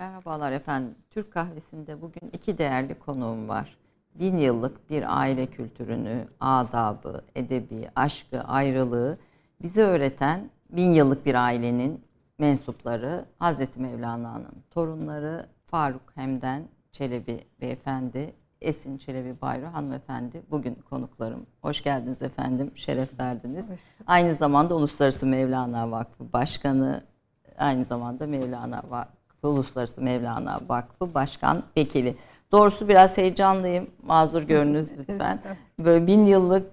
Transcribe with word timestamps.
Merhabalar 0.00 0.52
efendim. 0.52 0.94
Türk 1.10 1.32
kahvesinde 1.32 2.02
bugün 2.02 2.28
iki 2.32 2.58
değerli 2.58 2.98
konuğum 2.98 3.48
var. 3.48 3.78
Bin 4.14 4.36
yıllık 4.36 4.90
bir 4.90 5.20
aile 5.20 5.46
kültürünü, 5.46 6.28
adabı, 6.40 7.24
edebi, 7.34 7.88
aşkı, 7.96 8.40
ayrılığı 8.40 9.18
bize 9.62 9.82
öğreten 9.82 10.50
bin 10.70 10.92
yıllık 10.92 11.26
bir 11.26 11.34
ailenin 11.34 12.04
mensupları 12.38 13.24
Hazreti 13.38 13.80
Mevlana'nın 13.80 14.64
torunları 14.70 15.46
Faruk 15.66 16.12
Hemden 16.14 16.68
Çelebi 16.92 17.44
Beyefendi, 17.60 18.34
Esin 18.60 18.98
Çelebi 18.98 19.40
Bayro 19.40 19.66
hanımefendi 19.66 20.42
bugün 20.50 20.74
konuklarım. 20.74 21.46
Hoş 21.62 21.82
geldiniz 21.82 22.22
efendim, 22.22 22.72
şeref 22.74 23.20
verdiniz. 23.20 23.66
Aynı 24.06 24.34
zamanda 24.34 24.76
Uluslararası 24.76 25.26
Mevlana 25.26 25.90
Vakfı 25.90 26.32
Başkanı, 26.32 27.02
aynı 27.58 27.84
zamanda 27.84 28.26
Mevlana 28.26 28.82
Vakfı, 28.88 29.19
Uluslararası 29.48 30.00
Mevlana 30.02 30.60
Vakfı 30.68 31.14
Başkan 31.14 31.62
Vekili. 31.76 32.16
Doğrusu 32.52 32.88
biraz 32.88 33.18
heyecanlıyım, 33.18 33.90
mazur 34.02 34.42
görünüz 34.42 34.98
lütfen. 34.98 35.38
Böyle 35.78 36.06
bin 36.06 36.26
yıllık 36.26 36.66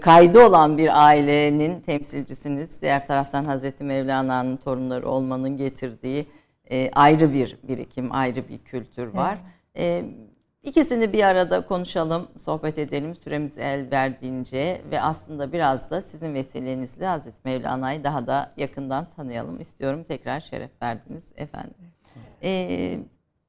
kaydı 0.00 0.46
olan 0.46 0.78
bir 0.78 1.06
ailenin 1.06 1.80
temsilcisiniz. 1.80 2.82
Diğer 2.82 3.06
taraftan 3.06 3.44
Hazreti 3.44 3.84
Mevlana'nın 3.84 4.56
torunları 4.56 5.08
olmanın 5.08 5.56
getirdiği 5.56 6.26
e, 6.70 6.90
ayrı 6.90 7.32
bir 7.32 7.58
birikim, 7.62 8.12
ayrı 8.12 8.48
bir 8.48 8.58
kültür 8.58 9.14
var. 9.14 9.38
Evet. 9.74 10.04
E, 10.04 10.08
ikisini 10.62 11.12
bir 11.12 11.24
arada 11.24 11.66
konuşalım, 11.66 12.28
sohbet 12.38 12.78
edelim 12.78 13.16
süremiz 13.16 13.58
el 13.58 13.90
verdiğince 13.90 14.82
ve 14.90 15.00
aslında 15.00 15.52
biraz 15.52 15.90
da 15.90 16.02
sizin 16.02 16.34
vesilenizle 16.34 17.06
Hazreti 17.06 17.38
Mevlana'yı 17.44 18.04
daha 18.04 18.26
da 18.26 18.50
yakından 18.56 19.06
tanıyalım 19.16 19.60
istiyorum. 19.60 20.04
Tekrar 20.04 20.40
şeref 20.40 20.70
verdiniz 20.82 21.32
efendim. 21.36 21.74
E, 22.42 22.98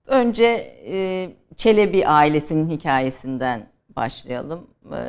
önce 0.08 0.74
e, 0.86 1.30
Çelebi 1.58 2.08
ailesinin 2.08 2.70
hikayesinden 2.70 3.68
başlayalım. 3.96 4.68
E, 4.92 5.00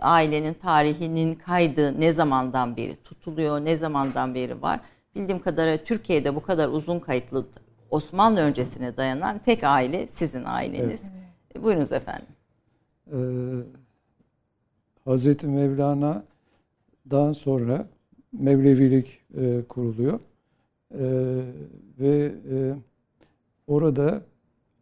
ailenin 0.00 0.54
tarihinin 0.54 1.34
kaydı 1.34 2.00
ne 2.00 2.12
zamandan 2.12 2.76
beri 2.76 2.96
tutuluyor, 2.96 3.64
ne 3.64 3.76
zamandan 3.76 4.34
beri 4.34 4.62
var? 4.62 4.80
Bildiğim 5.14 5.42
kadarıyla 5.42 5.84
Türkiye'de 5.84 6.34
bu 6.34 6.42
kadar 6.42 6.68
uzun 6.68 7.00
kayıtlı 7.00 7.46
Osmanlı 7.90 8.40
öncesine 8.40 8.96
dayanan 8.96 9.38
tek 9.38 9.64
aile 9.64 10.08
sizin 10.08 10.44
aileniz. 10.44 11.04
Evet. 11.54 11.64
Buyurunuz 11.64 11.92
efendim. 11.92 12.26
Ee, 13.12 13.16
Hazreti 15.04 15.46
Mevlana'dan 15.46 17.32
sonra 17.32 17.86
Mevlevilik 18.32 19.20
e, 19.36 19.62
kuruluyor. 19.68 20.20
E, 20.94 21.04
ve 21.98 22.32
e, 22.50 22.74
orada 23.66 24.22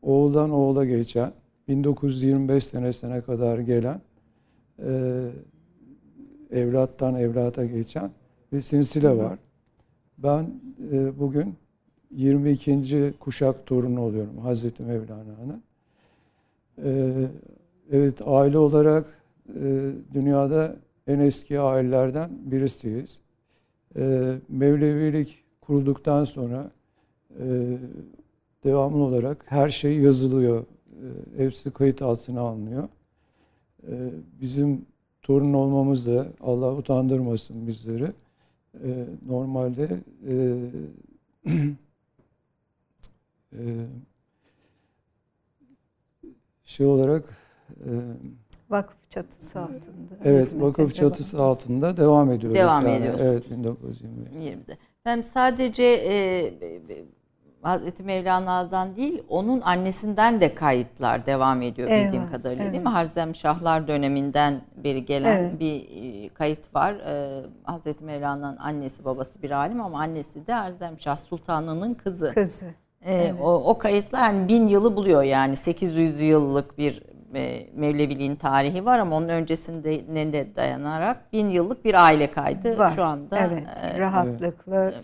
oğuldan 0.02 0.50
oğula 0.50 0.84
geçen 0.84 1.32
1925 1.68 2.64
senesine 2.64 3.20
kadar 3.20 3.58
gelen 3.58 4.00
e, 4.78 5.30
evlattan 6.50 7.14
evlata 7.14 7.64
geçen 7.64 8.10
bir 8.52 8.60
silsile 8.60 9.16
var. 9.16 9.38
Ben 10.18 10.50
e, 10.92 11.18
bugün 11.18 11.54
22. 12.10 13.14
kuşak 13.20 13.66
torunu 13.66 14.00
oluyorum 14.00 14.38
Hazreti 14.38 14.82
Mevlana'nın. 14.82 15.62
E, 16.84 17.12
evet 17.90 18.20
aile 18.26 18.58
olarak 18.58 19.06
e, 19.48 19.90
dünyada 20.14 20.76
en 21.06 21.18
eski 21.18 21.60
ailelerden 21.60 22.30
birisiyiz. 22.44 23.20
E, 23.96 24.34
Mevlevilik 24.48 25.44
kurulduktan 25.60 26.24
sonra 26.24 26.70
devamlı 28.64 29.02
olarak 29.02 29.44
her 29.46 29.70
şey 29.70 29.98
yazılıyor. 29.98 30.64
E, 31.38 31.44
hepsi 31.44 31.70
kayıt 31.70 32.02
altına 32.02 32.40
alınıyor. 32.40 32.88
E, 33.88 34.10
bizim 34.40 34.86
torun 35.22 35.52
olmamız 35.52 36.06
da 36.06 36.26
Allah 36.40 36.74
utandırmasın 36.74 37.66
bizleri. 37.66 38.12
Normalde 39.26 40.00
e, 40.28 40.56
e, 43.52 43.62
şey 46.64 46.86
olarak 46.86 47.38
e, 47.70 47.90
vakıf 48.70 49.10
çatısı 49.10 49.60
altında. 49.60 50.14
Evet, 50.24 50.54
vakıf 50.58 50.94
çatısı 50.94 51.36
devam. 51.36 51.48
altında 51.50 51.96
devam 51.96 52.30
ediyoruz. 52.30 52.58
Devam 52.58 52.86
yani. 52.86 52.96
ediyoruz. 52.96 53.20
Evet, 53.22 53.44
1920'de. 53.50 54.78
Hem 55.04 55.24
sadece 55.24 55.84
e, 55.84 56.52
Hazreti 57.64 58.02
Mevlana'dan 58.02 58.96
değil, 58.96 59.22
onun 59.28 59.60
annesinden 59.60 60.40
de 60.40 60.54
kayıtlar 60.54 61.26
devam 61.26 61.62
ediyor 61.62 61.88
Eyvah, 61.88 62.04
bildiğim 62.04 62.30
kadarıyla 62.30 62.64
evet. 62.64 62.72
değil 62.72 62.84
mi? 62.84 62.88
Harzem 62.88 63.34
Şahlar 63.34 63.88
döneminden 63.88 64.60
beri 64.84 65.04
gelen 65.04 65.36
evet. 65.36 65.60
bir 65.60 65.74
e, 65.74 66.28
kayıt 66.28 66.74
var. 66.74 66.94
Ee, 66.94 67.42
Hazreti 67.64 68.04
Mevlana'nın 68.04 68.56
annesi 68.56 69.04
babası 69.04 69.42
bir 69.42 69.50
alim 69.50 69.80
ama 69.80 70.00
annesi 70.00 70.46
de 70.46 70.52
Harzem 70.52 71.00
Şah 71.00 71.18
Sultanı'nın 71.18 71.94
kızı. 71.94 72.32
Kızı. 72.34 72.66
Ee, 73.02 73.14
evet. 73.14 73.34
o, 73.42 73.54
o 73.54 73.78
kayıtlar 73.78 74.20
hani 74.20 74.48
bin 74.48 74.66
yılı 74.66 74.96
buluyor 74.96 75.22
yani 75.22 75.56
800 75.56 76.20
yıllık 76.20 76.78
bir 76.78 77.02
e, 77.34 77.66
Mevleviliğin 77.74 78.36
tarihi 78.36 78.84
var 78.84 78.98
ama 78.98 79.16
onun 79.16 79.28
öncesinde 79.28 80.00
ne 80.12 80.32
de 80.32 80.56
dayanarak 80.56 81.32
bin 81.32 81.48
yıllık 81.48 81.84
bir 81.84 82.04
aile 82.04 82.30
kaydı 82.30 82.78
var. 82.78 82.90
şu 82.90 83.04
anda. 83.04 83.38
Evet, 83.38 83.66
e, 83.82 83.98
rahatlıkla 83.98 84.84
evet 84.84 84.94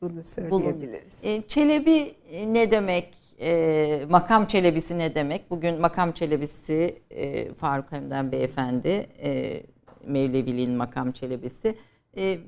bunu 0.00 0.22
söyleyebiliriz. 0.22 1.24
E, 1.24 1.42
Çelebi 1.48 2.14
ne 2.46 2.70
demek? 2.70 3.14
E, 3.40 4.06
makam 4.10 4.46
Çelebisi 4.46 4.98
ne 4.98 5.14
demek? 5.14 5.50
Bugün 5.50 5.80
makam 5.80 6.12
Çelebisi 6.12 7.02
e, 7.10 7.54
Faruk 7.54 7.92
Hemden 7.92 8.32
Beyefendi, 8.32 9.06
e, 9.22 9.62
Mevleviliğin 10.06 10.76
makam 10.76 11.12
Çelebisi. 11.12 11.76
E, 12.16 12.38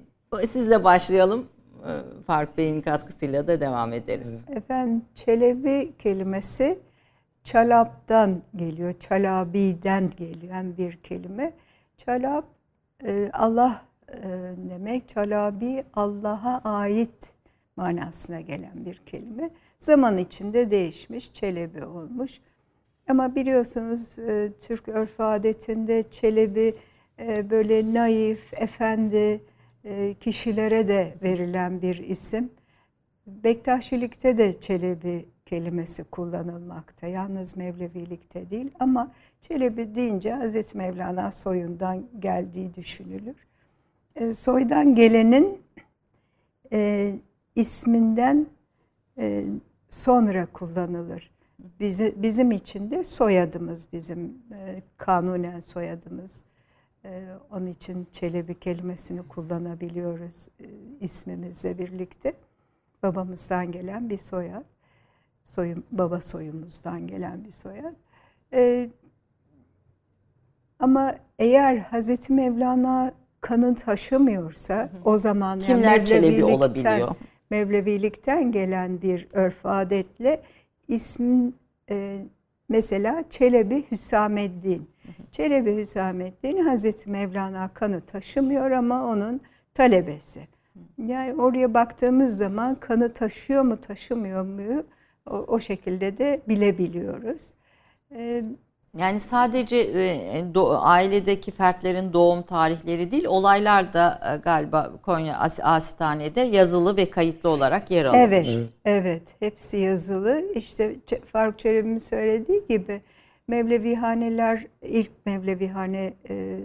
sizle 0.46 0.84
başlayalım. 0.84 1.46
E, 1.86 1.92
Faruk 2.26 2.58
Bey'in 2.58 2.80
katkısıyla 2.80 3.46
da 3.46 3.60
devam 3.60 3.92
ederiz. 3.92 4.44
Efendim 4.48 5.04
Çelebi 5.14 5.92
kelimesi 5.98 6.78
Çalap'tan 7.44 8.42
geliyor, 8.56 8.92
Çalabi'den 8.92 10.10
gelen 10.16 10.76
bir 10.76 10.96
kelime. 10.96 11.52
Çalap 11.96 12.44
e, 13.06 13.30
Allah 13.32 13.84
e, 14.08 14.22
demek, 14.70 15.08
Çalabi 15.08 15.84
Allah'a 15.94 16.60
ait 16.64 17.34
manasına 17.76 18.40
gelen 18.40 18.86
bir 18.86 18.96
kelime. 19.06 19.50
Zaman 19.78 20.18
içinde 20.18 20.70
değişmiş, 20.70 21.32
çelebi 21.32 21.84
olmuş. 21.84 22.40
Ama 23.08 23.34
biliyorsunuz 23.34 24.18
e, 24.18 24.52
Türk 24.60 24.88
örf 24.88 25.20
adetinde 25.20 26.02
çelebi 26.10 26.74
e, 27.18 27.50
böyle 27.50 27.94
naif, 27.94 28.54
efendi 28.54 29.40
e, 29.84 30.14
kişilere 30.14 30.88
de 30.88 31.14
verilen 31.22 31.82
bir 31.82 31.96
isim. 31.96 32.50
Bektaşilikte 33.26 34.38
de 34.38 34.60
çelebi 34.60 35.26
kelimesi 35.46 36.04
kullanılmakta. 36.04 37.06
Yalnız 37.06 37.56
Mevlevilikte 37.56 38.50
değil 38.50 38.70
ama 38.80 39.12
Çelebi 39.42 39.94
deyince 39.94 40.32
Hazreti 40.32 40.78
Mevlana 40.78 41.30
soyundan 41.30 42.06
geldiği 42.18 42.74
düşünülür. 42.74 43.36
E, 44.16 44.32
soydan 44.32 44.94
gelenin 44.94 45.62
isminden 47.56 48.46
e, 49.18 49.44
sonra 49.88 50.46
kullanılır. 50.46 51.32
Bizi, 51.80 52.14
bizim 52.16 52.50
için 52.50 52.90
de 52.90 53.04
soyadımız 53.04 53.88
bizim 53.92 54.42
e, 54.52 54.82
kanunen 54.96 55.60
soyadımız. 55.60 56.44
E, 57.04 57.24
onun 57.50 57.66
için 57.66 58.06
Çelebi 58.12 58.58
kelimesini 58.58 59.28
kullanabiliyoruz 59.28 60.48
e, 60.60 60.66
ismimizle 61.00 61.78
birlikte. 61.78 62.34
Babamızdan 63.02 63.72
gelen 63.72 64.10
bir 64.10 64.16
soyad. 64.16 64.64
Soyum, 65.44 65.84
baba 65.90 66.20
soyumuzdan 66.20 67.06
gelen 67.06 67.44
bir 67.44 67.50
soyad. 67.50 67.94
E, 68.52 68.90
ama 70.78 71.14
eğer 71.38 71.76
Hazreti 71.76 72.32
Mevlana 72.32 73.12
kanı 73.40 73.74
taşımıyorsa 73.74 74.90
o 75.04 75.18
zaman 75.18 75.58
kimler 75.58 75.96
yani 75.96 76.06
Çelebi 76.06 76.44
olabiliyor? 76.44 77.08
Mevlevilikten 77.52 78.52
gelen 78.52 79.02
bir 79.02 79.28
örf 79.32 79.66
adetle 79.66 80.42
ismin 80.88 81.56
e, 81.90 82.18
mesela 82.68 83.24
Çelebi 83.30 83.84
Hüsameddin. 83.90 84.90
Çelebi 85.32 85.76
Hüsameddin 85.76 86.56
Hazreti 86.56 87.10
Mevlana 87.10 87.70
kanı 87.74 88.00
taşımıyor 88.00 88.70
ama 88.70 89.04
onun 89.04 89.40
talebesi. 89.74 90.48
Yani 90.98 91.34
oraya 91.42 91.74
baktığımız 91.74 92.36
zaman 92.36 92.74
kanı 92.74 93.12
taşıyor 93.12 93.62
mu 93.62 93.76
taşımıyor 93.76 94.44
mu 94.44 94.84
o, 95.26 95.36
o 95.36 95.60
şekilde 95.60 96.18
de 96.18 96.40
bilebiliyoruz. 96.48 97.54
Ee, 98.12 98.44
Yani 98.96 99.20
sadece 99.20 99.76
e, 99.76 100.54
do, 100.54 100.78
ailedeki 100.80 101.50
fertlerin 101.50 102.12
doğum 102.12 102.42
tarihleri 102.42 103.10
değil, 103.10 103.24
olaylar 103.24 103.92
da 103.92 104.20
e, 104.34 104.36
galiba 104.36 104.92
Konya 105.02 105.38
As 105.38 105.60
Asitane'de 105.62 106.40
yazılı 106.40 106.96
ve 106.96 107.10
kayıtlı 107.10 107.48
olarak 107.48 107.90
yer 107.90 108.04
alıyor. 108.04 108.28
Evet, 108.28 108.46
evet, 108.46 108.70
evet. 108.84 109.34
Hepsi 109.40 109.76
yazılı. 109.76 110.44
İşte 110.54 110.96
Faruk 111.32 111.58
Çelebi'nin 111.58 111.98
söylediği 111.98 112.66
gibi 112.68 113.02
Mevlevihaneler, 113.48 114.66
ilk 114.82 115.10
Mevlevihane 115.26 116.14
e, 116.28 116.60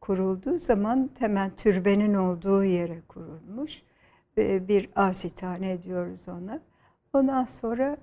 kurulduğu 0.00 0.58
zaman 0.58 1.10
hemen 1.18 1.50
türbenin 1.56 2.14
olduğu 2.14 2.64
yere 2.64 3.00
kurulmuş. 3.08 3.82
E, 4.38 4.68
bir 4.68 4.88
asitane 4.96 5.82
diyoruz 5.82 6.28
ona. 6.28 6.60
Ondan 7.12 7.44
sonra 7.44 7.96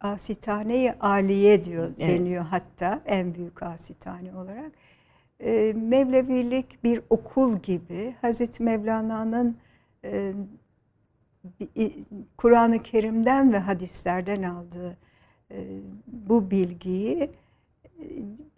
asitane 0.00 0.96
aliye 1.00 1.64
diyor 1.64 1.92
evet. 1.98 2.20
deniyor 2.20 2.44
hatta 2.44 3.02
en 3.06 3.34
büyük 3.34 3.62
asitane 3.62 4.34
olarak. 4.36 4.72
E, 5.40 5.72
Mevlevilik 5.76 6.84
bir 6.84 7.00
okul 7.10 7.58
gibi 7.58 8.14
Hazreti 8.20 8.62
Mevlana'nın 8.62 9.56
e, 10.04 10.32
Kur'an-ı 12.36 12.82
Kerim'den 12.82 13.52
ve 13.52 13.58
hadislerden 13.58 14.42
aldığı 14.42 14.96
e, 15.50 15.56
bu 16.06 16.50
bilgiyi 16.50 17.22
e, 17.22 17.30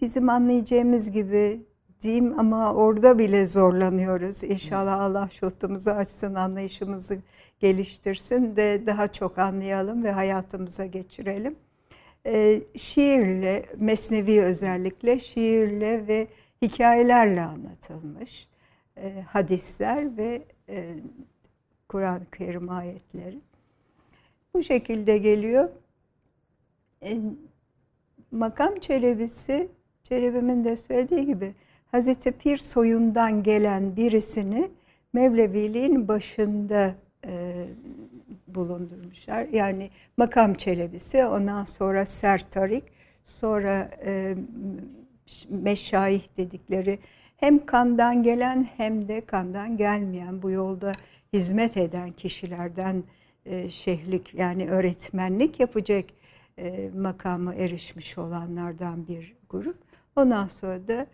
bizim 0.00 0.29
anlayacağımız 0.29 1.12
gibi 1.12 1.61
diyeyim 2.02 2.38
ama 2.38 2.74
orada 2.74 3.18
bile 3.18 3.44
zorlanıyoruz. 3.44 4.44
İnşallah 4.44 5.00
Allah 5.00 5.28
şuhtumuzu 5.32 5.90
açsın, 5.90 6.34
anlayışımızı 6.34 7.18
geliştirsin 7.60 8.56
de 8.56 8.82
daha 8.86 9.12
çok 9.12 9.38
anlayalım 9.38 10.04
ve 10.04 10.12
hayatımıza 10.12 10.86
geçirelim. 10.86 11.56
E, 12.26 12.62
şiirle, 12.76 13.66
mesnevi 13.76 14.42
özellikle 14.42 15.18
şiirle 15.18 16.06
ve 16.08 16.28
hikayelerle 16.62 17.42
anlatılmış 17.42 18.48
e, 18.96 19.20
hadisler 19.20 20.16
ve 20.16 20.42
e, 20.68 20.94
Kur'an-ı 21.88 22.26
Kerim 22.38 22.70
ayetleri. 22.70 23.38
Bu 24.54 24.62
şekilde 24.62 25.18
geliyor. 25.18 25.68
E, 27.02 27.20
makam 28.30 28.78
Çelebisi, 28.78 29.68
Çelebimin 30.02 30.64
de 30.64 30.76
söylediği 30.76 31.26
gibi 31.26 31.54
Hazreti 31.93 32.32
Pir 32.32 32.56
soyundan 32.56 33.43
gelen 33.43 33.96
birisini 33.96 34.70
Mevleviliğin 35.12 36.08
başında 36.08 36.94
e, 37.26 37.64
bulundurmuşlar. 38.49 39.49
Yani 39.52 39.90
makam 40.17 40.55
çelebisi, 40.55 41.25
ondan 41.25 41.64
sonra 41.64 42.06
sertarik, 42.06 42.85
sonra 43.25 43.90
e, 44.05 44.35
meşayih 45.49 46.37
dedikleri 46.37 46.99
hem 47.37 47.67
kandan 47.67 48.23
gelen 48.23 48.69
hem 48.76 49.08
de 49.08 49.20
kandan 49.20 49.76
gelmeyen 49.76 50.43
bu 50.43 50.50
yolda 50.50 50.93
hizmet 51.32 51.76
eden 51.76 52.12
kişilerden 52.12 53.02
e, 53.46 53.70
şehlik 53.70 54.34
yani 54.34 54.70
öğretmenlik 54.70 55.61
yapacak 55.61 56.05
e, 56.58 56.91
makamı 56.96 57.55
erişmiş 57.55 58.19
olanlardan 58.19 59.08
bir 59.08 59.37
grup. 59.49 59.79
Ondan 60.17 60.46
sonra 60.49 60.88
da 60.88 61.06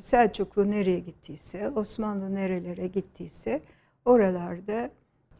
Selçuklu 0.00 0.70
nereye 0.70 1.00
gittiyse, 1.00 1.70
Osmanlı 1.70 2.34
nerelere 2.34 2.86
gittiyse 2.86 3.62
oralarda 4.04 4.90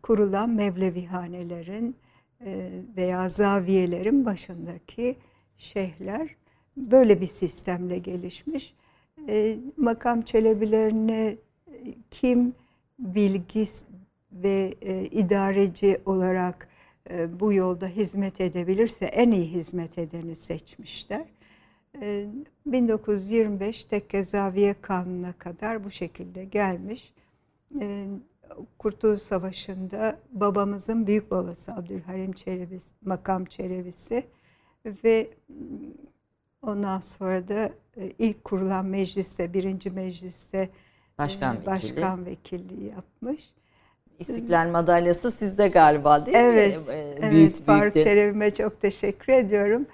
kurulan 0.02 0.50
Mevlevihanelerin 0.50 1.96
e, 2.46 2.70
veya 2.96 3.28
zaviyelerin 3.28 4.24
başındaki 4.24 5.16
şeyhler 5.58 6.36
böyle 6.76 7.20
bir 7.20 7.26
sistemle 7.26 7.98
gelişmiş. 7.98 8.74
E, 9.28 9.56
makam 9.76 10.22
çelebilerine 10.22 11.36
kim 12.10 12.54
bilgi 12.98 13.64
ve 14.32 14.74
e, 14.82 15.04
idareci 15.04 16.00
olarak 16.06 16.68
bu 17.40 17.52
yolda 17.52 17.86
hizmet 17.86 18.40
edebilirse 18.40 19.06
en 19.06 19.30
iyi 19.30 19.46
hizmet 19.52 19.98
edeni 19.98 20.36
seçmişler. 20.36 21.24
1925 22.66 23.84
Tekke 23.84 24.24
Zaviye 24.24 24.74
Kanunu'na 24.80 25.32
kadar 25.32 25.84
bu 25.84 25.90
şekilde 25.90 26.44
gelmiş. 26.44 27.12
Kurtuluş 28.78 29.22
Savaşı'nda 29.22 30.18
babamızın 30.32 31.06
büyük 31.06 31.30
babası 31.30 31.72
Abdülhalim 31.72 32.32
Çelebi, 32.32 32.78
makam 33.04 33.44
Çelebisi 33.44 34.24
ve 35.04 35.30
ondan 36.62 37.00
sonra 37.00 37.48
da 37.48 37.70
e, 37.96 38.12
ilk 38.18 38.44
kurulan 38.44 38.86
mecliste, 38.86 39.52
birinci 39.52 39.90
mecliste 39.90 40.68
başkan, 41.18 41.56
e, 41.56 41.66
başkan 41.66 42.26
vekilliği 42.26 42.90
yapmış. 42.90 43.54
İstiklal 44.18 44.70
madalyası 44.70 45.30
sizde 45.30 45.68
galiba 45.68 46.26
değil 46.26 46.36
evet, 46.40 46.76
mi? 46.76 46.82
Evet, 46.92 47.22
büyük, 47.22 47.32
büyük 47.32 47.66
Faruk 47.66 47.94
Çelebi'me 47.94 48.54
çok 48.54 48.80
teşekkür 48.80 49.32
ediyorum. 49.32 49.86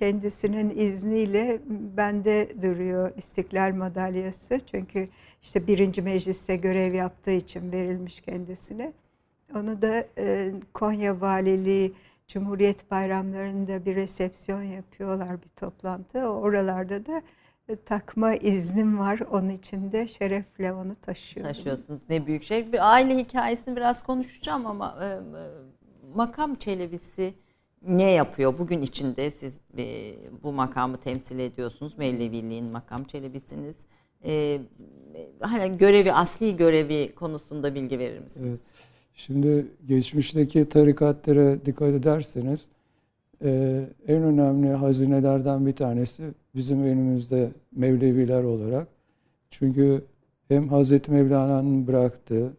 Kendisinin 0.00 0.78
izniyle 0.78 1.60
bende 1.96 2.62
duruyor 2.62 3.12
İstiklal 3.16 3.74
madalyası. 3.74 4.58
Çünkü 4.70 5.08
işte 5.42 5.66
birinci 5.66 6.02
mecliste 6.02 6.56
görev 6.56 6.94
yaptığı 6.94 7.30
için 7.30 7.72
verilmiş 7.72 8.20
kendisine. 8.20 8.92
Onu 9.54 9.82
da 9.82 10.04
e, 10.18 10.52
Konya 10.74 11.20
Valiliği 11.20 11.94
Cumhuriyet 12.28 12.90
bayramlarında 12.90 13.84
bir 13.84 13.96
resepsiyon 13.96 14.62
yapıyorlar 14.62 15.42
bir 15.42 15.48
toplantı. 15.48 16.18
Oralarda 16.18 17.06
da 17.06 17.22
e, 17.68 17.76
takma 17.76 18.34
iznim 18.34 18.98
var. 18.98 19.20
Onun 19.30 19.48
için 19.48 19.92
de 19.92 20.08
şerefle 20.08 20.72
onu 20.72 20.94
taşıyorum. 20.94 21.52
Taşıyorsunuz. 21.52 22.00
Ne 22.08 22.26
büyük 22.26 22.42
şey. 22.42 22.72
Bir 22.72 22.92
aile 22.92 23.16
hikayesini 23.16 23.76
biraz 23.76 24.02
konuşacağım 24.02 24.66
ama 24.66 24.98
e, 25.04 25.08
makam 26.14 26.54
çelebisi 26.54 27.34
ne 27.88 28.10
yapıyor? 28.10 28.58
Bugün 28.58 28.82
içinde 28.82 29.30
siz 29.30 29.60
e, 29.78 30.14
bu 30.42 30.52
makamı 30.52 30.96
temsil 30.96 31.38
ediyorsunuz. 31.38 31.98
Mevleviliğin 31.98 32.64
makam 32.64 33.04
çelebisiniz 33.04 33.76
e, 34.24 34.60
hani 35.40 35.78
görevi, 35.78 36.12
asli 36.12 36.56
görevi 36.56 37.14
konusunda 37.14 37.74
bilgi 37.74 37.98
verir 37.98 38.18
misiniz? 38.18 38.62
Evet. 38.64 38.90
Şimdi 39.14 39.66
geçmişteki 39.86 40.68
tarikatlara 40.68 41.66
dikkat 41.66 41.88
ederseniz 41.88 42.66
e, 43.44 43.82
en 44.08 44.22
önemli 44.22 44.68
hazinelerden 44.68 45.66
bir 45.66 45.72
tanesi 45.72 46.22
bizim 46.54 46.82
önümüzde 46.82 47.50
Mevleviler 47.72 48.42
olarak. 48.42 48.88
Çünkü 49.50 50.04
hem 50.48 50.68
Hazreti 50.68 51.10
Mevlana'nın 51.10 51.86
bıraktığı 51.86 52.56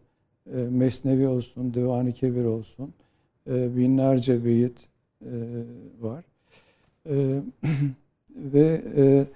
e, 0.54 0.56
Mesnevi 0.56 1.28
olsun, 1.28 1.74
Divan-ı 1.74 2.12
Kebir 2.12 2.44
olsun 2.44 2.94
e, 3.50 3.76
binlerce 3.76 4.44
beyit 4.44 4.91
e, 5.22 5.34
var. 6.00 6.24
E, 7.06 7.14
ve 8.36 8.82
e, 8.96 9.26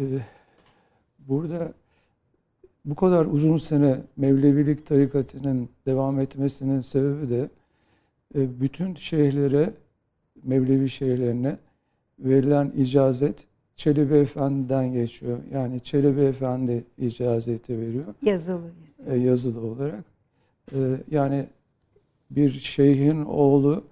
e, 0.00 0.04
burada 1.18 1.72
bu 2.84 2.94
kadar 2.94 3.26
uzun 3.26 3.56
sene 3.56 4.00
Mevlevilik 4.16 4.86
tarikatının 4.86 5.68
devam 5.86 6.20
etmesinin 6.20 6.80
sebebi 6.80 7.30
de 7.30 7.48
e, 8.34 8.60
bütün 8.60 8.94
şeyhlere, 8.94 9.72
Mevlevi 10.42 10.88
şeyhlerine 10.88 11.56
verilen 12.18 12.72
icazet 12.76 13.46
Çelebi 13.76 14.14
Efendi'den 14.14 14.92
geçiyor. 14.92 15.38
Yani 15.52 15.80
Çelebi 15.80 16.20
Efendi 16.20 16.84
icazeti 16.98 17.78
veriyor. 17.78 18.14
Yazılı. 18.22 18.70
E, 19.06 19.16
yazılı 19.16 19.60
olarak. 19.60 20.04
E, 20.72 20.78
yani 21.10 21.46
bir 22.30 22.50
şeyhin 22.50 23.24
oğlu 23.24 23.84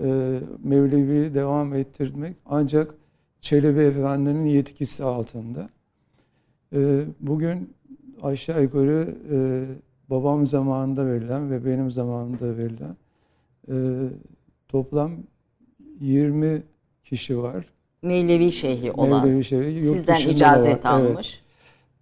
e, 0.00 0.40
Mevlevi'yi 0.62 1.34
devam 1.34 1.74
ettirmek 1.74 2.36
ancak 2.46 2.94
Çelebi 3.40 3.80
Efendi'nin 3.80 4.46
yetkisi 4.46 5.04
altında. 5.04 5.68
E, 6.72 7.04
bugün 7.20 7.74
aşağı 8.22 8.62
yukarı 8.62 9.14
e, 9.32 9.36
babam 10.10 10.46
zamanında 10.46 11.06
verilen 11.06 11.50
ve 11.50 11.64
benim 11.64 11.90
zamanımda 11.90 12.56
verilen 12.56 12.96
e, 13.68 13.74
toplam 14.68 15.12
20 16.00 16.62
kişi 17.04 17.38
var. 17.38 17.64
Mevlevi 18.02 18.52
şeyhi 18.52 18.92
olan. 18.92 19.26
Mevlevi 19.26 19.44
şeyhi. 19.44 19.84
Yurt 19.84 19.96
Sizden 19.96 20.30
icazet 20.30 20.86
almış. 20.86 21.42
Evet. 21.42 21.42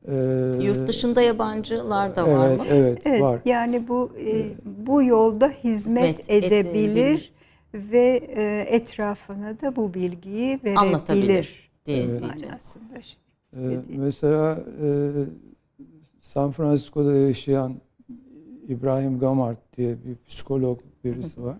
Ee, 0.08 0.64
Yurt 0.64 0.88
dışında 0.88 1.22
yabancılar 1.22 2.16
da 2.16 2.26
var 2.26 2.48
evet, 2.48 2.58
mı? 2.58 2.66
Evet, 2.68 3.02
evet 3.04 3.22
var. 3.22 3.40
Yani 3.44 3.88
bu 3.88 4.10
e, 4.26 4.46
bu 4.86 5.02
yolda 5.02 5.48
hizmet, 5.48 6.18
hizmet 6.18 6.30
edebilir, 6.30 6.64
edebilir 6.64 7.32
ve 7.74 8.20
e, 8.36 8.66
etrafına 8.76 9.60
da 9.60 9.76
bu 9.76 9.94
bilgiyi 9.94 10.48
verebilir. 10.48 10.76
Anlatabilir 10.76 11.70
diye 11.86 12.02
evet. 12.02 12.20
manasında. 12.20 13.00
Ee, 13.56 13.78
mesela 13.88 14.64
e, 14.82 15.12
San 16.20 16.50
Francisco'da 16.50 17.14
yaşayan 17.14 17.74
İbrahim 18.68 19.18
Gamart 19.18 19.58
diye 19.76 19.96
bir 20.04 20.16
psikolog 20.28 20.80
birisi 21.04 21.42
var. 21.42 21.56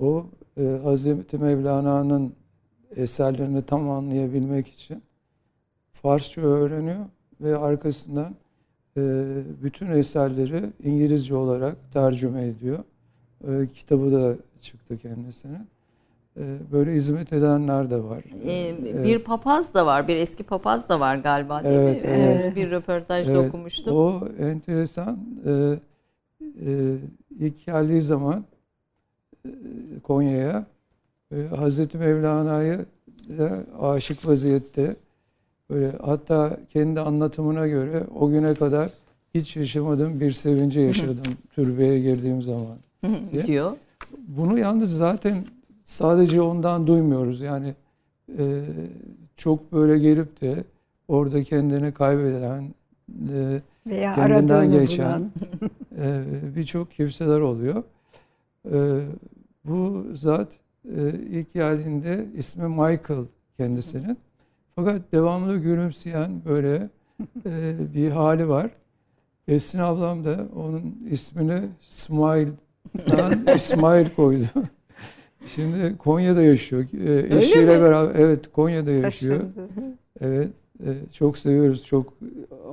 O 0.00 0.26
e, 0.56 0.62
Hazreti 0.62 1.38
Mevlana'nın 1.38 2.34
eserlerini 2.96 3.62
tam 3.62 3.90
anlayabilmek 3.90 4.68
için 4.68 5.02
Farsça 5.92 6.40
öğreniyor 6.40 7.06
ve 7.40 7.56
arkasından 7.56 8.34
e, 8.96 9.00
bütün 9.62 9.86
eserleri 9.90 10.72
İngilizce 10.82 11.34
olarak 11.34 11.92
tercüme 11.92 12.46
ediyor. 12.46 12.78
E, 13.48 13.68
kitabı 13.74 14.12
da 14.12 14.36
çıktı 14.62 14.96
kendisinin. 14.98 15.66
E, 16.36 16.58
böyle 16.72 16.92
hizmet 16.94 17.32
edenler 17.32 17.90
de 17.90 18.02
var. 18.04 18.24
Ee, 18.46 19.04
bir 19.04 19.18
papaz 19.18 19.74
da 19.74 19.86
var, 19.86 20.08
bir 20.08 20.16
eski 20.16 20.42
papaz 20.42 20.88
da 20.88 21.00
var 21.00 21.16
galiba 21.16 21.64
değil 21.64 21.74
Evet, 21.74 22.02
mi? 22.04 22.10
evet. 22.10 22.56
Bir 22.56 22.70
röportajda 22.70 23.32
Evet, 23.32 23.48
okumuştum. 23.48 23.96
O 23.96 24.28
enteresan. 24.38 25.18
E, 25.46 25.50
e, 26.66 26.96
ilk 27.38 27.66
geldiği 27.66 28.00
zaman 28.00 28.44
e, 29.46 29.50
Konya'ya 30.02 30.66
e, 31.36 31.42
Hazreti 31.56 31.98
Mevlana'yı 31.98 32.86
aşık 33.80 34.26
vaziyette 34.28 34.96
böyle 35.70 35.92
hatta 36.02 36.56
kendi 36.68 37.00
anlatımına 37.00 37.66
göre 37.66 38.04
o 38.20 38.30
güne 38.30 38.54
kadar 38.54 38.88
hiç 39.34 39.56
yaşamadığım 39.56 40.20
bir 40.20 40.30
sevinci 40.30 40.80
yaşadım 40.80 41.24
türbeye 41.54 42.00
girdiğim 42.00 42.42
zaman. 42.42 42.76
diye. 43.32 43.46
diyor. 43.46 43.72
Bunu 44.18 44.58
yalnız 44.58 44.96
zaten 44.96 45.44
sadece 45.84 46.42
ondan 46.42 46.86
duymuyoruz. 46.86 47.40
Yani 47.40 47.74
e, 48.38 48.62
çok 49.36 49.72
böyle 49.72 49.98
gelip 49.98 50.40
de 50.40 50.64
orada 51.08 51.42
kendini 51.42 51.92
kaybeden, 51.94 52.74
e, 53.34 53.60
Veya 53.86 54.14
Kendinden 54.14 54.70
geçen. 54.70 55.30
e, 55.98 56.24
birçok 56.56 56.90
kimseler 56.90 57.40
oluyor. 57.40 57.82
E, 58.72 59.06
bu 59.64 60.06
zat 60.14 60.48
e, 60.96 61.10
ilk 61.10 61.52
geldiğinde 61.52 62.26
ismi 62.36 62.68
Michael 62.68 63.24
kendisinin. 63.56 64.18
Fakat 64.74 65.12
devamlı 65.12 65.56
gülümseyen 65.56 66.44
böyle 66.44 66.88
e, 67.46 67.74
bir 67.94 68.10
hali 68.10 68.48
var. 68.48 68.70
Esin 69.48 69.78
ablam 69.78 70.24
da 70.24 70.46
onun 70.56 71.06
ismini 71.10 71.62
Smile'dan 71.80 72.56
İsmail 73.54 74.06
koydu. 74.16 74.44
Şimdi 75.46 75.98
Konya'da 75.98 76.42
yaşıyor. 76.42 76.84
E, 77.04 77.36
eşiyle 77.36 77.76
mi? 77.76 77.82
beraber 77.82 78.14
evet 78.14 78.52
Konya'da 78.52 78.90
yaşıyor. 78.90 79.38
Taşındı. 79.40 79.68
Evet, 80.20 80.48
e, 80.86 80.90
çok 81.12 81.38
seviyoruz. 81.38 81.86
Çok 81.86 82.12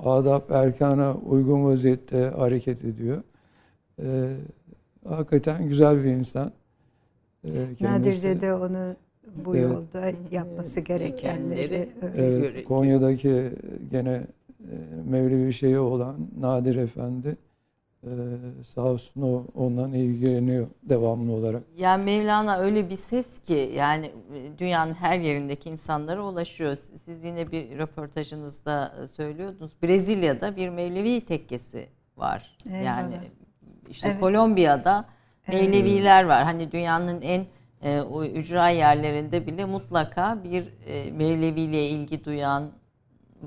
adap 0.04 0.52
erkana 0.52 1.14
uygun 1.16 1.66
vaziyette 1.66 2.34
hareket 2.38 2.86
ediyor. 2.86 3.24
E, 4.02 4.34
hakikaten 5.08 5.68
güzel 5.68 6.04
bir 6.04 6.10
insan. 6.10 6.52
E, 7.44 7.50
kendisi. 7.54 7.84
Nadirce 7.84 8.42
de 8.42 8.54
onu 8.54 8.96
bu 9.46 9.56
Evet. 9.56 9.72
yolda 9.72 10.12
yapması 10.32 10.80
gerekenleri. 10.80 11.90
Evet, 12.18 12.64
Konya'daki 12.66 13.52
gene 13.92 14.12
e, 14.60 14.76
Mevlevi 15.10 15.54
şeyi 15.54 15.80
olan 15.80 16.16
Nadir 16.40 16.76
Efendi 16.76 17.36
e, 18.04 18.10
sağ 18.64 18.82
olsun 18.82 19.22
o 19.22 19.44
ondan 19.56 19.94
ilgileniyor 19.94 20.68
devamlı 20.84 21.32
olarak. 21.32 21.64
Yani 21.78 22.04
Mevlana 22.04 22.58
öyle 22.58 22.90
bir 22.90 22.96
ses 22.96 23.40
ki 23.40 23.72
yani 23.76 24.06
e, 24.06 24.58
dünyanın 24.58 24.94
her 24.94 25.20
yerindeki 25.20 25.70
insanlara 25.70 26.26
ulaşıyor. 26.26 26.76
Siz 26.76 27.24
yine 27.24 27.52
bir 27.52 27.78
röportajınızda 27.78 28.94
e, 29.04 29.08
söylüyordunuz. 29.08 29.72
Brezilya'da 29.84 30.56
bir 30.56 30.70
Mevlevi 30.70 31.22
tekkesi 31.22 31.88
var. 32.18 32.58
Eyvallah. 32.66 32.84
Yani 32.84 33.16
işte 33.90 34.10
Evet. 34.10 34.20
Kolombiya'da 34.20 35.06
Evet. 35.48 35.62
Mevleviler 35.62 36.24
var. 36.24 36.44
Hani 36.44 36.72
dünyanın 36.72 37.22
en 37.22 37.46
e, 37.84 38.02
o 38.02 38.24
ücra 38.24 38.70
yerlerinde 38.70 39.48
bile 39.48 39.66
mutlaka 39.66 40.44
bir 40.44 40.74
e, 40.88 41.12
Mevleviyle 41.12 41.90
ilgi 41.90 42.26
duyan, 42.26 42.72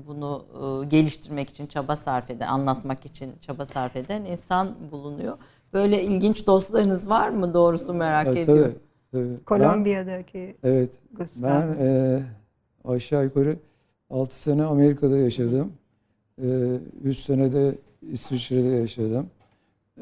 bunu 0.07 0.45
e, 0.53 0.85
geliştirmek 0.85 1.49
için 1.49 1.67
çaba 1.67 1.95
sarf 1.95 2.29
eden, 2.29 2.47
anlatmak 2.47 3.05
için 3.05 3.31
çaba 3.41 3.65
sarf 3.65 3.95
eden 3.95 4.25
insan 4.25 4.75
bulunuyor. 4.91 5.37
Böyle 5.73 6.03
ilginç 6.03 6.47
dostlarınız 6.47 7.09
var 7.09 7.29
mı? 7.29 7.53
Doğrusu 7.53 7.93
merak 7.93 8.27
Evet, 8.27 8.37
ediyorum. 8.37 8.75
tabii, 9.11 9.23
tabii. 9.23 9.29
Ben- 9.33 9.43
Kolombiya'daki 9.43 10.57
evet, 10.63 10.91
Gustav. 11.13 11.49
Ben 11.49 11.85
e, 11.85 12.19
aşağı 12.85 13.23
yukarı 13.23 13.57
6 14.09 14.41
sene 14.41 14.63
Amerika'da 14.63 15.17
yaşadım. 15.17 15.73
3 17.03 17.17
sene 17.17 17.53
de 17.53 17.75
İsviçre'de 18.11 18.67
yaşadım. 18.67 19.29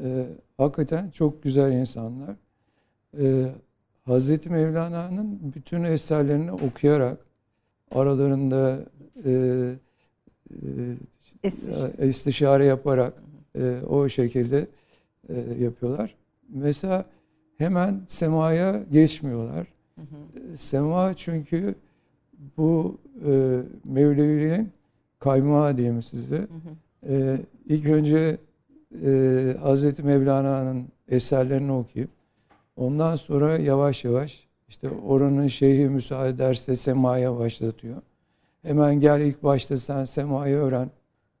E, 0.04 0.26
hakikaten 0.58 1.10
çok 1.10 1.42
güzel 1.42 1.72
insanlar. 1.72 2.36
E, 3.20 3.46
Hazreti 4.04 4.50
Mevlana'nın 4.50 5.38
bütün 5.54 5.82
eserlerini 5.84 6.52
okuyarak 6.52 7.18
aralarında 7.94 8.78
e, 9.24 9.30
e, 11.98 12.08
istişare 12.08 12.64
yaparak 12.64 13.14
e, 13.58 13.80
o 13.88 14.08
şekilde 14.08 14.66
e, 15.28 15.40
yapıyorlar. 15.40 16.14
Mesela 16.48 17.04
hemen 17.58 18.00
semaya 18.08 18.84
geçmiyorlar. 18.92 19.66
Hı 19.94 20.00
hı. 20.00 20.56
Sema 20.56 21.14
çünkü 21.14 21.74
bu 22.56 22.98
e, 23.26 23.60
Mevleviliğin 23.84 24.72
kaymağı 25.18 25.76
diyeyim 25.76 26.02
size. 26.02 26.36
Hı 26.36 26.42
hı. 26.42 27.14
E, 27.14 27.40
ilk 27.66 27.86
önce 27.86 28.38
e, 29.04 29.56
Hazreti 29.60 30.02
Mevlana'nın 30.02 30.88
eserlerini 31.08 31.72
okuyup 31.72 32.10
ondan 32.76 33.16
sonra 33.16 33.58
yavaş 33.58 34.04
yavaş 34.04 34.48
işte 34.68 34.90
oranın 34.90 35.48
şeyhi 35.48 35.88
müsaade 35.88 36.28
ederse 36.28 36.76
semaya 36.76 37.38
başlatıyor. 37.38 38.02
Hemen 38.62 39.00
gel 39.00 39.20
ilk 39.20 39.42
başta 39.42 39.76
sen 39.76 40.04
semayı 40.04 40.56
öğren. 40.56 40.90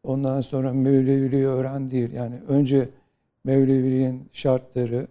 Ondan 0.02 0.40
sonra 0.40 0.72
Mevleviliği 0.72 1.46
öğren 1.46 1.90
değil. 1.90 2.12
Yani 2.12 2.34
önce 2.48 2.88
Mevleviliğin 3.44 4.28
şartları 4.32 5.06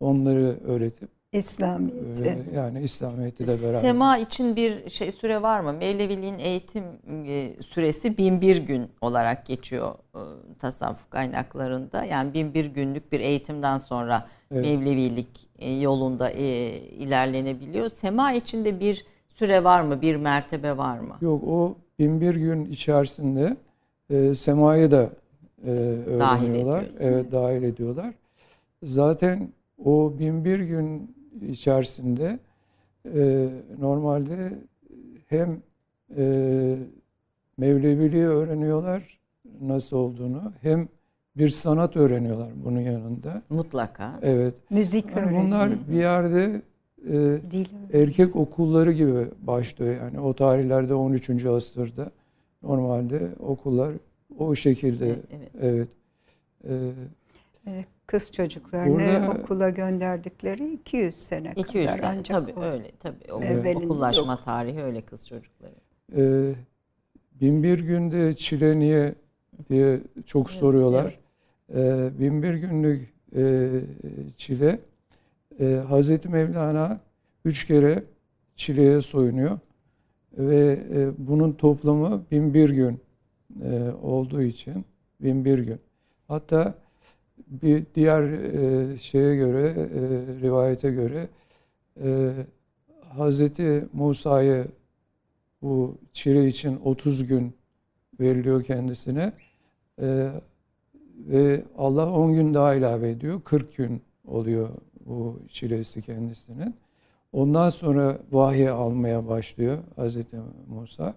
onları 0.00 0.56
öğretip 0.64 1.08
İslamiyet'i. 1.32 2.20
öyle, 2.20 2.38
yani 2.54 2.82
İslamiyet'i 2.82 3.46
de 3.46 3.62
beraber. 3.62 3.80
Sema 3.80 4.18
için 4.18 4.56
bir 4.56 4.90
şey 4.90 5.12
süre 5.12 5.42
var 5.42 5.60
mı? 5.60 5.72
Mevleviliğin 5.72 6.38
eğitim 6.38 6.84
e, 7.26 7.62
süresi 7.62 8.18
bin 8.18 8.40
bir 8.40 8.56
gün 8.56 8.90
olarak 9.00 9.46
geçiyor 9.46 9.94
e, 10.14 10.20
tasavvuf 10.58 11.10
kaynaklarında. 11.10 12.04
Yani 12.04 12.34
bin 12.34 12.54
bir 12.54 12.64
günlük 12.64 13.12
bir 13.12 13.20
eğitimden 13.20 13.78
sonra 13.78 14.28
Evet. 14.50 14.64
Mevlevilik 14.64 15.48
e, 15.58 15.72
yolunda 15.72 16.30
e, 16.30 16.44
ilerlenebiliyor. 16.78 17.90
Sema 17.90 18.32
içinde 18.32 18.80
bir 18.80 19.04
süre 19.34 19.64
var 19.64 19.80
mı? 19.80 20.02
Bir 20.02 20.16
mertebe 20.16 20.76
var 20.76 20.98
mı? 20.98 21.16
Yok 21.20 21.42
o 21.46 21.76
binbir 21.98 22.34
gün 22.34 22.64
içerisinde 22.64 23.56
e, 24.10 24.34
semayı 24.34 24.90
da 24.90 25.10
e, 25.66 25.70
öğreniyorlar. 25.70 26.82
ediyor. 26.82 26.94
evet 27.00 27.32
dahil 27.32 27.62
ediyorlar. 27.62 28.14
Zaten 28.82 29.48
o 29.84 30.12
binbir 30.18 30.60
gün 30.60 31.14
içerisinde 31.48 32.38
e, 33.14 33.48
normalde 33.78 34.58
hem 35.28 35.62
e, 36.16 36.76
Mevleviliği 37.58 38.26
öğreniyorlar 38.26 39.18
nasıl 39.60 39.96
olduğunu 39.96 40.52
hem 40.62 40.88
bir 41.36 41.48
sanat 41.48 41.96
öğreniyorlar 41.96 42.48
bunun 42.64 42.80
yanında. 42.80 43.42
Mutlaka. 43.50 44.18
Evet. 44.22 44.54
Müzik 44.70 45.04
Yani 45.06 45.20
öğreniyor. 45.20 45.44
bunlar 45.44 45.70
bir 45.90 45.96
yerde 45.96 46.62
e, 47.10 47.38
erkek 47.92 48.36
okulları 48.36 48.92
gibi 48.92 49.26
başlıyor. 49.42 49.94
Yani 49.94 50.20
o 50.20 50.34
tarihlerde 50.34 50.94
13. 50.94 51.46
asırda 51.46 52.10
normalde 52.62 53.28
okullar 53.40 53.92
o 54.38 54.54
şekilde 54.54 55.06
Evet. 55.06 55.48
evet. 55.60 55.88
Ee, 56.68 56.90
Ee, 57.66 57.84
Kız 58.06 58.32
çocuklarını 58.32 58.94
Burada- 58.94 59.30
okula 59.42 59.70
gönderdikleri 59.70 60.72
200 60.72 61.14
sene 61.14 61.52
200 61.56 61.86
kadar 61.86 61.98
sene 61.98 62.06
ancak 62.06 62.36
tabii 62.48 62.60
o. 62.60 62.62
öyle 62.62 62.90
tabii. 63.00 63.32
O 63.32 63.42
Evvelinde 63.42 63.86
okullaşma 63.86 64.32
yok. 64.32 64.44
tarihi 64.44 64.82
öyle 64.82 65.00
kız 65.00 65.26
çocukları. 65.28 65.72
e, 66.16 66.52
binbir 67.40 67.78
günde 67.80 68.34
çile 68.34 68.78
niye 68.78 69.14
diye 69.70 70.00
çok 70.26 70.50
soruyorlar. 70.50 71.18
E, 71.74 72.10
binbir 72.18 72.54
günlük 72.54 73.12
e, 73.36 73.70
çile 74.36 74.78
e, 75.60 75.74
Hazreti 75.74 76.28
Mevlana 76.28 77.00
üç 77.44 77.66
kere 77.66 78.04
çileye 78.56 79.00
soyunuyor 79.00 79.58
ve 80.38 80.80
e, 80.94 81.10
bunun 81.18 81.52
toplamı 81.52 82.22
binbir 82.30 82.70
gün 82.70 83.00
e, 83.64 83.90
olduğu 84.02 84.42
için 84.42 84.84
binbir 85.20 85.58
gün. 85.58 85.78
Hatta 86.28 86.74
bir 87.46 87.86
diğer 87.94 88.22
e, 88.22 88.96
şeye 88.96 89.36
göre 89.36 89.68
e, 89.68 90.00
rivayete 90.40 90.90
göre 90.90 91.28
e, 92.02 92.32
Hazreti 93.08 93.88
Musa'yı 93.92 94.66
bu 95.62 95.98
çile 96.12 96.46
için 96.46 96.80
30 96.84 97.26
gün 97.26 97.52
veriliyor 98.20 98.62
kendisine. 98.62 99.32
E, 100.00 100.30
ve 101.18 101.62
Allah 101.78 102.12
10 102.12 102.34
gün 102.34 102.54
daha 102.54 102.74
ilave 102.74 103.10
ediyor. 103.10 103.40
40 103.44 103.76
gün 103.76 104.02
oluyor 104.24 104.68
bu 105.06 105.40
çilesi 105.48 106.02
kendisinin. 106.02 106.76
Ondan 107.32 107.68
sonra 107.68 108.18
vahiy 108.32 108.68
almaya 108.68 109.28
başlıyor 109.28 109.78
Hazreti 109.96 110.36
Musa. 110.68 111.14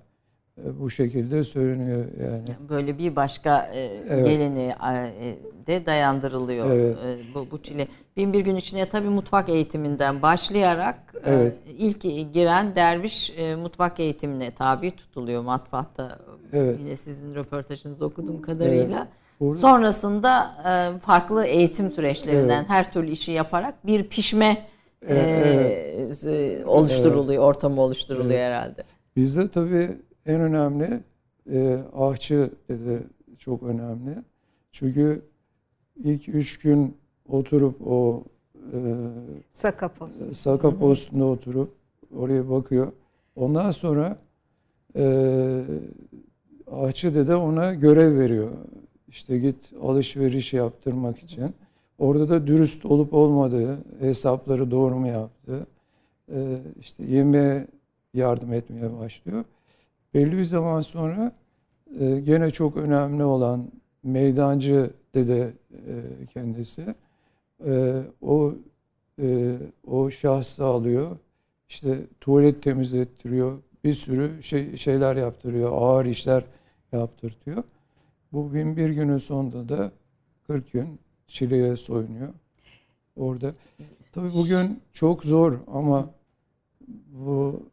E, 0.66 0.80
bu 0.80 0.90
şekilde 0.90 1.44
söyleniyor 1.44 2.06
yani. 2.24 2.70
Böyle 2.70 2.98
bir 2.98 3.16
başka 3.16 3.62
e, 3.74 3.80
Evet. 4.10 4.26
geleni 4.26 4.74
e, 4.84 5.36
de 5.68 5.86
dayandırılıyor 5.86 6.70
Evet. 6.72 6.98
bu, 7.36 7.48
bu 7.52 7.62
çile. 7.62 7.88
Bin 8.18 8.34
bir 8.34 8.40
gün 8.40 8.56
içine 8.56 8.90
tabii 8.90 9.10
mutfak 9.10 9.50
eğitiminden 9.50 10.22
başlayarak 10.22 11.14
Evet. 11.26 11.58
ilk 11.78 12.02
giren 12.34 12.76
derviş 12.76 13.34
mutfak 13.62 14.00
eğitimine 14.00 14.52
tabi 14.52 14.92
tutuluyor 14.92 15.44
matbaahta. 15.44 16.20
Evet. 16.54 16.80
Yine 16.80 16.98
sizin 16.98 17.36
röportajınızı 17.36 18.06
okuduğum 18.06 18.42
kadarıyla. 18.42 19.08
Burada- 19.40 19.62
Sonrasında 19.62 20.56
e, 20.96 21.00
farklı 21.00 21.46
eğitim 21.46 21.92
süreçlerinden 21.92 22.60
Evet. 22.60 22.70
her 22.70 22.94
türlü 22.94 23.12
işi 23.12 23.32
yaparak 23.32 23.86
bir 23.86 24.08
pişme 24.08 24.66
e, 25.08 25.16
Evet, 25.16 26.26
e, 26.26 26.66
oluşturuluyor, 26.66 27.44
ortamı 27.44 27.82
oluşturuluyor 27.82 28.40
herhalde. 28.40 28.84
Bizde 29.16 29.48
tabii 29.48 29.98
en 30.26 30.42
önemli 30.42 31.04
e, 31.52 31.78
ahçı 31.98 32.50
dedi 32.70 33.04
çok 33.38 33.64
önemli. 33.64 34.16
Çünkü 34.72 35.22
ilk 36.04 36.30
üç 36.30 36.60
gün 36.60 36.98
oturup 37.30 37.88
o 37.88 38.24
e, 38.74 38.78
Sakapos. 39.52 40.10
Saka 40.34 40.78
postunda 40.78 41.26
oturup 41.26 41.74
oraya 42.18 42.50
bakıyor. 42.50 42.92
Ondan 43.36 43.72
sonra 43.72 44.18
e, 44.96 45.04
ahçı 46.72 47.16
dede 47.16 47.36
ona 47.36 47.74
görev 47.74 48.20
veriyor. 48.20 48.50
İşte 49.16 49.38
git 49.38 49.74
alışveriş 49.82 50.54
yaptırmak 50.54 51.20
için. 51.20 51.56
Orada 51.98 52.30
da 52.30 52.48
dürüst 52.48 52.86
olup 52.86 53.14
olmadığı, 53.14 53.78
hesapları 54.00 54.72
doğru 54.72 54.96
mu 54.96 55.08
yaptığı, 55.08 55.68
e, 56.32 56.58
işte 56.80 57.04
yemeğe 57.06 57.68
yardım 58.14 58.54
etmeye 58.54 58.98
başlıyor. 59.00 59.46
Belli 60.14 60.38
bir 60.38 60.44
zaman 60.44 60.82
sonra 60.82 61.32
e, 62.00 62.20
gene 62.20 62.52
çok 62.52 62.78
önemli 62.78 63.24
olan 63.24 63.72
meydancı 64.04 64.90
dede 65.14 65.54
e, 65.72 66.26
kendisi. 66.34 66.96
E, 67.66 68.02
o 68.22 68.54
e, 69.22 69.58
o 69.88 70.10
şahsı 70.12 70.66
alıyor. 70.66 71.18
İşte 71.70 71.98
tuvalet 72.22 72.64
temizlettiriyor. 72.64 73.58
Bir 73.84 73.94
sürü 73.94 74.44
şey 74.44 74.78
şeyler 74.78 75.16
yaptırıyor. 75.16 75.72
Ağır 75.74 76.06
işler 76.06 76.44
yaptırtıyor. 76.92 77.64
Bu 78.34 78.54
bin 78.54 78.78
bir 78.78 78.90
günün 78.90 79.18
sonunda 79.18 79.70
da 79.70 79.92
40 80.48 80.72
gün 80.72 81.00
çileye 81.28 81.76
soyunuyor. 81.76 82.34
Orada. 83.16 83.54
Tabii 84.12 84.34
bugün 84.34 84.80
çok 84.94 85.24
zor 85.24 85.54
ama 85.68 86.10
bu 87.08 87.64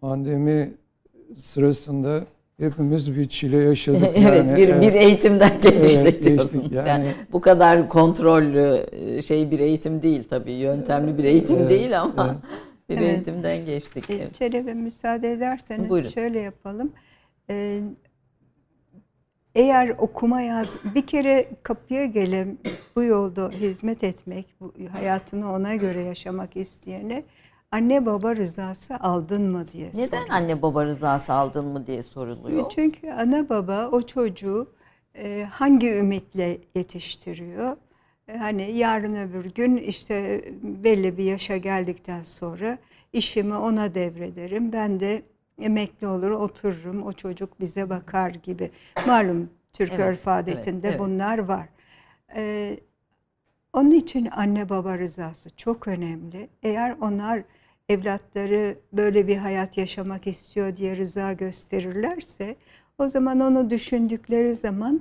pandemi 0.00 0.74
sırasında 1.36 2.24
hepimiz 2.58 3.16
bir 3.16 3.28
çile 3.28 3.56
yaşadık. 3.56 4.02
evet, 4.14 4.46
yani. 4.46 4.56
bir, 4.56 4.68
Evet. 4.68 4.82
bir 4.82 4.92
eğitimden 4.92 5.60
geçtik 5.60 6.00
Evet, 6.02 6.24
diyorsunuz. 6.24 6.52
geçtik. 6.52 6.72
Yani, 6.72 6.88
Yani- 6.88 7.12
bu 7.32 7.40
kadar 7.40 7.88
kontrollü 7.88 8.86
e, 8.92 9.22
şey 9.22 9.50
bir 9.50 9.58
eğitim 9.58 10.02
değil 10.02 10.24
tabii. 10.24 10.52
Yöntemli 10.52 11.18
bir 11.18 11.24
eğitim 11.24 11.56
Evet, 11.56 11.70
değil 11.70 12.00
ama 12.00 12.26
evet. 12.30 12.38
bir 12.88 12.98
Evet. 12.98 13.12
eğitimden 13.12 13.66
geçtik. 13.66 14.04
Evet. 14.10 14.34
Çelebi 14.34 14.74
müsaade 14.74 15.32
ederseniz 15.32 15.90
Buyurun. 15.90 16.08
şöyle 16.10 16.40
yapalım. 16.40 16.92
E, 17.50 17.80
eğer 19.58 19.94
okuma 19.98 20.40
yaz 20.40 20.76
bir 20.94 21.06
kere 21.06 21.48
kapıya 21.62 22.04
gelip 22.04 22.48
bu 22.96 23.02
yolda 23.02 23.50
hizmet 23.50 24.04
etmek, 24.04 24.46
bu 24.60 24.72
hayatını 24.92 25.52
ona 25.52 25.74
göre 25.74 26.00
yaşamak 26.00 26.56
isteyene 26.56 27.22
anne 27.72 28.06
baba 28.06 28.36
rızası 28.36 28.96
aldın 28.96 29.42
mı 29.42 29.64
diye 29.72 29.90
Neden 29.94 30.28
anne 30.28 30.62
baba 30.62 30.84
rızası 30.84 31.32
aldın 31.32 31.64
mı 31.64 31.86
diye 31.86 32.02
soruluyor. 32.02 32.70
Çünkü 32.70 33.10
ana 33.10 33.48
baba 33.48 33.88
o 33.92 34.02
çocuğu 34.02 34.66
e, 35.14 35.46
hangi 35.50 35.90
ümitle 35.90 36.58
yetiştiriyor? 36.74 37.76
E, 38.28 38.36
hani 38.36 38.72
yarın 38.72 39.14
öbür 39.16 39.44
gün 39.44 39.76
işte 39.76 40.44
belli 40.62 41.18
bir 41.18 41.24
yaşa 41.24 41.56
geldikten 41.56 42.22
sonra 42.22 42.78
işimi 43.12 43.54
ona 43.54 43.94
devrederim. 43.94 44.72
Ben 44.72 45.00
de 45.00 45.22
emekli 45.60 46.06
olur 46.06 46.30
otururum 46.30 47.02
o 47.02 47.12
çocuk 47.12 47.60
bize 47.60 47.90
bakar 47.90 48.30
gibi. 48.30 48.70
Malum 49.06 49.50
Türk 49.72 49.90
Evet, 49.90 50.00
örf 50.00 50.28
adetinde 50.28 50.88
evet, 50.88 50.96
evet. 50.98 51.00
bunlar 51.00 51.38
var. 51.38 51.68
E, 52.36 52.76
onun 53.72 53.90
için 53.90 54.28
anne 54.36 54.68
baba 54.68 54.98
rızası 54.98 55.50
çok 55.56 55.88
önemli. 55.88 56.48
Eğer 56.62 56.96
onlar 57.00 57.42
evlatları 57.88 58.78
böyle 58.92 59.28
bir 59.28 59.36
hayat 59.36 59.78
yaşamak 59.78 60.26
istiyor 60.26 60.76
diye 60.76 60.96
rıza 60.96 61.32
gösterirlerse 61.32 62.56
o 62.98 63.08
zaman 63.08 63.40
onu 63.40 63.70
düşündükleri 63.70 64.54
zaman 64.54 65.00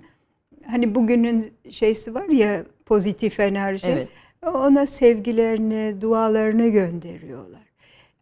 hani 0.66 0.96
bugünün 0.96 1.54
şeysi 1.70 2.16
var 2.16 2.30
ya 2.30 2.66
pozitif 2.86 3.40
enerji 3.40 3.88
Evet. 3.88 4.08
ona 4.44 4.86
sevgilerini, 4.86 6.02
dualarını 6.02 6.68
gönderiyorlar. 6.68 7.62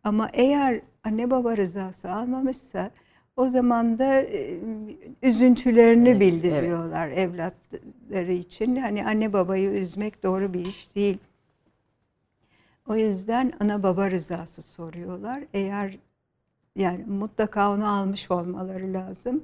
Ama 0.04 0.30
eğer 0.34 0.82
anne 1.06 1.30
baba 1.32 1.58
rızası 1.58 2.12
almamışsa 2.12 2.92
o 3.38 3.50
zaman 3.50 4.00
da 4.00 4.22
e, 4.22 4.60
üzüntülerini 5.22 6.10
Evet, 6.10 6.20
bildiriyorlar 6.22 7.08
evlatları 7.08 8.34
için. 8.34 8.76
Hani 8.76 9.06
anne 9.06 9.34
babayı 9.34 9.70
üzmek 9.70 10.24
doğru 10.24 10.54
bir 10.54 10.66
iş 10.66 10.96
değil. 10.96 11.18
O 12.88 12.96
yüzden 12.96 13.54
ana 13.60 13.84
baba 13.84 14.12
rızası 14.12 14.62
soruyorlar. 14.62 15.44
Eğer 15.54 15.98
yani 16.76 17.04
mutlaka 17.06 17.72
onu 17.72 17.88
almış 17.88 18.32
olmaları 18.32 18.94
lazım. 18.94 19.44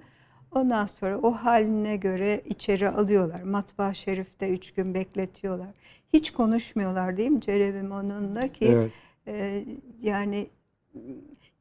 Ondan 0.52 0.86
sonra 0.86 1.18
o 1.18 1.32
haline 1.32 1.96
göre 1.96 2.42
içeri 2.46 2.90
alıyorlar. 2.90 3.44
Matbaa 3.44 3.94
şerifte 3.94 4.50
üç 4.50 4.74
gün 4.74 4.94
bekletiyorlar. 4.94 5.70
Hiç 6.14 6.32
konuşmuyorlar 6.32 7.18
değil 7.18 7.30
mi 7.32 7.42
Cerebim 7.42 7.92
onunla 7.92 8.48
ki 8.48 8.66
Evet. 8.66 8.92
e, 9.28 9.66
yani 10.02 10.48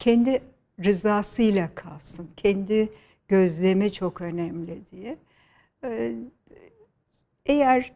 kendi 0.01 0.43
rızasıyla 0.85 1.75
kalsın. 1.75 2.31
Kendi 2.37 2.89
gözlemi 3.29 3.93
çok 3.93 4.21
önemli 4.21 4.79
diye. 4.93 5.17
E, 5.85 6.15
eğer 7.47 7.93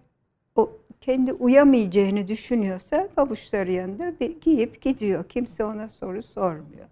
o 0.56 0.70
kendi 1.00 1.32
uyamayacağını 1.32 2.28
düşünüyorsa 2.28 3.08
pabuçları 3.16 3.72
yanında 3.72 4.20
bir 4.20 4.40
giyip 4.40 4.82
gidiyor. 4.82 5.28
Kimse 5.28 5.64
ona 5.64 5.88
soru 5.88 6.22
sormuyor. 6.22 6.88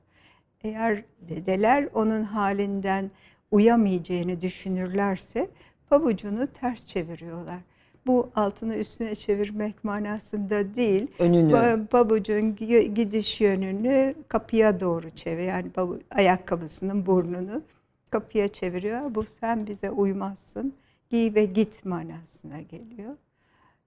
Eğer 0.64 1.04
dedeler 1.20 1.88
onun 1.94 2.22
halinden 2.22 3.10
uyamayacağını 3.50 4.40
düşünürlerse 4.40 5.48
pabucunu 5.90 6.46
ters 6.46 6.86
çeviriyorlar. 6.86 7.58
Bu 8.06 8.30
altını 8.36 8.76
üstüne 8.76 9.14
çevirmek 9.14 9.84
manasında 9.84 10.74
değil. 10.74 11.06
Önünü. 11.18 11.52
Ba- 11.52 11.86
Pabucun 11.86 12.54
gi- 12.54 12.94
gidiş 12.94 13.40
yönünü 13.40 14.14
kapıya 14.28 14.80
doğru 14.80 15.10
çevir. 15.10 15.42
Yani 15.42 15.66
babu- 15.76 16.00
ayakkabısının 16.10 17.06
burnunu 17.06 17.62
kapıya 18.10 18.48
çeviriyor. 18.48 19.14
Bu 19.14 19.24
sen 19.24 19.66
bize 19.66 19.90
uymazsın. 19.90 20.72
Giy 21.10 21.34
ve 21.34 21.44
git 21.44 21.84
manasına 21.84 22.60
geliyor. 22.60 23.14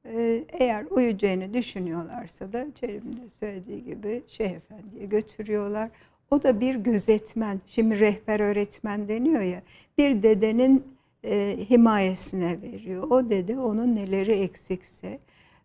Ee, 0.06 0.43
Eğer 0.49 0.86
uyuyacağını 0.89 1.54
düşünüyorlarsa 1.54 2.54
da 2.54 2.65
Çelim'de 2.80 3.30
söylediği 3.39 3.84
gibi 3.84 4.23
Şeyh 4.28 4.51
Efendi'ye 4.51 5.06
götürüyorlar. 5.06 5.89
O 6.32 6.43
da 6.43 6.60
bir 6.60 6.75
gözetmen. 6.75 7.62
Şimdi 7.67 7.99
rehber 7.99 8.39
öğretmen 8.39 9.08
deniyor 9.08 9.41
ya. 9.41 9.62
Bir 9.97 10.23
dedenin 10.23 10.84
e, 11.26 11.58
himayesine 11.70 12.62
veriyor. 12.62 13.04
O 13.10 13.30
dede 13.30 13.60
onun 13.60 13.96
neleri 13.96 14.32
eksikse 14.32 15.20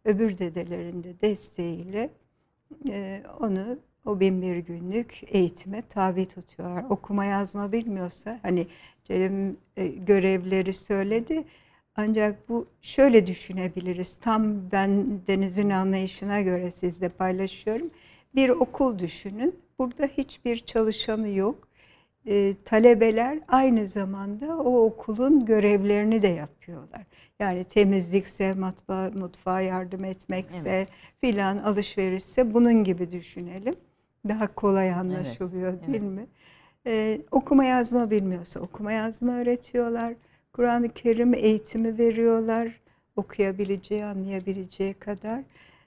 öbür 0.04 0.38
dedelerin 0.38 1.04
de 1.04 1.20
desteğiyle 1.20 2.10
e, 2.88 3.22
onu 3.40 3.78
o 4.06 4.20
bin 4.20 4.42
bir 4.42 4.56
günlük 4.56 5.22
eğitime 5.26 5.82
tabi 5.82 6.26
tutuyorlar. 6.26 6.84
Okuma 6.90 7.24
yazma 7.24 7.72
bilmiyorsa 7.72 8.38
hani 8.42 8.66
Cerim 9.04 9.56
e, 9.76 9.86
görevleri 9.86 10.72
söyledi. 10.72 11.44
Ancak 11.96 12.48
bu 12.48 12.66
şöyle 12.80 13.26
düşünebiliriz. 13.26 14.16
Tam 14.20 14.70
ben 14.72 15.20
Deniz'in 15.26 15.70
anlayışına 15.70 16.40
göre 16.40 16.70
sizle 16.70 17.08
paylaşıyorum. 17.08 17.88
Bir 18.34 18.48
okul 18.48 18.98
düşünün. 18.98 19.54
Burada 19.78 20.06
hiçbir 20.06 20.56
çalışanı 20.56 21.28
yok. 21.28 21.68
E, 22.26 22.54
talebeler 22.64 23.38
aynı 23.48 23.86
zamanda 23.88 24.56
o 24.58 24.84
okulun 24.86 25.44
görevlerini 25.44 26.22
de 26.22 26.28
yapıyorlar. 26.28 27.02
Yani 27.38 27.64
temizlikse, 27.64 28.52
matbaa, 28.52 29.10
mutfağa 29.14 29.60
yardım 29.60 30.04
etmekse, 30.04 30.86
filan 31.20 31.58
alışverişse 31.58 32.54
bunun 32.54 32.84
gibi 32.84 33.10
düşünelim. 33.12 33.74
Daha 34.28 34.54
kolay 34.54 34.92
anlaşılıyor 34.92 35.72
Evet, 35.72 35.86
değil 35.86 36.02
evet. 36.02 36.12
mi? 36.12 36.26
Ee, 36.86 37.20
okuma 37.30 37.64
yazma 37.64 38.10
bilmiyorsa 38.10 38.60
okuma 38.60 38.92
yazma 38.92 39.32
öğretiyorlar. 39.32 40.14
Kur'an-ı 40.52 40.88
Kerim 40.88 41.34
eğitimi 41.34 41.98
veriyorlar. 41.98 42.80
Okuyabileceği, 43.16 44.04
anlayabileceği 44.04 44.94
kadar. 44.94 45.40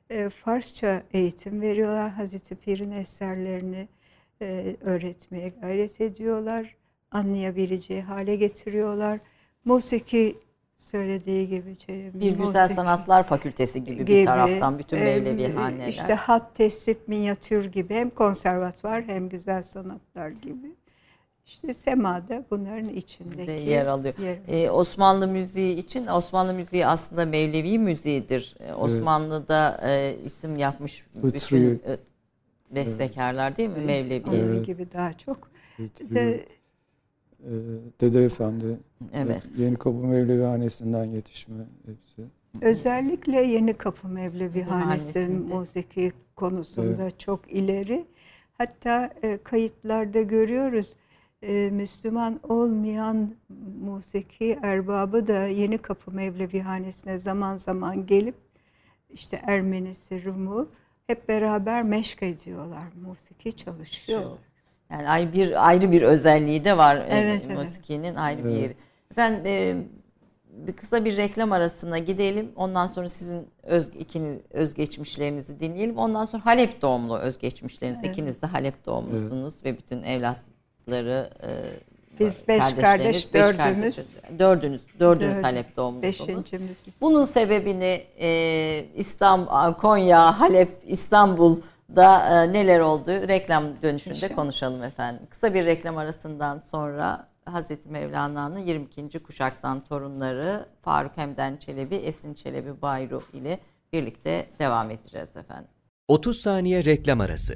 e, 0.10 0.30
Farsça 0.30 1.04
eğitim 1.14 1.62
veriyorlar. 1.62 2.10
Hazreti 2.12 2.56
Pir'in 2.56 2.92
eserlerini 2.92 3.88
e, 4.44 4.76
öğretmeye 4.82 5.50
gayret 5.62 6.02
ediyorlar. 6.02 6.76
Anlayabileceği 7.12 8.02
hale 8.02 8.36
getiriyorlar. 8.36 9.20
Musiki 9.66 10.38
söylediği 10.78 11.50
gibi 11.50 11.76
Çelebi. 11.76 12.20
Bir 12.20 12.32
güzel 12.32 12.46
musiki 12.46 12.74
sanatlar 12.76 13.24
fakültesi 13.24 13.84
gibi, 13.84 14.08
bir 14.08 14.26
taraftan 14.26 14.80
bütün 14.80 15.00
Mevlevi 15.00 15.54
haneler. 15.54 15.88
İşte 15.88 16.14
hat, 16.14 16.56
tesip, 16.56 17.08
minyatür 17.08 17.66
gibi 17.66 17.94
hem 17.94 18.10
konservatuvar 18.10 19.04
hem 19.04 19.30
güzel 19.30 19.64
sanatlar 19.64 20.30
gibi. 20.30 20.76
İşte 21.46 21.74
semada 21.74 22.46
bunların 22.52 22.90
içindeki 22.90 23.52
yer 23.52 23.86
alıyor. 23.86 24.14
Yer. 24.18 24.38
Ee, 24.48 24.70
Osmanlı 24.70 25.28
müziği 25.28 25.78
için 25.78 26.08
Osmanlı 26.08 26.54
müziği 26.54 26.88
aslında 26.88 27.26
Mevlevi 27.26 27.80
müziğidir. 27.80 28.56
Ee, 28.60 28.74
Osmanlı'da 28.74 29.82
e, 29.86 30.16
isim 30.26 30.58
yapmış 30.58 31.06
bütün 31.24 31.82
e, 31.88 31.98
bestekarlar 32.76 33.56
değil 33.56 33.70
mi 33.70 33.86
Mevlevi? 33.86 34.24
Onun 34.30 34.36
Evet. 34.36 34.66
gibi 34.66 34.92
daha 34.92 35.14
çok. 35.14 35.52
De, 36.02 36.46
Ee, 37.46 37.50
Dede 38.02 38.26
Efendi, 38.26 38.80
Evet. 39.14 39.44
Yeni 39.58 39.76
Kapı 39.76 39.98
Mevlevi 39.98 40.44
Hanesi'nden 40.44 41.06
yetişme 41.06 41.64
hepsi. 41.86 42.30
özellikle 42.62 43.42
Yeni 43.42 43.74
Kapı 43.74 44.08
Mevlevi 44.08 44.62
Hanesi'nin 44.64 45.56
musiki 45.56 46.12
konusunda 46.36 47.18
çok 47.18 47.54
ileri. 47.54 48.06
Hatta 48.58 49.10
e, 49.24 49.38
kayıtlarda 49.44 50.22
görüyoruz 50.22 50.96
e, 51.42 51.70
Müslüman 51.72 52.40
olmayan 52.44 53.36
musiki 53.82 54.60
erbabı 54.62 55.28
da 55.28 55.48
Yeni 55.48 55.78
Kapı 55.78 56.12
Mevlevi 56.12 56.62
Hanesi'ne 56.62 57.18
zaman 57.18 57.58
zaman 57.58 58.06
gelip 58.06 58.36
işte 59.10 59.42
Ermenisi, 59.48 60.26
Rumu 60.26 60.70
hep 61.08 61.30
beraber 61.30 61.84
meşk 61.84 62.24
ediyorlar, 62.24 62.84
musiki 63.02 63.56
çalışıyorlar. 63.56 64.38
Yani 64.92 65.10
ay 65.10 65.34
bir 65.34 65.68
ayrı 65.68 65.92
bir 65.92 66.02
özelliği 66.02 66.64
de 66.64 66.78
var 66.78 66.96
Evet, 67.10 67.42
e, 67.42 67.46
evet. 67.48 67.58
musikinin 67.58 68.16
ayrı 68.16 68.44
bir 68.44 68.50
Evet. 68.50 68.62
yeri. 68.62 68.76
Efendim 69.12 69.42
e, 69.46 69.76
bir 70.68 70.74
kısa 70.74 71.06
bir 71.06 71.18
reklam 71.18 71.52
arasına 71.52 72.00
gidelim. 72.00 72.52
Ondan 72.56 72.88
sonra 72.88 73.10
sizin 73.10 73.48
öz 73.64 73.88
ikiniz 73.90 74.40
özgeçmişlerinizi 74.52 75.60
dinleyelim. 75.60 75.98
Ondan 75.98 76.26
sonra 76.26 76.46
Halep 76.46 76.82
doğumlu 76.82 77.18
özgeçmişleriniz. 77.18 78.00
Evet. 78.04 78.14
İkiniz 78.14 78.42
de 78.42 78.48
Halep 78.48 78.86
doğumlusunuz 78.86 79.66
ve 79.66 79.78
bütün 79.78 80.04
evlatları 80.04 81.30
e, 81.44 81.50
Biz 82.20 82.48
beş 82.48 82.60
kardeş, 82.60 83.16
beş 83.16 83.34
dördümüz. 83.34 83.58
kardeşiz. 83.58 84.18
Dördünüz, 84.40 84.82
dördünüz 85.00 85.36
Dördü- 85.36 85.42
Halep 85.42 85.76
doğumlusunuz. 85.76 86.28
Beşincimiz. 86.30 86.86
Bunun 87.02 87.26
sebebini 87.26 88.04
e, 88.20 88.86
İstanbul, 88.96 89.74
Konya, 89.74 90.40
Halep, 90.40 90.70
İstanbul'da 90.86 92.44
e, 92.44 92.54
neler 92.54 92.80
oldu 92.80 93.12
reklam 93.12 93.64
dönüşünde 93.82 94.16
İnşallah. 94.16 94.36
konuşalım 94.36 94.84
efendim. 94.84 95.22
Kısa 95.30 95.54
bir 95.54 95.66
reklam 95.66 95.98
arasından 95.98 96.60
sonra 96.60 97.28
Hazreti 97.46 97.90
Mevlana'nın 97.90 98.60
22. 98.60 99.20
kuşaktan 99.24 99.84
torunları 99.84 100.66
Faruk 100.82 101.18
Hemden 101.18 101.58
Çelebi, 101.58 101.96
Esin 101.96 102.34
Çelebi 102.34 102.82
Bayru 102.82 103.24
ile 103.34 103.60
birlikte 103.94 104.46
devam 104.60 104.92
edeceğiz 104.92 105.36
efendim. 105.38 105.68
30 106.08 106.38
saniye 106.42 106.86
reklam 106.86 107.22
arası. 107.22 107.56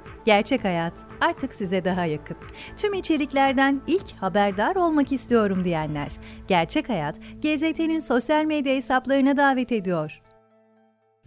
Gerçek 0.25 0.63
Hayat 0.63 0.93
artık 1.21 1.55
size 1.55 1.85
daha 1.85 2.05
yakın. 2.05 2.37
Tüm 2.77 2.93
içeriklerden 2.93 3.81
ilk 3.87 4.11
haberdar 4.11 4.75
olmak 4.75 5.11
istiyorum 5.11 5.65
diyenler. 5.65 6.11
Gerçek 6.47 6.89
Hayat, 6.89 7.15
GZT'nin 7.41 7.99
sosyal 7.99 8.45
medya 8.45 8.75
hesaplarına 8.75 9.37
davet 9.37 9.71
ediyor. 9.71 10.21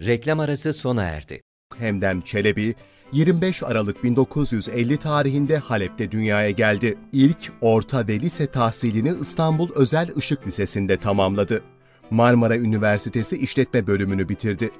Reklam 0.01 0.41
arası 0.41 0.73
sona 0.73 1.03
erdi. 1.03 1.43
Hemdem 1.79 2.21
Çelebi, 2.21 2.75
25 3.13 3.63
Aralık 3.63 4.05
1950 4.05 4.97
tarihinde 4.97 5.59
Halep'te 5.59 6.11
dünyaya 6.11 6.51
geldi. 6.51 6.99
İlk 7.13 7.53
orta 7.61 8.09
ve 8.09 8.21
lise 8.21 8.47
tahsilini 8.47 9.13
İstanbul 9.21 9.69
Özel 9.75 10.09
Işık 10.17 10.47
Lisesi'nde 10.47 10.97
tamamladı. 10.97 11.63
Marmara 12.11 12.57
Üniversitesi 12.57 13.37
İşletme 13.39 13.87
bölümünü 13.87 14.29
bitirdi. 14.29 14.71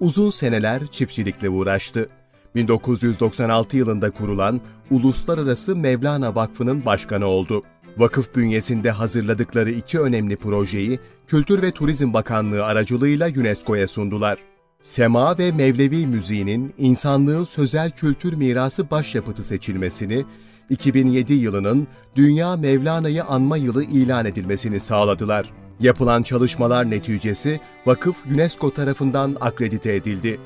Uzun 0.00 0.30
seneler 0.30 0.86
çiftçilikle 0.86 1.48
uğraştı. 1.48 2.08
1996 2.54 3.76
yılında 3.76 4.10
kurulan 4.10 4.60
Uluslararası 4.90 5.76
Mevlana 5.76 6.34
Vakfı'nın 6.34 6.84
başkanı 6.84 7.26
oldu. 7.26 7.62
Vakıf 7.98 8.36
bünyesinde 8.36 8.90
hazırladıkları 8.90 9.70
iki 9.70 10.00
önemli 10.00 10.36
projeyi 10.36 10.98
Kültür 11.26 11.62
ve 11.62 11.70
Turizm 11.70 12.12
Bakanlığı 12.12 12.64
aracılığıyla 12.64 13.28
UNESCO'ya 13.36 13.88
sundular. 13.88 14.38
Sema 14.82 15.38
ve 15.38 15.52
Mevlevi 15.52 16.06
müziğinin 16.06 16.74
insanlığın 16.78 17.44
sözel 17.44 17.90
kültür 17.90 18.32
mirası 18.32 18.90
başyapıtı 18.90 19.44
seçilmesini, 19.44 20.24
2007 20.70 21.32
yılının 21.34 21.86
Dünya 22.16 22.56
Mevlana'yı 22.56 23.24
anma 23.24 23.56
yılı 23.56 23.84
ilan 23.84 24.26
edilmesini 24.26 24.80
sağladılar. 24.80 25.50
Yapılan 25.80 26.22
çalışmalar 26.22 26.90
neticesi 26.90 27.60
vakıf 27.86 28.16
UNESCO 28.34 28.74
tarafından 28.74 29.36
akredite 29.40 29.94
edildi. 29.94 30.40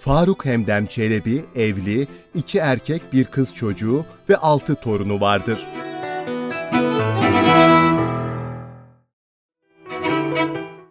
Faruk 0.00 0.44
Hemdem 0.44 0.86
Çelebi 0.86 1.44
evli, 1.56 2.08
iki 2.34 2.58
erkek 2.58 3.12
bir 3.12 3.24
kız 3.24 3.54
çocuğu 3.54 4.04
ve 4.28 4.36
altı 4.36 4.74
torunu 4.74 5.20
vardır. 5.20 5.58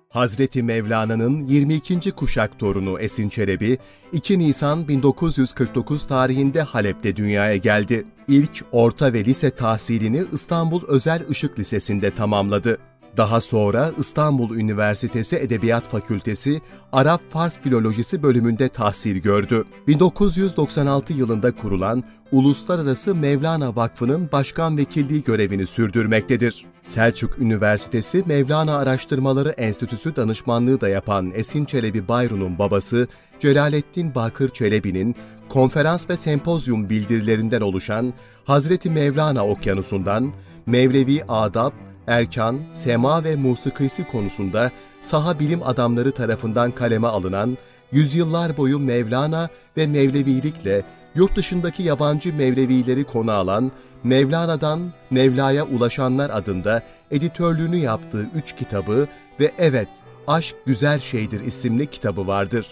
Hazreti 0.10 0.64
Mevlana'nın 0.64 1.46
22. 1.46 2.12
kuşak 2.12 2.60
torunu 2.60 3.00
Esin 3.00 3.30
Çelebi, 3.30 3.78
2 4.12 4.40
Nisan 4.40 4.88
1949 4.88 6.08
tarihinde 6.08 6.62
Halep'te 6.62 7.16
dünyaya 7.16 7.58
geldi. 7.58 8.06
İlk 8.28 8.66
orta 8.72 9.14
ve 9.14 9.26
lise 9.26 9.50
tahsilini 9.50 10.24
İstanbul 10.34 10.82
Özel 10.88 11.30
Işık 11.30 11.60
Lisesi'nde 11.60 12.16
tamamladı. 12.16 12.78
Daha 13.20 13.42
sonra 13.42 13.92
İstanbul 13.98 14.56
Üniversitesi 14.56 15.36
Edebiyat 15.38 15.90
Fakültesi 15.90 16.62
Arap-Fars 16.92 17.60
Filolojisi 17.60 18.24
bölümünde 18.24 18.68
tahsil 18.68 19.18
gördü. 19.18 19.66
1996 19.88 21.14
yılında 21.14 21.56
kurulan 21.56 22.04
Uluslararası 22.32 23.16
Mevlana 23.16 23.76
Vakfı'nın 23.76 24.30
başkan 24.32 24.78
vekilliği 24.78 25.24
görevini 25.24 25.68
sürdürmektedir. 25.68 26.66
Selçuk 26.84 27.40
Üniversitesi 27.40 28.24
Mevlana 28.26 28.78
Araştırmaları 28.78 29.50
Enstitüsü 29.50 30.16
danışmanlığı 30.16 30.82
da 30.82 30.90
yapan 30.90 31.32
Esin 31.36 31.66
Çelebi 31.66 32.08
Bayru'nun 32.08 32.60
babası 32.60 33.08
Celalettin 33.40 34.16
Bakır 34.16 34.50
Çelebi'nin 34.50 35.16
konferans 35.50 36.10
ve 36.10 36.18
sempozyum 36.18 36.90
bildirilerinden 36.90 37.62
oluşan 37.62 38.14
Hazreti 38.46 38.90
Mevlana 38.90 39.48
Okyanusu'ndan 39.48 40.34
Mevlevi 40.66 41.24
Adab, 41.28 41.72
erkan, 42.08 42.60
sema 42.74 43.24
ve 43.24 43.36
musikisi 43.36 44.08
konusunda 44.08 44.72
saha 45.02 45.40
bilim 45.40 45.64
adamları 45.64 46.12
tarafından 46.12 46.72
kaleme 46.72 47.08
alınan, 47.08 47.58
yüzyıllar 47.92 48.58
boyu 48.58 48.80
Mevlana 48.80 49.50
ve 49.78 49.88
Mevlevilikle 49.88 50.84
yurt 51.16 51.36
dışındaki 51.36 51.84
yabancı 51.84 52.34
Mevlevileri 52.34 53.04
konu 53.04 53.32
alan 53.32 53.72
Mevlana'dan 54.04 54.94
Mevla'ya 55.12 55.66
Ulaşanlar 55.66 56.30
adında 56.30 56.84
editörlüğünü 57.12 57.78
yaptığı 57.78 58.28
üç 58.36 58.56
kitabı 58.56 59.08
ve 59.40 59.52
Evet, 59.58 59.90
Aşk 60.28 60.56
Güzel 60.66 61.00
Şeydir 61.00 61.42
isimli 61.42 61.88
kitabı 61.88 62.28
vardır. 62.28 62.68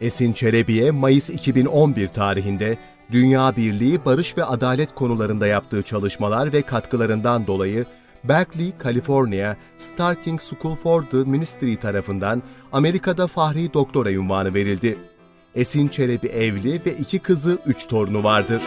Esin 0.00 0.32
Çelebi'ye 0.32 0.90
Mayıs 0.90 1.30
2011 1.30 2.08
tarihinde 2.08 2.78
Dünya 3.12 3.56
Birliği, 3.56 4.04
barış 4.04 4.38
ve 4.38 4.44
adalet 4.44 4.94
konularında 4.94 5.46
yaptığı 5.46 5.82
çalışmalar 5.82 6.52
ve 6.52 6.62
katkılarından 6.62 7.46
dolayı 7.46 7.86
Berkeley, 8.24 8.72
Kaliforniya 8.78 9.56
Starking 9.78 10.40
School 10.40 10.76
for 10.76 11.02
the 11.10 11.16
Ministry 11.16 11.76
tarafından 11.76 12.42
Amerika'da 12.72 13.26
Fahri 13.26 13.74
Doktora 13.74 14.08
unvanı 14.08 14.54
verildi. 14.54 14.98
Esin 15.54 15.88
Çelebi 15.88 16.26
evli 16.26 16.84
ve 16.86 16.92
iki 16.96 17.18
kızı, 17.18 17.58
üç 17.66 17.86
torunu 17.86 18.24
vardır. 18.24 18.62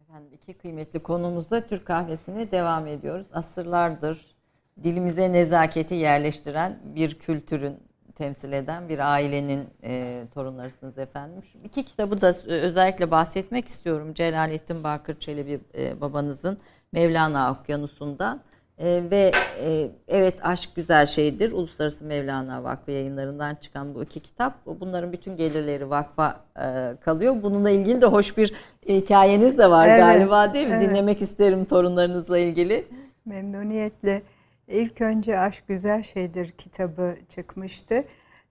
Efendim 0.00 0.32
iki 0.32 0.54
kıymetli 0.54 1.02
konumuzda 1.02 1.66
Türk 1.66 1.86
kahvesine 1.86 2.50
devam 2.50 2.86
ediyoruz. 2.86 3.26
Asırlardır 3.32 4.36
dilimize 4.84 5.32
nezaketi 5.32 5.94
yerleştiren 5.94 6.78
bir 6.94 7.14
kültürün 7.14 7.85
temsil 8.16 8.52
eden 8.52 8.88
bir 8.88 9.12
ailenin 9.12 9.68
e, 9.84 10.22
torunlarısınız 10.34 10.98
efendim. 10.98 11.42
Şu 11.42 11.58
iki 11.64 11.84
kitabı 11.84 12.20
da 12.20 12.32
özellikle 12.46 13.10
bahsetmek 13.10 13.68
istiyorum. 13.68 14.14
Celalettin 14.14 14.84
Bakır 14.84 15.18
Çelebi 15.20 15.60
e, 15.78 16.00
babanızın 16.00 16.58
Mevlana 16.92 17.52
Okyanusu'ndan. 17.52 18.40
E, 18.78 19.02
ve 19.10 19.32
e, 19.60 19.90
evet 20.08 20.34
aşk 20.42 20.70
güzel 20.76 21.06
şeydir. 21.06 21.52
Uluslararası 21.52 22.04
Mevlana 22.04 22.64
Vakfı 22.64 22.90
yayınlarından 22.90 23.54
çıkan 23.54 23.94
bu 23.94 24.02
iki 24.02 24.20
kitap. 24.20 24.66
Bunların 24.66 25.12
bütün 25.12 25.36
gelirleri 25.36 25.90
vakfa 25.90 26.40
e, 26.56 26.96
kalıyor. 27.00 27.36
Bununla 27.42 27.70
ilgili 27.70 28.00
de 28.00 28.06
hoş 28.06 28.36
bir 28.36 28.52
hikayeniz 28.88 29.58
de 29.58 29.70
var 29.70 29.88
evet, 29.88 29.98
galiba 29.98 30.52
değil 30.52 30.68
mi? 30.68 30.74
Evet. 30.74 30.90
Dinlemek 30.90 31.22
isterim 31.22 31.64
torunlarınızla 31.64 32.38
ilgili. 32.38 32.86
Memnuniyetle. 33.24 34.22
İlk 34.68 35.00
önce 35.00 35.38
Aşk 35.38 35.68
Güzel 35.68 36.02
Şeydir 36.02 36.50
kitabı 36.50 37.16
çıkmıştı. 37.28 38.04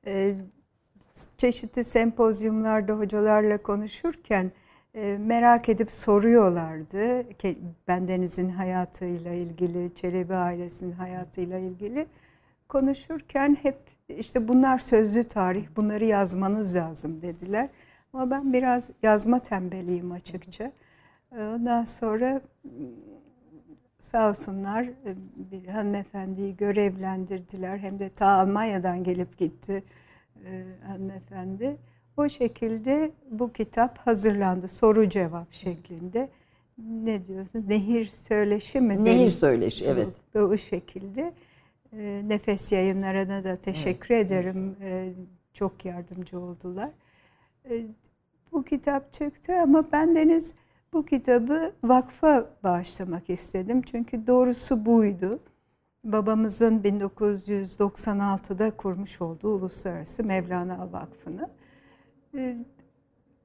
Ee, 0.08 0.36
çeşitli 1.38 1.84
sempozyumlarda 1.84 2.94
hocalarla 2.94 3.58
konuşurken 3.58 4.52
e, 4.94 5.18
merak 5.18 5.70
edip 5.70 5.92
soruyorlardı. 5.92 7.26
Bendeniz'in 7.88 8.50
hayatıyla 8.50 9.34
ilgili, 9.34 9.96
Çelebi 9.96 10.36
ailesinin 10.36 10.92
hayatıyla 10.92 11.60
ilgili 11.60 12.08
konuşurken 12.70 13.58
hep 13.62 13.78
işte 14.10 14.48
bunlar 14.48 14.80
sözlü 14.80 15.24
tarih, 15.24 15.68
bunları 15.76 16.06
yazmanız 16.06 16.76
lazım 16.76 17.22
dediler. 17.22 17.70
Ama 18.14 18.32
ben 18.32 18.54
biraz 18.54 18.92
yazma 19.04 19.40
tembeliyim 19.40 20.12
açıkça. 20.12 20.72
Ondan 21.32 21.86
sonra 21.86 22.42
sağ 24.06 24.30
olsunlar 24.30 24.84
e, 24.84 25.16
bir 25.52 25.68
hanımefendiyi 25.68 26.58
görevlendirdiler. 26.58 27.78
Hem 27.78 28.00
de 28.00 28.10
ta 28.10 28.28
Almanya'dan 28.28 29.04
gelip 29.04 29.38
gitti 29.38 29.84
e, 30.46 30.64
hanımefendi. 30.88 31.78
O 32.18 32.30
şekilde 32.30 33.12
bu 33.32 33.54
kitap 33.54 33.98
hazırlandı. 33.98 34.68
Soru 34.68 35.10
cevap 35.10 35.54
şeklinde. 35.54 36.30
Ne 36.78 37.28
diyorsunuz? 37.28 37.68
Nehir 37.68 38.06
söyleşi 38.06 38.82
mi? 38.82 39.04
Nehir 39.04 39.30
söyleşi 39.30 39.86
evet. 39.86 40.08
Bu, 40.36 40.50
bu 40.50 40.58
şekilde. 40.58 41.34
E, 41.98 42.22
Nefes 42.28 42.72
yayınlarına 42.72 43.44
da 43.44 43.56
teşekkür 43.56 44.16
evet. 44.16 44.26
ederim. 44.26 44.76
çok 45.54 45.86
yardımcı 45.86 46.40
oldular. 46.40 46.90
bu 48.52 48.64
kitap 48.64 49.14
çıktı 49.14 49.54
ama 49.62 49.92
bendeniz 49.92 50.56
bu 50.96 51.06
kitabı 51.06 51.74
vakfa 51.84 52.50
bağışlamak 52.64 53.30
istedim. 53.30 53.82
Çünkü 53.82 54.28
doğrusu 54.28 54.86
buydu. 54.86 55.40
Babamızın 56.04 56.80
1996'da 56.80 58.72
kurmuş 58.72 59.22
olduğu 59.22 59.48
Uluslararası 59.48 60.24
Mevlana 60.24 60.92
Vakfı'nı. 60.92 61.50
Ee, 62.36 62.58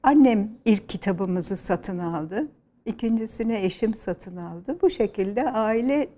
annem 0.02 0.50
ilk 0.64 0.88
kitabımızı 0.88 1.56
satın 1.56 1.98
aldı. 1.98 2.48
İkincisini 2.86 3.56
eşim 3.56 3.94
satın 3.94 4.36
aldı. 4.36 4.78
Bu 4.82 4.90
şekilde 4.90 5.50
aile 5.50 6.08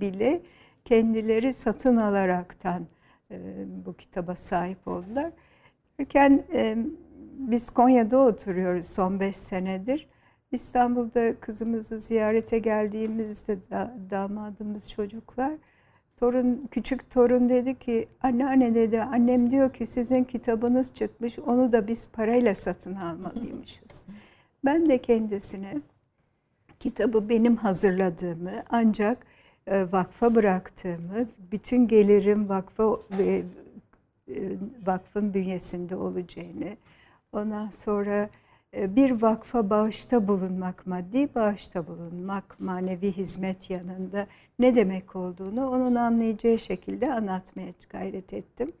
bile 0.00 0.42
kendileri 0.84 1.52
satın 1.52 1.96
alaraktan 1.96 2.86
e, 3.30 3.64
bu 3.86 3.96
kitaba 3.96 4.36
sahip 4.36 4.88
oldular. 4.88 5.30
Derken 5.98 6.44
e, 6.52 6.76
biz 7.38 7.70
Konya'da 7.70 8.18
oturuyoruz 8.18 8.86
son 8.86 9.20
beş 9.20 9.36
senedir. 9.36 10.08
İstanbul'da 10.52 11.40
kızımızı 11.40 12.00
ziyarete 12.00 12.58
geldiğimizde 12.58 13.70
da, 13.70 13.94
damadımız 14.10 14.90
çocuklar 14.90 15.52
torun 16.16 16.68
küçük 16.70 17.10
torun 17.10 17.48
dedi 17.48 17.78
ki 17.78 18.08
anneanne 18.22 18.74
dedi 18.74 19.02
annem 19.02 19.50
diyor 19.50 19.72
ki 19.72 19.86
sizin 19.86 20.24
kitabınız 20.24 20.94
çıkmış 20.94 21.38
onu 21.38 21.72
da 21.72 21.88
biz 21.88 22.08
parayla 22.08 22.54
satın 22.54 22.94
almalıymışız. 22.94 24.04
ben 24.64 24.88
de 24.88 24.98
kendisine 24.98 25.74
kitabı 26.80 27.28
benim 27.28 27.56
hazırladığımı 27.56 28.52
ancak 28.70 29.26
e, 29.66 29.92
vakfa 29.92 30.34
bıraktığımı 30.34 31.28
bütün 31.52 31.88
gelirim 31.88 32.48
vakfa 32.48 32.84
ve 33.18 33.42
e, 34.28 34.36
vakfın 34.86 35.34
bünyesinde 35.34 35.96
olacağını 35.96 36.76
ondan 37.32 37.70
sonra 37.70 38.30
bir 38.74 39.22
vakfa 39.22 39.70
bağışta 39.70 40.28
bulunmak, 40.28 40.86
maddi 40.86 41.34
bağışta 41.34 41.86
bulunmak, 41.86 42.60
manevi 42.60 43.12
hizmet 43.12 43.70
yanında 43.70 44.26
ne 44.58 44.74
demek 44.74 45.16
olduğunu 45.16 45.70
onun 45.70 45.94
anlayacağı 45.94 46.58
şekilde 46.58 47.12
anlatmaya 47.12 47.72
gayret 47.90 48.32
ettim. 48.32 48.72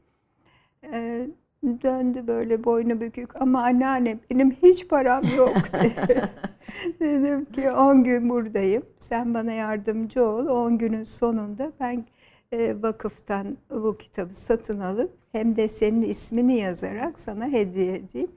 Ee, 0.84 1.28
döndü 1.64 2.26
böyle 2.26 2.64
boynu 2.64 3.00
bükük 3.00 3.42
ama 3.42 3.62
anneanne 3.62 4.18
benim 4.30 4.50
hiç 4.50 4.88
param 4.88 5.22
yok 5.36 5.56
dedi. 5.72 6.22
Dedim 7.00 7.44
ki 7.44 7.70
10 7.70 8.04
gün 8.04 8.28
buradayım. 8.28 8.82
Sen 8.96 9.34
bana 9.34 9.52
yardımcı 9.52 10.24
ol. 10.24 10.46
10 10.46 10.78
günün 10.78 11.04
sonunda 11.04 11.72
ben 11.80 12.04
e, 12.52 12.82
vakıftan 12.82 13.56
bu 13.70 13.98
kitabı 13.98 14.34
satın 14.34 14.80
alıp 14.80 15.12
hem 15.32 15.56
de 15.56 15.68
senin 15.68 16.02
ismini 16.02 16.58
yazarak 16.58 17.20
sana 17.20 17.46
hediye 17.48 17.94
edeyim. 17.94 18.30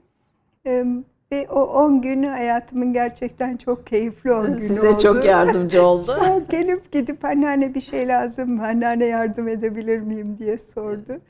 E, 0.66 0.84
ve 1.32 1.48
o 1.50 1.60
10 1.60 2.02
günü 2.02 2.26
hayatımın 2.26 2.92
gerçekten 2.92 3.56
çok 3.56 3.86
keyifli 3.86 4.32
10 4.32 4.46
günü 4.46 4.60
Size 4.60 4.80
oldu. 4.80 4.86
Size 4.86 4.98
çok 4.98 5.24
yardımcı 5.24 5.86
oldu. 5.86 6.16
çok 6.26 6.50
gelip 6.50 6.92
gidip 6.92 7.24
anneanne 7.24 7.74
bir 7.74 7.80
şey 7.80 8.08
lazım 8.08 8.50
mı? 8.50 8.66
Anneanne 8.66 9.04
yardım 9.04 9.48
edebilir 9.48 10.00
miyim 10.00 10.38
diye 10.38 10.58
sordu. 10.58 11.20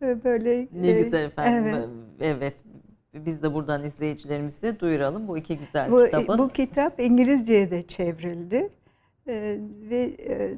Böyle 0.00 0.68
Ne 0.72 0.88
e, 0.88 1.02
güzel 1.02 1.24
efendim. 1.24 1.74
Evet. 1.74 1.88
evet. 2.20 2.54
Biz 3.14 3.42
de 3.42 3.54
buradan 3.54 3.84
izleyicilerimize 3.84 4.80
duyuralım 4.80 5.28
bu 5.28 5.38
iki 5.38 5.58
güzel 5.58 5.92
bu, 5.92 6.04
kitabın. 6.04 6.38
Bu 6.38 6.48
kitap 6.48 7.00
İngilizceye 7.00 7.70
de 7.70 7.82
çevrildi. 7.82 8.70
Ee, 9.28 9.58
ve 9.90 10.16
e, 10.28 10.54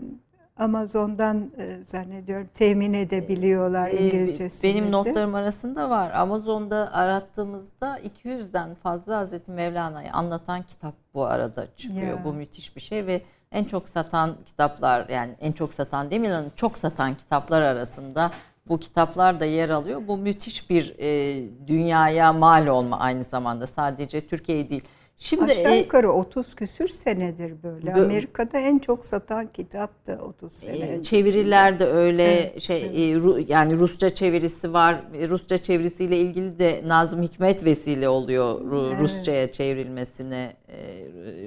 Amazon'dan 0.59 1.51
e, 1.59 1.85
zannediyorum 1.85 2.49
temin 2.55 2.93
edebiliyorlar 2.93 3.89
e, 3.89 4.07
İngilizcesini. 4.07 4.75
Benim 4.75 4.93
notlarım 4.93 5.35
arasında 5.35 5.91
var. 5.91 6.11
Amazon'da 6.11 6.91
arattığımızda 6.93 7.99
200'den 7.99 8.75
fazla 8.75 9.17
Hazreti 9.17 9.51
Mevlana'yı 9.51 10.13
anlatan 10.13 10.63
kitap 10.63 10.95
bu 11.15 11.25
arada 11.25 11.67
çıkıyor. 11.77 12.19
Ya. 12.19 12.25
Bu 12.25 12.33
müthiş 12.33 12.77
bir 12.77 12.81
şey 12.81 13.07
ve 13.07 13.23
en 13.53 13.65
çok 13.65 13.89
satan 13.89 14.31
kitaplar 14.47 15.09
yani 15.09 15.35
en 15.41 15.53
çok 15.53 15.75
satan 15.75 16.11
demeyelim 16.11 16.53
çok 16.57 16.79
satan 16.79 17.15
kitaplar 17.15 17.63
arasında 17.63 18.31
bu 18.69 18.79
kitaplar 18.79 19.41
da 19.41 19.45
yer 19.45 19.69
alıyor. 19.69 20.03
Bu 20.09 20.17
müthiş 20.17 20.71
bir 20.71 20.95
e, 20.99 21.43
dünyaya 21.67 22.33
mal 22.33 22.67
olma 22.67 22.99
aynı 22.99 23.25
zamanda 23.25 23.67
sadece 23.67 24.27
Türkiye 24.27 24.71
değil 24.71 24.85
Şimdi 25.19 25.45
Aşağı 25.45 25.75
e, 25.75 25.79
yukarı 25.79 26.13
30 26.13 26.55
küsür 26.55 26.89
senedir 26.89 27.63
böyle. 27.63 27.95
Bu, 27.95 28.01
Amerika'da 28.01 28.59
en 28.59 28.79
çok 28.79 29.05
satan 29.05 29.47
kitap 29.47 30.07
da 30.07 30.19
30 30.19 30.53
sene 30.53 30.95
e, 30.95 31.03
Çeviriler 31.03 31.79
de 31.79 31.85
öyle 31.85 32.25
evet, 32.25 32.61
şey 32.61 32.83
evet. 32.83 32.99
E, 32.99 33.21
Ru, 33.21 33.39
yani 33.49 33.77
Rusça 33.77 34.15
çevirisi 34.15 34.73
var. 34.73 34.95
E, 35.15 35.29
Rusça 35.29 35.59
çevirisiyle 35.59 36.19
ilgili 36.19 36.59
de 36.59 36.83
Nazım 36.87 37.23
Hikmet 37.23 37.65
vesile 37.65 38.09
oluyor 38.09 38.61
Ru, 38.61 38.87
evet. 38.89 39.01
Rusçaya 39.01 39.53
çevrilmesine 39.53 40.57
e, 40.69 40.77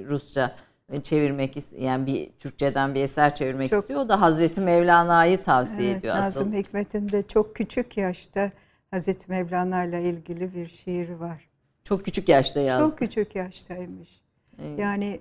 Rusça 0.10 0.56
çevirmek 1.04 1.58
yani 1.80 2.06
bir 2.06 2.30
Türkçeden 2.40 2.96
bir 2.96 3.04
eser 3.04 3.36
çevirmek 3.36 3.70
çok, 3.70 3.82
istiyor. 3.82 4.02
O 4.02 4.10
da 4.10 4.22
Hazreti 4.22 4.62
Mevlana'yı 4.62 5.44
tavsiye 5.44 5.90
evet, 5.90 6.00
ediyor 6.00 6.16
asıl. 6.16 6.26
Nazım 6.26 6.54
Hikmet'in 6.54 7.10
de 7.10 7.22
çok 7.22 7.56
küçük 7.56 7.98
yaşta 7.98 8.52
Hazreti 8.92 9.32
Mevlana 9.32 9.84
ile 9.84 10.04
ilgili 10.04 10.54
bir 10.56 10.68
şiir 10.68 11.10
var. 11.10 11.49
Çok 11.90 12.06
küçük 12.06 12.30
yaşta 12.30 12.60
yazdı. 12.60 12.90
Çok 12.90 13.00
küçük 13.00 13.36
yaştaymış. 13.36 14.10
Evet. 14.62 14.80
Yani 14.80 15.20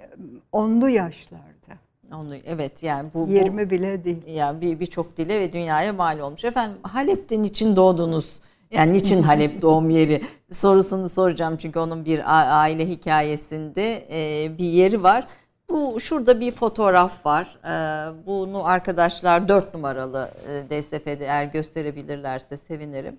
onlu 0.52 0.88
yaşlarda. 0.88 1.78
Onu 2.12 2.36
evet 2.46 2.82
yani 2.82 3.10
bu 3.14 3.26
20 3.28 3.66
bu, 3.66 3.70
bile 3.70 4.04
değil. 4.04 4.26
Yani 4.26 4.60
bir 4.60 4.80
birçok 4.80 5.16
dile 5.16 5.40
ve 5.40 5.52
dünyaya 5.52 5.92
mal 5.92 6.18
olmuş. 6.18 6.44
Efendim 6.44 6.76
Halep'ten 6.82 7.42
için 7.42 7.76
doğdunuz. 7.76 8.40
Yani 8.70 8.92
niçin 8.92 9.22
Halep 9.28 9.62
doğum 9.62 9.90
yeri 9.90 10.22
sorusunu 10.52 11.08
soracağım 11.08 11.56
çünkü 11.56 11.78
onun 11.78 12.04
bir 12.04 12.22
aile 12.60 12.88
hikayesinde 12.88 14.06
e, 14.10 14.58
bir 14.58 14.64
yeri 14.64 15.02
var. 15.02 15.28
Bu 15.70 16.00
şurada 16.00 16.40
bir 16.40 16.52
fotoğraf 16.52 17.26
var. 17.26 17.58
E, 17.64 18.26
bunu 18.26 18.66
arkadaşlar 18.66 19.48
4 19.48 19.74
numaralı 19.74 20.30
e, 20.48 20.82
DSF'de 20.82 21.24
eğer 21.24 21.44
gösterebilirlerse 21.44 22.56
sevinirim. 22.56 23.18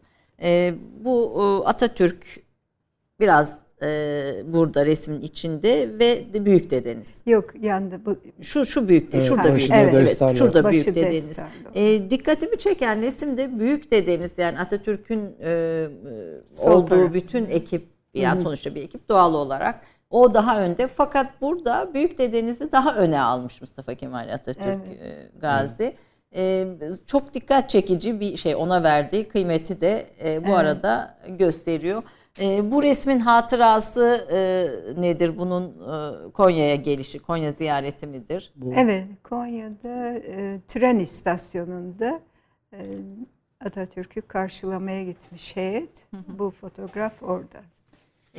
Bu 1.04 1.64
Atatürk 1.66 2.49
biraz 3.20 3.60
e, 3.82 3.88
burada 4.46 4.86
resmin 4.86 5.22
içinde 5.22 5.90
ve 6.00 6.34
de 6.34 6.46
büyük 6.46 6.72
dedeniz. 6.72 7.14
Yok 7.26 7.46
yandı 7.62 8.02
bu. 8.06 8.18
Şu 8.42 8.66
şu 8.66 8.88
büyük 8.88 9.14
evet, 9.14 9.26
şurada 9.26 9.56
büyük. 9.56 9.72
Evet, 9.72 9.94
evet, 10.22 10.38
şurada 10.38 10.70
büyük 10.70 10.88
dedeniz. 10.88 11.40
E, 11.76 12.10
dikkatimi 12.10 12.58
çeken 12.58 13.02
resimde 13.02 13.60
büyük 13.60 13.92
dedeniz 13.92 14.38
yani 14.38 14.60
Atatürk'ün 14.60 15.36
e, 15.44 15.88
olduğu 16.66 16.86
taraf. 16.86 17.14
bütün 17.14 17.46
ekip 17.46 17.88
yani 18.14 18.36
Hı-hı. 18.36 18.44
sonuçta 18.44 18.76
bir 18.76 18.84
ekip 18.84 19.10
doğal 19.10 19.34
olarak 19.34 19.82
o 20.10 20.34
daha 20.34 20.62
önde 20.62 20.88
fakat 20.88 21.42
burada 21.42 21.94
büyük 21.94 22.18
dedenizi 22.18 22.72
daha 22.72 22.96
öne 22.96 23.22
almış 23.22 23.62
Mustafa 23.62 23.96
Kemal 23.96 24.34
Atatürk 24.34 24.80
evet. 24.86 25.02
E, 25.02 25.40
Gazi. 25.40 25.96
E, 26.36 26.68
çok 27.06 27.34
dikkat 27.34 27.70
çekici 27.70 28.20
bir 28.20 28.38
şey 28.38 28.56
ona 28.56 28.84
verdiği 28.84 29.28
kıymeti 29.28 29.82
de 29.82 30.06
e, 30.24 30.44
bu 30.44 30.48
Evet. 30.48 30.58
arada 30.58 31.18
gösteriyor. 31.28 32.04
E, 32.42 32.72
bu 32.72 32.84
resmin 32.84 33.20
hatırası 33.20 34.28
e, 34.32 35.02
nedir? 35.02 35.38
Bunun 35.38 35.64
e, 35.68 36.32
Konya'ya 36.32 36.76
gelişi, 36.76 37.20
Konya 37.20 37.52
ziyareti 37.52 38.08
midir? 38.08 38.54
Bu 38.56 38.74
Evet, 38.74 39.08
Konya'da 39.24 40.14
e, 40.14 40.60
tren 40.68 41.00
istasyonunda 41.00 42.20
e, 42.74 42.80
Atatürk'ü 43.66 44.22
karşılamaya 44.22 45.04
gitmiş 45.04 45.56
heyet. 45.56 46.08
Bu 46.28 46.52
fotoğraf 46.52 47.24
orada. 47.24 47.60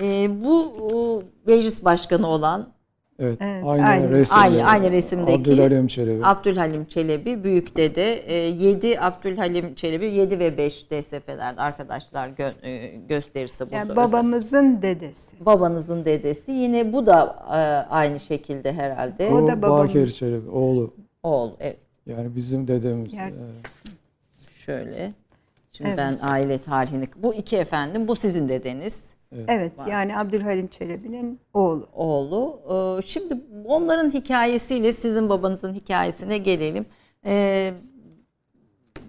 E, 0.00 0.28
bu 0.44 1.24
meclis 1.46 1.84
başkanı 1.84 2.26
olan 2.26 2.72
evet, 3.20 3.38
Evet, 3.40 3.64
aynı, 3.66 3.86
aynı. 3.86 4.10
resimde. 4.10 4.40
Aynı- 4.40 4.64
aynı 4.64 4.90
resimdeki 4.92 5.40
Abdülhalim 5.40 5.86
Çelebi. 5.86 6.26
Abdülhalim 6.26 6.84
Çelebi 6.84 7.44
büyük 7.44 7.76
dede 7.76 8.32
7 8.32 9.00
Abdülhalim 9.00 9.74
Çelebi 9.74 10.06
7 10.06 10.38
ve 10.38 10.58
5 10.58 10.90
DSF'lerde 10.90 11.60
arkadaşlar 11.60 12.28
gö- 12.28 12.66
e, 12.66 12.86
gösterirse 13.08 13.64
burada. 13.66 13.76
Yani 13.76 13.90
özel- 13.90 13.96
babamızın 13.96 14.82
dedesi. 14.82 15.44
babanızın 15.46 16.04
dedesi 16.04 16.52
yine 16.52 16.92
bu 16.92 17.06
da 17.06 17.36
e, 17.48 17.54
aynı 17.92 18.20
şekilde 18.20 18.72
herhalde. 18.72 19.28
O 19.28 19.34
O 19.36 19.48
da 19.48 19.62
babamın. 19.62 19.84
Bakir 19.88 20.10
Çelebi, 20.10 20.48
oğlu. 20.50 20.94
Oğul 21.22 21.50
evet 21.60 21.78
Yani 22.06 22.36
bizim 22.36 22.68
dedemiz. 22.68 23.12
Yani- 23.14 23.34
Evet. 23.38 24.00
şöyle. 24.56 25.12
Şimdi 25.72 25.88
Evet. 25.90 25.98
ben 25.98 26.18
aile 26.22 26.58
tarihini 26.58 27.08
bu 27.16 27.34
iki 27.34 27.56
efendim 27.56 28.08
bu 28.08 28.16
sizin 28.16 28.48
dedeniz 28.48 29.14
Evet, 29.48 29.72
yani 29.88 30.18
Abdülhalim 30.18 30.68
Çelebi'nin 30.68 31.40
oğlu. 31.54 31.88
oğlu. 31.94 32.60
E, 32.98 33.02
Şimdi 33.02 33.34
onların 33.64 34.10
hikayesiyle 34.10 34.92
sizin 34.92 35.28
babanızın 35.28 35.74
hikayesine 35.74 36.38
gelelim. 36.38 36.86
E, 37.26 37.72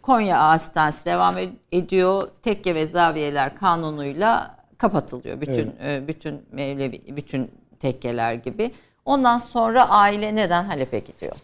Konya 0.01 0.39
Hastanesi 0.49 1.05
devam 1.05 1.37
ed- 1.37 1.53
ediyor. 1.71 2.27
Tekke 2.41 2.75
ve 2.75 2.87
zaviyeler 2.87 3.55
kanunuyla 3.55 4.57
kapatılıyor. 4.77 5.41
Bütün 5.41 5.73
e, 5.83 6.07
bütün 6.07 6.41
Mevlevi 6.51 7.15
bütün 7.15 7.51
tekkeler 7.79 8.33
gibi. 8.33 8.71
Ondan 9.05 9.37
sonra 9.37 9.89
aile 9.89 10.35
neden 10.35 10.63
Halep'e 10.63 10.99
gidiyor? 10.99 11.35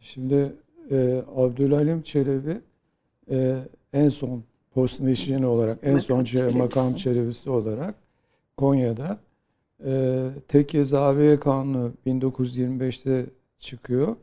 Şimdi 0.00 0.52
e, 0.90 1.22
Abdülhalim 1.36 2.02
Çelebi 2.02 2.60
e, 3.30 3.56
en 3.92 4.08
son 4.08 4.44
post 4.78 5.00
neşrini 5.00 5.46
olarak, 5.46 5.78
en 5.82 5.98
son 5.98 6.26
Makam 6.56 6.94
çelebisi 6.94 7.50
olarak 7.50 7.94
Konya'da 8.56 9.18
e, 9.84 10.24
Tekke 10.48 10.84
Zaviye 10.84 11.40
Kanunu 11.40 11.92
1925'te 12.06 13.26
çıkıyor. 13.58 14.16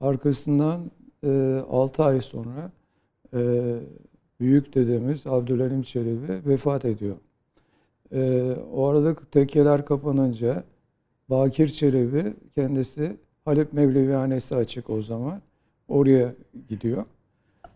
Arkasından 0.00 0.90
e, 1.24 1.62
6 1.70 2.04
ay 2.04 2.20
sonra 2.20 2.70
e, 3.34 3.40
büyük 4.40 4.74
dedemiz 4.74 5.26
Abdülhalim 5.26 5.82
Çelebi 5.82 6.48
vefat 6.48 6.84
ediyor. 6.84 7.16
E, 8.12 8.52
o 8.72 8.86
arada 8.86 9.14
tekkeler 9.14 9.84
kapanınca 9.84 10.64
Bakir 11.30 11.68
Çelebi 11.68 12.34
kendisi 12.54 13.16
Halep 13.44 13.72
Mevlevihanesi 13.72 14.56
açık 14.56 14.90
o 14.90 15.02
zaman. 15.02 15.42
Oraya 15.88 16.32
gidiyor. 16.68 17.04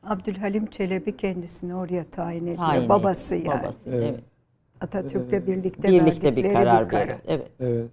Abdülhalim 0.03 0.67
Çelebi 0.67 1.17
kendisini 1.17 1.75
oraya 1.75 2.05
tayin 2.05 2.43
ediyor. 2.43 2.57
Tayin 2.57 2.89
Babası 2.89 3.35
ediyor. 3.37 3.55
yani. 3.55 3.63
Babası, 3.63 3.79
Evet. 3.91 4.05
evet. 4.11 4.21
Atatürk'le 4.81 5.47
birlikte, 5.47 5.89
Birlikte 5.89 6.37
bir 6.37 6.53
karar 6.53 6.91
bir 6.91 6.97
veriyor. 6.97 7.19
Evet. 7.27 7.51
Evet. 7.61 7.91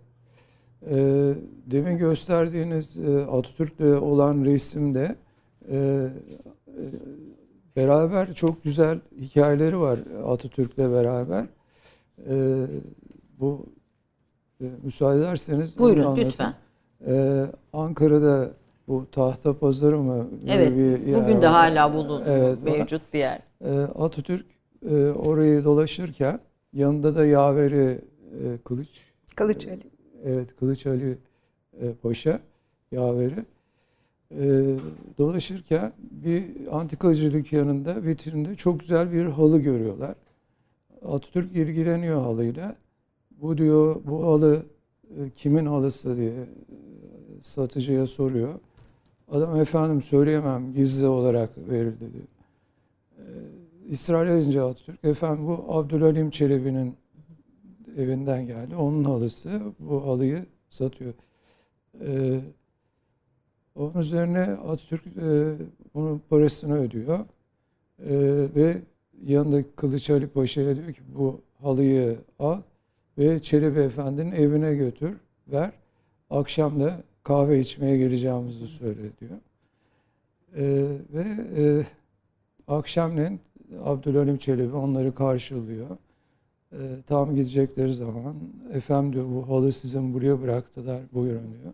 Ee, 0.89 1.33
demin 1.65 1.97
gösterdiğiniz 1.97 2.97
e, 2.97 3.17
Atatürk'le 3.25 4.01
olan 4.01 4.45
resimde 4.45 5.15
e, 5.69 5.77
e, 5.77 6.09
beraber 7.75 8.33
çok 8.33 8.63
güzel 8.63 8.99
hikayeleri 9.21 9.79
var 9.79 9.99
Atatürk'le 10.27 10.77
beraber. 10.77 11.45
E, 12.29 12.65
bu 13.39 13.65
e, 14.61 14.65
müsaade 14.83 15.19
ederseniz 15.19 15.79
Buyurun 15.79 16.15
lütfen. 16.17 16.53
Ankara'da 17.73 18.51
bu 18.87 19.07
tahta 19.11 19.59
pazarı 19.59 19.97
mı? 19.97 20.27
Evet. 20.47 20.71
Böyle 20.71 20.75
bir 20.75 21.07
yer 21.07 21.23
Bugün 21.23 21.41
de 21.41 21.47
hala 21.47 21.93
bulun 21.93 22.23
Evet, 22.27 22.63
mevcut 22.63 23.01
bir 23.13 23.19
yer. 23.19 23.39
Ee, 23.61 23.79
Atatürk 23.79 24.45
e, 24.89 24.95
orayı 25.09 25.63
dolaşırken 25.63 26.39
yanında 26.73 27.15
da 27.15 27.25
yaveri 27.25 28.01
e, 28.43 28.57
kılıç 28.65 29.15
Kılıç 29.35 29.67
Ali. 29.67 29.81
Evet 30.23 30.55
Kılıç 30.59 30.85
Ali 30.85 31.17
e, 31.81 31.93
Paşa 31.93 32.39
yaveri. 32.91 33.45
E, 34.31 34.45
dolaşırken 35.17 35.93
bir 35.97 36.45
antikacı 36.71 37.33
dükkanında 37.33 38.03
vitrinde 38.03 38.55
çok 38.55 38.79
güzel 38.79 39.11
bir 39.11 39.25
halı 39.25 39.59
görüyorlar. 39.59 40.15
Atatürk 41.05 41.51
ilgileniyor 41.51 42.21
halıyla. 42.21 42.75
Bu 43.31 43.57
diyor 43.57 43.95
bu 44.05 44.23
halı 44.27 44.65
e, 45.09 45.29
kimin 45.35 45.65
halısı 45.65 46.17
diye 46.17 46.31
e, 46.31 46.45
satıcıya 47.41 48.07
soruyor. 48.07 48.59
Adam 49.31 49.59
efendim 49.59 50.01
söyleyemem 50.01 50.73
gizli 50.73 51.07
olarak 51.07 51.57
verildi 51.57 52.13
diyor. 52.13 52.25
E, 53.17 53.91
ısrar 53.91 54.27
edince 54.27 54.61
Atatürk 54.61 55.05
efendim 55.05 55.47
bu 55.47 55.65
Abdülhalim 55.69 56.29
Çelebi'nin 56.29 56.95
evinden 57.97 58.47
geldi. 58.47 58.75
Onun 58.75 59.03
halısı 59.03 59.61
bu 59.79 60.07
halıyı 60.07 60.45
satıyor. 60.69 61.13
Ee, 62.01 62.39
onun 63.75 63.99
üzerine 63.99 64.41
Atatürk 64.41 65.07
e, 65.07 65.55
bunun 65.93 66.21
parasını 66.29 66.77
ödüyor. 66.77 67.19
Ee, 67.19 68.47
ve 68.55 68.81
yanındaki 69.23 69.69
Kılıç 69.75 70.09
Ali 70.09 70.27
Paşa'ya 70.27 70.75
diyor 70.75 70.93
ki 70.93 71.01
bu 71.15 71.41
halıyı 71.61 72.17
al 72.39 72.61
ve 73.17 73.41
Çelebi 73.41 73.79
Efendi'nin 73.79 74.31
evine 74.31 74.75
götür, 74.75 75.17
ver. 75.47 75.71
Akşam 76.29 76.79
da 76.79 77.03
kahve 77.25 77.59
içmeye 77.59 77.97
geleceğimizi 77.97 78.67
söyle 78.67 79.01
diyor. 79.19 79.37
Ee, 80.55 80.97
ve 81.13 81.25
e, 81.57 81.85
akşamleyin 82.67 83.39
Abdülhalim 83.83 84.37
Çelebi 84.37 84.75
onları 84.75 85.15
karşılıyor. 85.15 85.87
E, 86.71 86.77
tam 87.07 87.35
gidecekleri 87.35 87.93
zaman 87.93 88.35
efendim 88.73 89.13
diyor 89.13 89.25
bu 89.35 89.49
halı 89.49 89.71
sizin 89.71 90.13
buraya 90.13 90.41
bıraktılar 90.41 91.01
buyurun 91.13 91.51
diyor. 91.61 91.73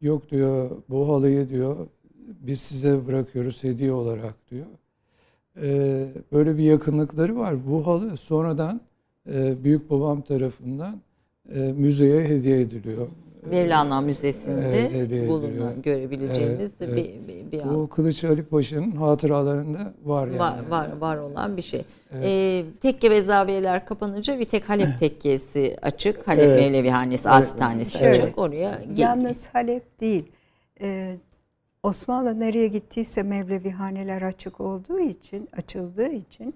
Yok 0.00 0.30
diyor 0.30 0.70
bu 0.88 1.08
halıyı 1.08 1.48
diyor 1.48 1.76
biz 2.40 2.60
size 2.60 3.06
bırakıyoruz 3.06 3.64
hediye 3.64 3.92
olarak 3.92 4.34
diyor. 4.50 4.66
E, 5.62 6.08
böyle 6.32 6.58
bir 6.58 6.62
yakınlıkları 6.62 7.36
var. 7.36 7.66
Bu 7.66 7.86
halı 7.86 8.16
sonradan 8.16 8.80
e, 9.32 9.64
büyük 9.64 9.90
babam 9.90 10.22
tarafından 10.22 11.00
e, 11.54 11.72
müzeye 11.72 12.24
hediye 12.24 12.60
ediliyor. 12.60 13.08
Mevlana 13.50 14.00
Müzesi'nde 14.00 14.78
Evet, 14.96 15.28
bulunan 15.28 15.50
ediliyor. 15.50 15.72
görebileceğiniz 15.82 16.82
Evet, 16.82 16.96
bir, 16.96 17.28
bir, 17.28 17.52
bir 17.52 17.64
Bu 17.70 17.88
Kılıç 17.88 18.24
Ali 18.24 18.42
Paşa'nın 18.44 18.90
hatıralarında 18.90 19.94
var 20.04 20.26
yani. 20.26 20.38
var, 20.38 20.58
var, 20.70 20.88
var 21.00 21.16
olan 21.16 21.56
bir 21.56 21.62
şey. 21.62 21.84
Evet. 22.12 22.24
Ee, 22.26 22.64
tekke 22.82 23.10
ve 23.10 23.22
zaviyeler 23.22 23.86
kapanınca 23.86 24.38
bir 24.38 24.44
tek 24.44 24.68
Halep 24.68 24.98
tekkesi 25.00 25.76
açık. 25.82 26.28
Halep 26.28 26.44
Evet. 26.44 26.60
Mevlevihanesi, 26.60 27.28
Evet. 27.28 27.36
Hastanesi 27.36 27.98
Şöyle, 27.98 28.10
açık. 28.22 28.38
Oraya 28.38 28.80
gel- 28.88 28.98
Yalnız 28.98 29.46
Halep 29.52 30.00
değil. 30.00 30.24
Ee, 30.80 31.16
Osmanlı 31.82 32.40
nereye 32.40 32.68
gittiyse 32.68 33.22
Mevlevihaneler 33.22 34.22
açık 34.22 34.60
olduğu 34.60 35.00
için, 35.00 35.48
açıldığı 35.56 36.08
için 36.12 36.54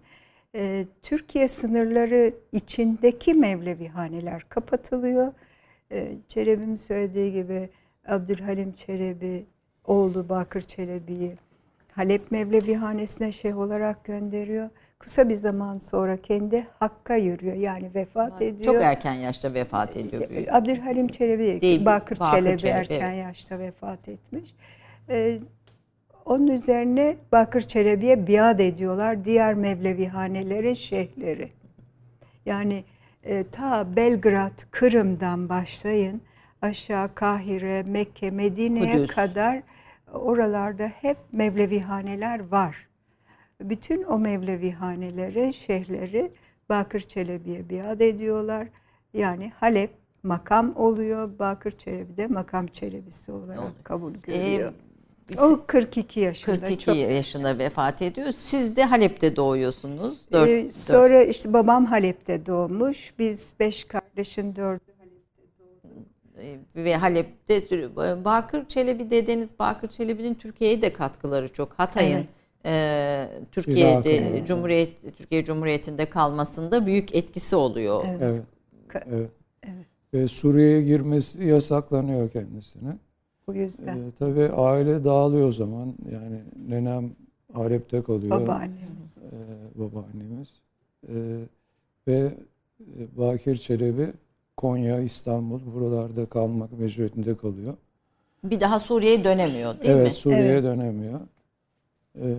e, 0.54 0.86
Türkiye 1.02 1.48
sınırları 1.48 2.32
içindeki 2.52 3.34
Mevlevihaneler 3.34 4.42
kapatılıyor. 4.48 5.32
E, 5.92 6.12
Çelebi'nin 6.28 6.76
söylediği 6.76 7.32
gibi 7.32 7.68
Abdülhalim 8.08 8.72
Çelebi, 8.72 9.46
oğlu 9.84 10.28
Bakır 10.28 10.62
Çelebi'yi 10.62 11.36
Halep 11.98 12.30
Mevlevihanesine 12.30 13.32
şeyh 13.32 13.58
olarak 13.58 14.04
gönderiyor. 14.04 14.70
Kısa 14.98 15.28
bir 15.28 15.34
zaman 15.34 15.78
sonra 15.78 16.16
kendi 16.16 16.66
Hakk'a 16.78 17.16
yürüyor. 17.16 17.54
Yani 17.54 17.90
vefat 17.94 18.42
ediyor. 18.42 18.74
çok 18.74 18.82
erken 18.82 19.14
yaşta 19.14 19.54
vefat 19.54 19.96
ediyor. 19.96 20.30
büyük. 20.30 20.54
Abdülhalim 20.54 21.08
Çelebi 21.08 21.60
değil, 21.60 21.84
Bakır, 21.84 22.20
Bakır 22.20 22.36
Çelebi, 22.36 22.58
Çelebi, 22.58 22.76
erken 22.76 23.12
evet. 23.12 23.24
yaşta 23.24 23.58
vefat 23.58 24.08
etmiş. 24.08 24.54
Ee, 25.08 25.38
onun 26.24 26.46
üzerine 26.46 27.16
Bakır 27.32 27.60
Çelebi'ye 27.60 28.26
biat 28.26 28.60
ediyorlar 28.60 29.24
diğer 29.24 29.54
Mevlevihanelerin 29.54 30.74
şeyhleri. 30.74 31.48
Yani 32.46 32.84
e, 33.24 33.44
ta 33.52 33.96
Belgrad, 33.96 34.60
Kırım'dan 34.70 35.48
başlayın 35.48 36.20
aşağı 36.62 37.14
Kahire, 37.14 37.82
Mekke, 37.82 38.30
Medine'ye 38.30 39.06
kadar 39.06 39.62
oralarda 40.12 40.86
hep 40.86 41.16
Mevlevihaneler 41.32 42.48
var. 42.48 42.88
Bütün 43.60 44.02
o 44.02 44.18
Mevlevihanelerin 44.18 45.50
şeyhleri 45.50 46.30
Bakır 46.68 47.00
Çelebi'ye 47.00 47.70
biat 47.70 48.00
ediyorlar. 48.00 48.68
Yani 49.14 49.52
Halep 49.60 49.90
makam 50.22 50.76
oluyor. 50.76 51.38
Bakır 51.38 51.70
Çelebi 51.70 52.16
de 52.16 52.26
makam 52.26 52.66
Çelebisi 52.66 53.32
olarak 53.32 53.84
kabul 53.84 54.14
Ee, 54.14 54.18
görüyor. 54.26 54.72
O 55.40 55.60
42 55.66 56.20
yaşında. 56.20 56.54
42 56.54 56.84
çok 56.84 56.96
yaşında 56.96 57.58
vefat 57.58 58.02
ediyor. 58.02 58.32
Siz 58.32 58.76
de 58.76 58.84
Halep'te 58.84 59.36
doğuyorsunuz. 59.36 60.26
Ee, 60.30 60.32
Dört, 60.32 60.48
dört- 60.48 60.72
sonra 60.72 61.24
işte 61.24 61.52
babam 61.52 61.86
Halep'te 61.86 62.46
doğmuş. 62.46 63.12
Biz 63.18 63.52
beş 63.60 63.84
kardeşin 63.84 64.56
dördü 64.56 64.80
e, 66.42 66.56
ve 66.76 66.96
Halep'te 66.96 67.94
Bakır 68.24 68.64
Çelebi 68.68 69.10
dedeniz 69.10 69.58
Bakır 69.58 69.88
Çelebi'nin 69.88 70.34
Türkiye'ye 70.34 70.82
de 70.82 70.92
katkıları 70.92 71.52
çok. 71.52 71.72
Hatay'ın 71.72 72.26
e, 72.66 73.28
Türkiye'de 73.52 74.16
Irak'ın. 74.16 74.44
Cumhuriyet 74.44 75.16
Türkiye 75.16 75.44
Cumhuriyeti'nde 75.44 76.10
kalmasında 76.10 76.86
büyük 76.86 77.14
etkisi 77.14 77.56
oluyor. 77.56 78.04
Evet. 78.20 78.42
Evet. 79.06 79.30
Evet. 79.62 79.86
Ve 80.14 80.28
Suriye'ye 80.28 80.82
girmesi 80.82 81.44
yasaklanıyor 81.44 82.30
kendisine. 82.30 82.96
Bu 83.48 83.54
yüzden. 83.54 83.96
Ee, 83.96 84.10
tabii 84.18 84.48
aile 84.48 85.04
dağılıyor 85.04 85.48
o 85.48 85.52
zaman. 85.52 85.94
Yani 86.12 86.42
nenem 86.68 87.10
Halep'te 87.52 88.02
kalıyor. 88.02 88.40
Babaannemiz. 88.40 89.18
Ee, 89.18 89.80
babaannemiz. 89.80 90.60
Ee, 91.08 91.14
ve 92.08 92.34
e, 92.80 93.16
Bakir 93.18 93.56
Çelebi 93.56 94.12
Konya, 94.56 95.00
İstanbul 95.00 95.60
buralarda 95.74 96.26
kalmak 96.26 96.72
mecburiyetinde 96.72 97.36
kalıyor. 97.36 97.74
Bir 98.44 98.60
daha 98.60 98.78
Suriye'ye 98.78 99.24
dönemiyor 99.24 99.80
değil 99.80 99.94
evet, 99.94 100.06
mi? 100.06 100.12
Suriye'ye 100.12 100.52
Evet. 100.52 100.64
dönemiyor. 100.64 101.20
Ee, 102.20 102.34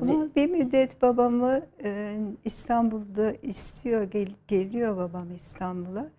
Ama 0.00 0.28
bir 0.36 0.50
müddet 0.50 1.02
babamı 1.02 1.60
e, 1.84 2.18
İstanbul'da 2.44 3.32
istiyor, 3.42 4.02
gel- 4.02 4.34
geliyor 4.48 4.96
babam 4.96 5.34
İstanbul'a. 5.36 6.10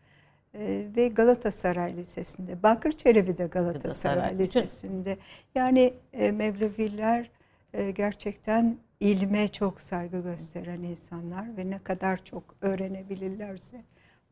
E, 0.54 0.88
ve 0.96 1.08
Galatasaray 1.08 1.98
Lisesi'nde. 1.98 2.64
Bakır 2.64 2.92
Çelebi 2.92 3.38
de 3.38 3.46
Galatasaray 3.48 4.16
Galatasaray. 4.16 4.40
Lisesi'nde. 4.40 5.18
Yani 5.56 5.94
e, 6.14 6.32
Mevleviler 6.32 7.30
e, 7.74 7.92
gerçekten 7.92 8.78
ilme 9.00 9.48
çok 9.48 9.82
saygı 9.82 10.20
gösteren 10.20 10.82
insanlar 10.84 11.58
ve 11.58 11.70
ne 11.70 11.80
kadar 11.80 12.24
çok 12.26 12.44
öğrenebilirlerse 12.62 13.84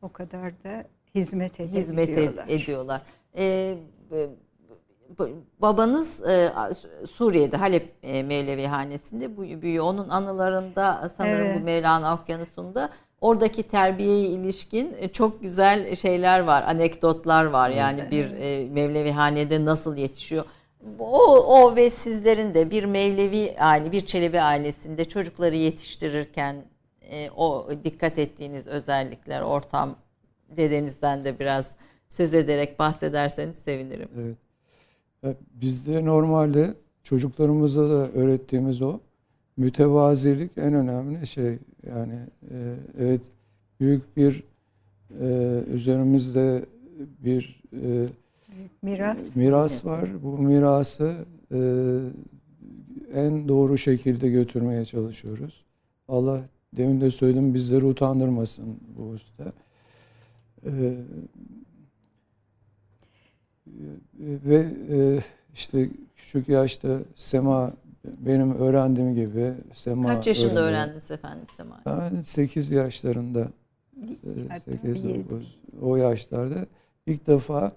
o 0.02 0.08
kadar 0.12 0.52
da 0.64 0.84
hizmet 1.14 1.58
hizmet 1.58 2.08
ed- 2.08 2.12
edebiliyorlar. 2.12 2.48
ediyorlar. 2.48 3.02
Ee, 3.36 3.76
babanız 5.60 6.22
e, 6.28 6.52
Suriye'de 7.10 7.56
Halep 7.56 7.92
e, 8.02 8.22
Mevlevihanesi'nde 8.22 9.36
bu 9.36 9.42
büyüyor. 9.62 9.84
Onun 9.84 10.08
anılarında 10.08 11.10
sanırım 11.16 11.46
Evet. 11.46 11.60
bu 11.60 11.64
Mevlana 11.64 12.14
Okyanusu'nda 12.14 12.90
oradaki 13.20 13.62
terbiyeye 13.62 14.28
ilişkin 14.28 14.94
e, 14.98 15.08
çok 15.08 15.40
güzel 15.40 15.94
şeyler 15.94 16.40
var, 16.40 16.62
anekdotlar 16.62 17.44
var. 17.44 17.70
Yani 17.70 18.10
bir 18.10 18.30
e, 18.30 18.68
Mevlevihanede 18.68 19.64
nasıl 19.64 19.96
yetişiyor. 19.96 20.44
O, 20.98 21.36
o 21.36 21.76
ve 21.76 21.90
sizlerin 21.90 22.54
de 22.54 22.70
bir 22.70 22.84
Mevlevi 22.84 23.56
aile, 23.58 23.92
bir 23.92 24.06
Çelebi 24.06 24.40
ailesinde 24.40 25.04
çocukları 25.04 25.56
yetiştirirken 25.56 26.64
e, 27.10 27.30
o 27.36 27.68
dikkat 27.84 28.18
ettiğiniz 28.18 28.66
özellikler, 28.66 29.42
ortam 29.42 29.96
dedenizden 30.56 31.24
de 31.24 31.38
biraz 31.38 31.74
söz 32.08 32.34
ederek 32.34 32.78
bahsederseniz 32.78 33.56
sevinirim. 33.56 34.08
Evet. 34.18 34.36
Ya 35.22 35.34
Bizde 35.54 36.04
normalde 36.04 36.74
çocuklarımıza 37.02 37.90
da 37.90 38.08
öğrettiğimiz 38.08 38.82
o 38.82 39.00
mütevazilik 39.60 40.50
en 40.58 40.74
önemli 40.74 41.26
şey. 41.26 41.58
Yani 41.86 42.18
e, 42.50 42.74
evet 42.98 43.20
büyük 43.80 44.16
bir 44.16 44.42
e, 45.20 45.60
üzerimizde 45.74 46.64
bir 47.24 47.62
e, 47.72 48.06
Miras. 48.82 49.36
miras 49.36 49.84
var. 49.84 50.22
Bu 50.22 50.38
mirası 50.38 51.14
e, 51.52 51.58
en 53.14 53.48
doğru 53.48 53.78
şekilde 53.78 54.28
götürmeye 54.28 54.84
çalışıyoruz. 54.84 55.64
Allah 56.08 56.40
demin 56.76 57.00
de 57.00 57.10
söyledim 57.10 57.54
bizleri 57.54 57.84
utandırmasın 57.84 58.80
bu 58.98 59.02
usta. 59.02 59.52
E, 60.64 60.94
ve 64.18 64.66
e, 64.90 65.20
işte 65.54 65.88
küçük 66.16 66.48
yaşta 66.48 66.98
sema 67.14 67.72
benim 68.04 68.54
öğrendiğim 68.54 69.14
gibi 69.14 69.52
sema 69.74 70.08
Kaç 70.08 70.26
yaşında 70.26 70.50
öğreniyor. 70.52 70.68
öğrendiniz 70.68 71.10
efendim 71.10 71.44
Sema? 71.56 71.80
Ben 71.86 72.22
8 72.22 72.72
yaşlarında 72.72 73.46
Hatta 74.48 74.60
8 74.60 75.04
bir 75.04 75.08
yedi. 75.08 75.24
9 75.30 75.60
o 75.82 75.96
yaşlarda 75.96 76.66
ilk 77.06 77.26
defa 77.26 77.72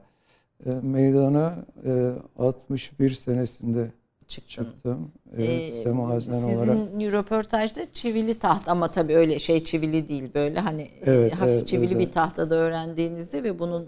e, 0.66 0.70
meydana 0.70 1.66
e, 1.86 2.12
61 2.40 3.10
senesinde 3.10 3.92
Çıktın. 4.28 4.64
çıktım. 4.64 5.12
Evet, 5.36 5.50
Ee, 5.50 5.72
Sema 5.76 6.10
Haznen 6.10 6.40
sizin 6.40 6.58
olarak. 6.58 6.78
röportajda 7.12 7.82
çivili 7.94 8.40
taht 8.40 8.70
ama 8.70 8.92
tabii 8.92 9.16
öyle 9.16 9.40
şey 9.40 9.64
çivili 9.64 10.08
değil 10.08 10.32
böyle 10.36 10.60
hani 10.60 10.90
Evet, 11.06 11.32
hafif 11.34 11.48
evet, 11.54 11.68
çivili 11.68 11.86
özel. 11.86 12.00
bir 12.00 12.12
tahtada 12.12 12.56
öğrendiğinizi 12.56 13.44
ve 13.44 13.60
bunun 13.60 13.88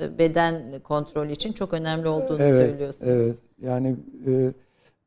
e, 0.00 0.18
beden 0.18 0.80
kontrolü 0.84 1.32
için 1.32 1.52
çok 1.52 1.72
önemli 1.72 2.08
olduğunu 2.08 2.42
Evet, 2.42 2.56
söylüyorsunuz. 2.70 3.08
evet. 3.12 3.38
Yani 3.62 3.96
e, 4.26 4.52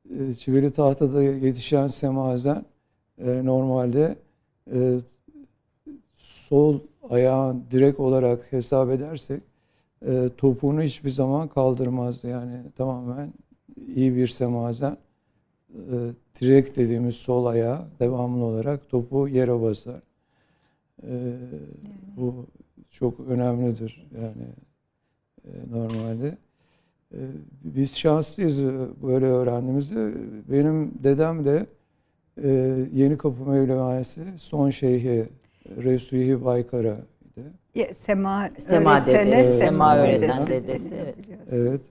e, 0.10 0.34
çivili 0.34 0.72
tahtada 0.72 1.24
yetişen 1.24 1.88
semazen 1.88 2.66
e, 3.18 3.46
normalde 3.46 4.16
e, 4.74 5.00
sol 6.16 6.80
ayağın 7.10 7.64
direkt 7.72 8.00
olarak 8.00 8.52
hesap 8.52 8.90
edersek 8.90 9.42
e, 10.06 10.30
topuğunu 10.38 10.82
hiçbir 10.82 11.10
zaman 11.10 11.48
kaldırmaz. 11.48 12.24
Yani 12.24 12.56
tamamen 12.76 13.34
iyi 13.96 14.16
bir 14.16 14.28
semazen 14.28 14.98
e, 15.74 15.96
direkt 16.42 16.78
dediğimiz 16.78 17.16
sol 17.16 17.46
ayağı 17.46 17.88
devamlı 18.00 18.44
olarak 18.44 18.90
topu 18.90 19.28
yere 19.28 19.62
basar. 19.62 20.02
E, 21.04 21.36
bu 22.18 22.46
çok 22.92 23.20
önemlidir 23.20 24.08
yani 24.22 24.48
e, 25.46 25.72
normalde. 25.72 26.38
E, 27.14 27.20
Biz 27.64 27.98
şanslıyız 27.98 28.60
e, 28.60 28.72
böyle 29.04 29.26
öğrendiğimizde. 29.26 30.14
Benim 30.52 30.92
dedem 31.04 31.46
de 31.46 31.66
e, 32.44 32.50
Yeni 32.94 33.18
Kapı 33.18 33.46
Mevlevanesi 33.46 34.22
son 34.38 34.70
şeyhi 34.70 35.30
Resulhi 35.78 36.46
Baykara'ydı. 36.46 37.54
Ya, 37.76 37.94
Sema, 37.94 38.50
Sema 38.60 38.98
öğretene 38.98 39.32
dedesi, 39.32 39.58
Sema 39.60 39.70
Sema 39.72 39.98
öğreten 39.98 40.48
dedesi 40.48 40.96
evet. 40.96 41.82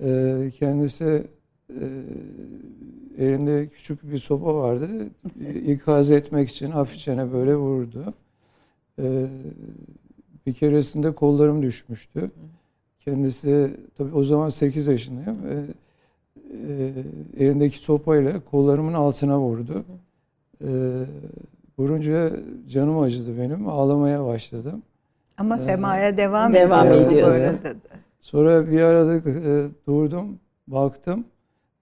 Evet. 0.00 0.44
E, 0.46 0.50
kendisi 0.50 1.26
e, 1.70 1.84
elinde 3.18 3.68
küçük 3.68 4.12
bir 4.12 4.18
sopa 4.18 4.54
vardı. 4.54 4.88
İkaz 5.66 6.10
etmek 6.10 6.48
için 6.48 6.70
hafifçene 6.70 7.32
böyle 7.32 7.56
vurdu. 7.56 8.14
E, 8.98 9.26
bir 10.46 10.54
keresinde 10.54 11.14
kollarım 11.14 11.62
düşmüştü. 11.62 12.30
Kendisi 13.04 13.70
tabii 13.98 14.14
o 14.14 14.24
zaman 14.24 14.48
8 14.48 14.86
yaşındayım. 14.86 15.38
E, 15.48 15.54
e, 16.72 16.92
elindeki 17.44 17.78
sopayla 17.78 18.32
kollarımın 18.50 18.92
altına 18.94 19.38
vurdu. 19.40 19.84
E, 20.64 20.68
vurunca 21.78 22.30
canım 22.68 22.98
acıdı 22.98 23.38
benim. 23.38 23.68
Ağlamaya 23.68 24.24
başladım. 24.26 24.82
Ama 25.38 25.58
Sema'ya 25.58 26.16
devam, 26.16 26.52
Devam 26.52 26.86
ediyor 26.86 27.06
bu 27.06 27.12
ediyorsun. 27.12 27.56
Sonra 28.20 28.70
bir 28.70 28.80
arada 28.80 29.14
e, 29.30 29.66
durdum, 29.86 30.38
baktım. 30.66 31.24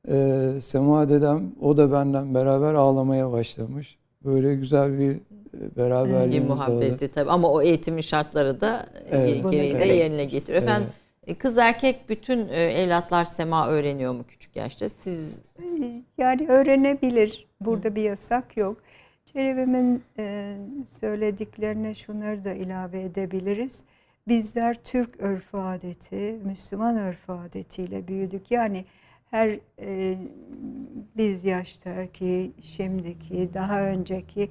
E, 0.08 0.48
Sema 0.60 1.08
dedem, 1.08 1.42
o 1.60 1.76
da 1.76 1.92
benden 1.92 2.34
beraber 2.34 2.74
ağlamaya 2.74 3.32
başlamış. 3.32 3.98
Böyle 4.24 4.54
güzel 4.54 4.98
bir 4.98 5.10
e, 5.10 5.16
Bir 5.52 5.76
beraberliğimiz 5.76 6.50
oldu. 6.50 6.56
muhabbeti 6.58 7.08
tabii 7.08 7.30
ama 7.30 7.50
o 7.52 7.62
eğitimin 7.62 8.00
şartları 8.00 8.60
da 8.60 8.86
Evet. 9.10 9.30
ge- 9.44 9.50
gereği 9.50 9.74
de 9.74 9.84
Evet. 9.84 9.96
yerine 9.96 10.24
getiriyor. 10.24 10.62
Efendim 10.62 10.88
e, 10.88 11.09
kız 11.34 11.58
erkek 11.58 12.08
bütün 12.08 12.48
e, 12.48 12.62
evlatlar 12.62 13.24
sema 13.24 13.68
öğreniyor 13.68 14.12
mu 14.14 14.24
küçük 14.28 14.56
yaşta? 14.56 14.88
Siz 14.88 15.42
Yani 16.18 16.48
öğrenebilir. 16.48 17.48
Burada 17.60 17.94
bir 17.94 18.02
yasak 18.02 18.56
yok. 18.56 18.82
Çelebi'min 19.26 20.02
e, 20.18 20.56
söylediklerine 21.00 21.94
şunları 21.94 22.44
da 22.44 22.52
ilave 22.52 23.02
edebiliriz. 23.02 23.84
Bizler 24.28 24.76
Türk 24.84 25.20
örfü 25.20 25.56
adeti, 25.56 26.38
Müslüman 26.44 26.96
örfü 26.96 27.32
adetiyle 27.32 28.08
büyüdük. 28.08 28.50
Yani 28.50 28.84
her 29.30 29.58
e, 29.80 30.18
biz 31.16 31.44
yaştaki, 31.44 32.52
şimdiki, 32.62 33.54
daha 33.54 33.82
önceki 33.82 34.50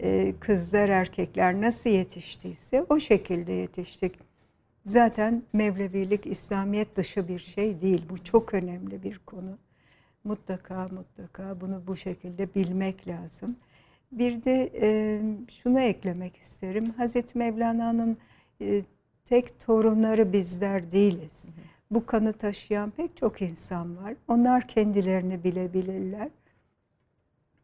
e, 0.00 0.34
kızlar, 0.40 0.88
erkekler 0.88 1.60
nasıl 1.60 1.90
yetiştiyse 1.90 2.86
o 2.88 3.00
şekilde 3.00 3.52
yetiştik. 3.52 4.27
Zaten 4.88 5.42
Mevlevilik 5.52 6.26
İslamiyet 6.26 6.96
dışı 6.96 7.28
bir 7.28 7.38
şey 7.38 7.80
değil. 7.80 8.04
Bu 8.10 8.24
çok 8.24 8.54
önemli 8.54 9.02
bir 9.02 9.18
konu. 9.18 9.58
Mutlaka 10.24 10.88
mutlaka 10.90 11.60
bunu 11.60 11.82
bu 11.86 11.96
şekilde 11.96 12.54
bilmek 12.54 13.08
lazım. 13.08 13.56
Bir 14.12 14.44
de 14.44 14.70
e, 14.80 15.20
şunu 15.62 15.80
eklemek 15.80 16.36
isterim. 16.36 16.90
Hazreti 16.96 17.38
Mevlana'nın 17.38 18.16
e, 18.60 18.82
tek 19.24 19.60
torunları 19.60 20.32
bizler 20.32 20.92
değiliz. 20.92 21.46
bu 21.90 22.06
kanı 22.06 22.32
taşıyan 22.32 22.90
pek 22.90 23.16
çok 23.16 23.42
insan 23.42 23.96
var. 23.96 24.14
Onlar 24.28 24.68
kendilerini 24.68 25.44
bilebilirler. 25.44 26.28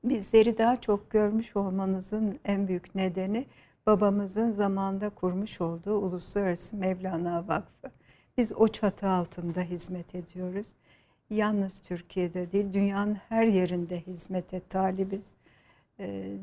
Bizleri 0.05 0.59
daha 0.59 0.81
çok 0.81 1.11
görmüş 1.11 1.57
olmanızın 1.57 2.39
en 2.45 2.69
büyük 2.69 2.95
nedeni 2.95 3.47
babamızın 3.87 4.53
zamanda 4.53 5.09
kurmuş 5.11 5.61
olduğu 5.61 5.95
Uluslararası 5.95 6.77
Mevlana 6.77 7.49
Vakfı. 7.49 7.91
Biz 8.39 8.53
o 8.53 8.69
çatı 8.69 9.09
altında 9.09 9.61
hizmet 9.61 10.15
ediyoruz. 10.15 10.67
Yalnız 11.31 11.79
Türkiye'de 11.79 12.53
değil, 12.53 12.73
dünyanın 12.73 13.15
her 13.15 13.47
yerinde 13.47 14.01
hizmete 14.01 14.61
talibiz. 14.69 15.35
Ee, 16.01 16.37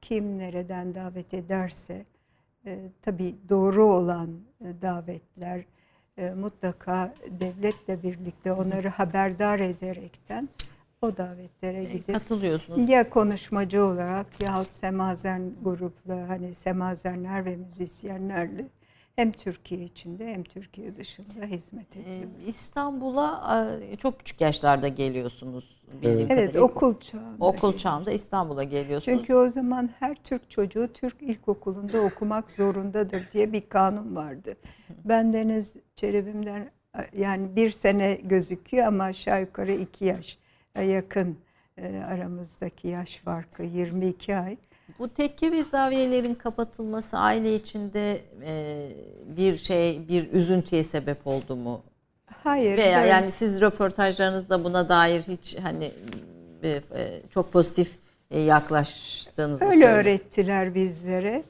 kim 0.00 0.38
nereden 0.38 0.94
davet 0.94 1.34
ederse, 1.34 2.04
e, 2.66 2.78
tabii 3.02 3.34
doğru 3.48 3.84
olan 3.84 4.30
e, 4.60 4.82
davetler, 4.82 5.64
e, 6.18 6.30
mutlaka 6.30 7.14
devletle 7.40 8.02
birlikte 8.02 8.52
onları 8.52 8.88
haberdar 8.88 9.60
ederekten 9.60 10.48
o 11.02 11.16
davetlere 11.16 11.84
gidip 11.84 12.14
Katılıyorsunuz. 12.14 12.88
ya 12.88 13.10
konuşmacı 13.10 13.84
olarak 13.84 14.26
yahut 14.42 14.72
semazen 14.72 15.52
grupla 15.64 16.28
hani 16.28 16.54
semazenler 16.54 17.44
ve 17.44 17.56
müzisyenlerle 17.56 18.66
hem 19.16 19.32
Türkiye 19.32 19.84
içinde 19.84 20.26
hem 20.26 20.44
Türkiye 20.44 20.96
dışında 20.96 21.46
hizmet 21.46 21.96
ediyoruz. 21.96 22.30
İstanbul'a 22.46 23.42
e, 23.82 23.96
çok 23.96 24.18
küçük 24.18 24.40
yaşlarda 24.40 24.88
geliyorsunuz. 24.88 25.82
bildiğim 25.92 26.30
Evet. 26.30 26.30
Evet 26.30 26.56
okul 26.56 27.00
çağında. 27.00 27.44
Okul 27.44 27.76
çağında 27.76 28.12
İstanbul'a 28.12 28.64
geliyorsunuz. 28.64 29.18
Çünkü 29.18 29.34
o 29.34 29.50
zaman 29.50 29.90
her 29.98 30.14
Türk 30.14 30.50
çocuğu 30.50 30.88
Türk 30.94 31.22
ilkokulunda 31.22 32.00
okumak 32.00 32.50
zorundadır 32.50 33.28
diye 33.32 33.52
bir 33.52 33.68
kanun 33.68 34.16
vardı. 34.16 34.56
Ben 35.04 35.32
Deniz 35.32 35.76
Çelebi'mden 35.94 36.70
yani 37.16 37.56
bir 37.56 37.70
sene 37.70 38.14
gözüküyor 38.14 38.86
ama 38.86 39.04
aşağı 39.04 39.40
yukarı 39.40 39.72
iki 39.72 40.04
yaş 40.04 40.38
yakın 40.82 41.36
e, 41.78 41.96
aramızdaki 41.98 42.88
yaş 42.88 43.16
farkı 43.24 43.62
22 43.62 44.36
ay. 44.36 44.56
Bu 44.98 45.08
tekke 45.08 45.52
ve 45.52 45.62
zaviyelerin 45.62 46.34
kapatılması 46.34 47.18
aile 47.18 47.54
içinde 47.54 48.20
e, 48.46 48.88
bir 49.36 49.56
şey, 49.56 50.08
bir 50.08 50.32
üzüntüye 50.32 50.84
sebep 50.84 51.26
oldu 51.26 51.56
mu? 51.56 51.82
Hayır. 52.42 52.78
Veya 52.78 52.98
böyle- 52.98 53.10
yani 53.10 53.32
siz 53.32 53.60
röportajlarınızda 53.60 54.64
buna 54.64 54.88
dair 54.88 55.22
hiç 55.22 55.56
hani 55.62 55.90
e, 56.64 56.80
çok 57.30 57.52
pozitif 57.52 57.98
yaklaştığınızı 58.30 59.64
Öyle 59.64 59.72
söyle- 59.74 59.86
öğrettiler 59.86 60.74
bizlere. 60.74 61.42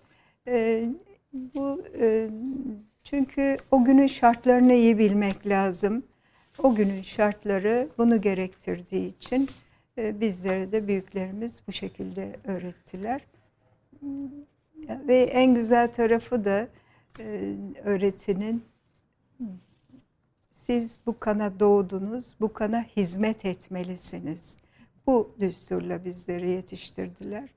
Bu 1.32 1.82
çünkü 3.04 3.56
o 3.70 3.84
günün 3.84 4.06
şartlarını 4.06 4.72
iyi 4.74 4.98
bilmek 4.98 5.46
lazım. 5.46 6.02
O 6.58 6.74
günün 6.74 7.02
şartları 7.02 7.88
bunu 7.98 8.20
gerektirdiği 8.20 9.16
için 9.16 9.48
e, 9.98 10.20
bizlere 10.20 10.72
de 10.72 10.88
büyüklerimiz 10.88 11.60
bu 11.68 11.72
şekilde 11.72 12.36
öğrettiler. 12.44 13.20
Ve 14.88 15.22
en 15.22 15.54
güzel 15.54 15.92
tarafı 15.92 16.44
da 16.44 16.68
e, 17.20 17.54
öğretinin 17.84 18.64
siz 20.52 20.98
bu 21.06 21.18
kana 21.18 21.60
doğdunuz, 21.60 22.34
bu 22.40 22.52
kana 22.52 22.82
hizmet 22.82 23.44
etmelisiniz. 23.44 24.58
Bu 25.06 25.34
düsturla 25.40 26.04
bizleri 26.04 26.50
yetiştirdiler. 26.50 27.55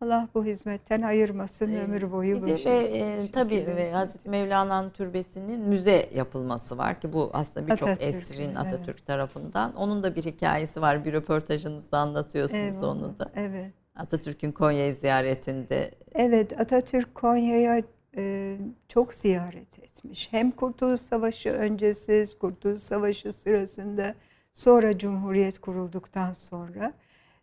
Allah 0.00 0.28
bu 0.34 0.44
hizmetten 0.44 1.02
ayırmasın 1.02 1.72
Ee, 1.72 1.80
ömür 1.80 2.12
boyu. 2.12 2.42
Bir 2.42 2.52
de 2.52 2.58
şey- 2.58 3.24
e, 3.24 3.30
tabii 3.30 3.66
ve. 3.66 3.92
Hazreti 3.92 4.28
Mevlana'nın 4.28 4.90
türbesinin 4.90 5.60
müze 5.60 6.08
yapılması 6.14 6.78
var 6.78 7.00
ki 7.00 7.12
bu 7.12 7.30
aslında 7.32 7.66
birçok 7.66 8.02
esrin 8.02 8.44
evet. 8.44 8.56
Atatürk 8.56 9.06
tarafından. 9.06 9.74
Onun 9.76 10.02
da 10.02 10.16
bir 10.16 10.24
hikayesi 10.24 10.82
var. 10.82 11.04
Bir 11.04 11.12
röportajınızda 11.12 11.98
anlatıyorsunuz 11.98 12.74
Eyvallah, 12.74 12.96
onu 12.96 13.18
da. 13.18 13.30
Evet. 13.34 13.72
Atatürk'ün 13.96 14.52
Konya'yı 14.52 14.94
ziyaretinde 14.94 15.90
Evet 16.14 16.60
Atatürk 16.60 17.14
Konya'ya 17.14 17.82
e, 18.16 18.56
çok 18.88 19.14
ziyaret 19.14 19.78
etmiş. 19.78 20.28
Hem 20.30 20.50
Kurtuluş 20.50 21.00
Savaşı 21.00 21.50
öncesi, 21.50 22.26
Kurtuluş 22.40 22.82
Savaşı 22.82 23.32
sırasında, 23.32 24.14
sonra 24.54 24.98
Cumhuriyet 24.98 25.58
kurulduktan 25.58 26.32
sonra. 26.32 26.92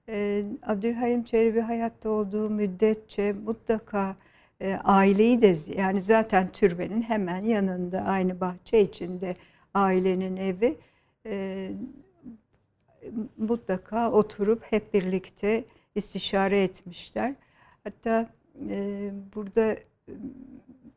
E, 0.09 0.43
Abdülhalim 0.63 1.23
Çelebi 1.23 1.59
hayatta 1.61 2.09
olduğu 2.09 2.49
müddetçe 2.49 3.33
mutlaka 3.33 4.15
e, 4.61 4.73
aileyi 4.83 5.41
de 5.41 5.55
yani 5.77 6.01
zaten 6.01 6.51
türbenin 6.51 7.01
hemen 7.01 7.43
yanında 7.43 8.01
aynı 8.01 8.39
bahçe 8.41 8.81
içinde 8.81 9.35
ailenin 9.73 10.37
evi 10.37 10.77
e, 11.25 11.71
mutlaka 13.37 14.11
oturup 14.11 14.63
hep 14.63 14.93
birlikte 14.93 15.65
istişare 15.95 16.63
etmişler. 16.63 17.35
Hatta 17.83 18.27
e, 18.69 19.11
burada 19.35 19.73
e, 19.73 19.81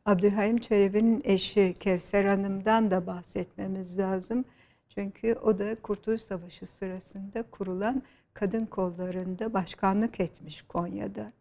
Abdülhalim 0.05 0.57
Çelebi'nin 0.57 1.21
eşi 1.23 1.73
Kevser 1.79 2.25
Hanım'dan 2.25 2.91
da 2.91 3.07
bahsetmemiz 3.07 3.99
lazım. 3.99 4.45
Çünkü 4.89 5.33
o 5.33 5.59
da 5.59 5.75
Kurtuluş 5.75 6.21
Savaşı 6.21 6.67
sırasında 6.67 7.43
kurulan 7.43 8.03
kadın 8.39 8.65
kollarında 8.65 9.53
başkanlık 9.53 10.19
etmiş 10.19 10.61
Konya'da. 10.61 11.31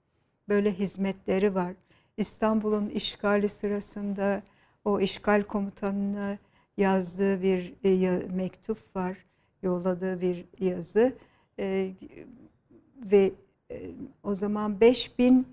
Böyle 0.48 0.72
hizmetleri 0.72 1.54
var. 1.54 1.72
İstanbul'un 2.16 2.88
işgali 2.88 3.48
sırasında 3.48 4.42
o 4.84 5.00
işgal 5.00 5.42
komutanına 5.42 6.38
yazdığı 6.76 7.42
bir 7.42 7.74
e, 7.84 8.18
mektup 8.28 8.96
var. 8.96 9.16
Yolladığı 9.62 10.20
bir 10.20 10.44
yazı. 10.60 11.12
E, 11.58 11.92
ve 12.96 13.32
e, 13.70 13.90
o 14.22 14.34
zaman 14.34 14.80
5000 14.80 15.46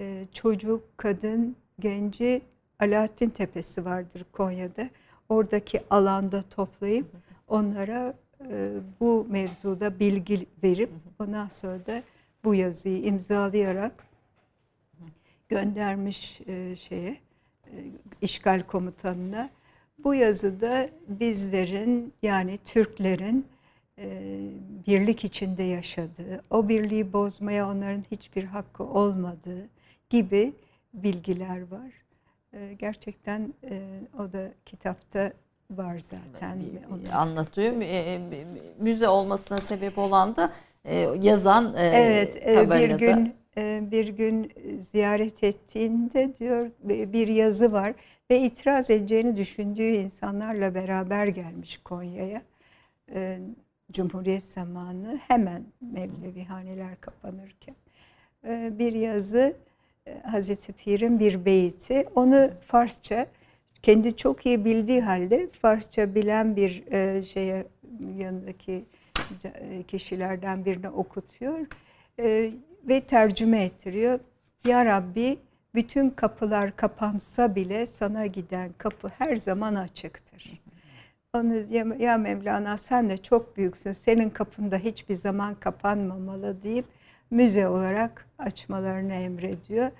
e, 0.00 0.26
çocuk, 0.32 0.98
kadın, 0.98 1.56
genci 1.80 2.42
Alaaddin 2.78 3.30
Tepesi 3.30 3.84
vardır 3.84 4.24
Konya'da. 4.32 4.90
Oradaki 5.28 5.82
alanda 5.90 6.42
toplayıp 6.42 7.06
onlara 7.48 8.14
bu 9.00 9.26
mevzuda 9.30 10.00
bilgi 10.00 10.46
verip 10.62 10.90
ondan 11.18 11.48
sonra 11.48 11.86
da 11.86 12.02
bu 12.44 12.54
yazıyı 12.54 13.02
imzalayarak 13.02 14.04
göndermiş 15.48 16.40
e, 16.46 16.76
şeye 16.76 17.16
e, 17.66 17.74
işgal 18.20 18.62
komutanına. 18.62 19.50
Bu 20.04 20.14
yazıda 20.14 20.88
bizlerin 21.08 22.12
yani 22.22 22.58
Türklerin 22.64 23.46
e, 23.98 24.38
birlik 24.86 25.24
içinde 25.24 25.62
yaşadığı, 25.62 26.42
o 26.50 26.68
birliği 26.68 27.12
bozmaya 27.12 27.68
onların 27.68 28.04
hiçbir 28.10 28.44
hakkı 28.44 28.84
olmadığı 28.84 29.68
gibi 30.10 30.52
bilgiler 30.94 31.70
var. 31.70 31.92
Gerçekten 32.78 33.54
o 34.18 34.32
da 34.32 34.52
kitapta 34.66 35.32
var 35.76 36.00
zaten. 36.00 36.60
bir- 36.60 36.94
Onu- 36.94 37.16
anlatıyor. 37.20 37.80
E, 37.80 37.84
e, 37.86 38.18
Müze 38.78 39.08
olmasına 39.08 39.58
sebep 39.58 39.98
olan 39.98 40.36
da 40.36 40.52
e, 40.84 40.98
yazan 41.20 41.74
Evet, 41.78 42.36
e, 42.46 42.50
bir 42.50 42.54
tabelada. 42.54 42.96
gün 42.96 43.34
bir 43.90 44.08
gün 44.08 44.52
ziyaret 44.78 45.44
ettiğinde 45.44 46.32
diyor 46.38 46.70
bir 46.84 47.28
yazı 47.28 47.72
var 47.72 47.92
ve 48.30 48.40
itiraz 48.40 48.90
edeceğini 48.90 49.36
düşündüğü 49.36 49.88
insanlarla 49.96 50.74
beraber 50.74 51.26
gelmiş 51.26 51.76
Konya'ya. 51.84 52.42
Cumhuriyet 53.92 54.44
zamanı 54.44 55.18
hemen 55.28 55.62
Mevlevihaneler 55.80 57.00
kapanırken 57.00 57.74
bir 58.78 58.92
yazı 58.92 59.56
Hazreti 60.22 60.72
Pir'in 60.72 61.18
bir 61.20 61.44
beyti. 61.44 62.04
Onu 62.14 62.50
Farsça 62.66 63.26
kendi 63.82 64.16
çok 64.16 64.46
iyi 64.46 64.64
bildiği 64.64 65.00
halde 65.00 65.48
Farsça 65.62 66.14
bilen 66.14 66.56
bir 66.56 66.92
e, 66.92 67.22
şeye 67.22 67.66
yanındaki 68.16 68.84
e, 69.44 69.82
kişilerden 69.82 70.64
birine 70.64 70.88
okutuyor 70.88 71.58
e, 72.20 72.50
ve 72.84 73.00
tercüme 73.00 73.64
ettiriyor. 73.64 74.20
Ya 74.64 74.84
Rabbi 74.84 75.38
bütün 75.74 76.10
kapılar 76.10 76.76
kapansa 76.76 77.54
bile 77.54 77.86
sana 77.86 78.26
giden 78.26 78.70
kapı 78.78 79.08
her 79.18 79.36
zaman 79.36 79.74
açıktır. 79.74 80.62
Onu 81.34 81.54
ya, 81.70 81.86
ya 81.98 82.18
Mevlana 82.18 82.78
sen 82.78 83.10
de 83.10 83.16
çok 83.16 83.56
büyüksün. 83.56 83.92
Senin 83.92 84.30
kapında 84.30 84.76
hiçbir 84.76 85.14
zaman 85.14 85.54
kapanmamalı 85.54 86.62
deyip 86.62 86.84
müze 87.30 87.68
olarak 87.68 88.26
açmalarını 88.38 89.14
emrediyor. 89.14 89.90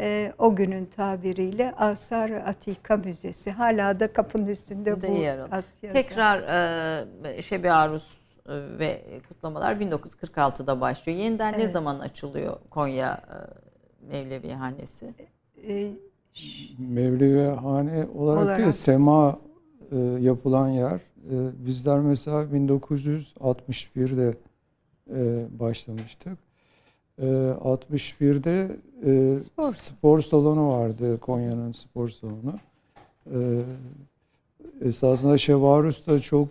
Ee, 0.00 0.32
o 0.38 0.56
günün 0.56 0.84
tabiriyle 0.86 1.74
Asar 1.76 2.30
Atika 2.30 2.96
Müzesi. 2.96 3.50
Hala 3.50 4.00
da 4.00 4.12
kapının 4.12 4.46
üstünde 4.46 4.90
Üstünde 4.90 5.08
bu 5.08 5.16
yer 5.16 5.38
yazar. 5.38 5.64
Tekrar 5.80 6.42
e, 7.24 7.42
Şebi 7.42 7.70
Arus 7.70 8.04
e, 8.46 8.52
ve 8.78 9.02
kutlamalar 9.28 9.76
1946'da 9.76 10.80
başlıyor. 10.80 11.18
Yeniden 11.18 11.52
ne 11.52 11.62
Evet. 11.62 11.72
zaman 11.72 11.98
açılıyor 11.98 12.56
Konya 12.70 13.20
e, 13.30 13.36
Mevlevihanesi? 14.08 15.14
Ee, 15.68 15.90
Mevlevihane 16.78 18.06
olarak, 18.14 18.42
Olarak. 18.44 18.58
değil, 18.58 18.70
sema 18.72 19.38
e, 19.92 19.96
yapılan 19.98 20.68
yer. 20.68 20.94
e, 21.30 21.66
bizler 21.66 21.98
mesela 22.00 22.42
1961'de 22.42 24.34
e, 25.14 25.46
başlamıştık. 25.60 26.38
E, 27.18 27.24
61'de 27.24 28.76
e, 29.06 29.36
Spor. 29.36 29.72
spor 29.72 30.20
salonu 30.20 30.68
vardı 30.68 31.18
Konya'nın 31.20 31.72
spor 31.72 32.08
salonu. 32.08 32.54
E, 33.32 33.62
esasında 34.80 35.38
Şevarus 35.38 36.06
da 36.06 36.18
çok 36.18 36.48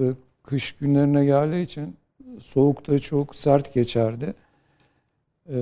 e, 0.00 0.02
kış 0.42 0.72
günlerine 0.72 1.24
geldiği 1.24 1.62
için 1.62 1.96
soğukta 2.40 2.98
çok 2.98 3.36
sert 3.36 3.74
geçerdi. 3.74 4.34
E, 5.48 5.56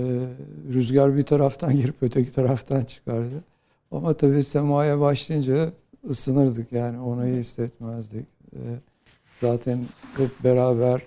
rüzgar 0.73 1.17
bir 1.17 1.23
taraftan 1.23 1.77
girip 1.77 1.95
öteki 2.03 2.33
taraftan 2.33 2.83
çıkardı. 2.83 3.45
Ama 3.91 4.15
tabii 4.15 4.43
semaya 4.43 5.01
başlayınca 5.01 5.73
ısınırdık 6.09 6.73
yani 6.73 7.01
onu 7.01 7.27
iyi 7.27 7.37
hissetmezdik. 7.37 8.27
E, 8.53 8.61
zaten 9.41 9.79
hep 10.17 10.31
beraber 10.45 11.03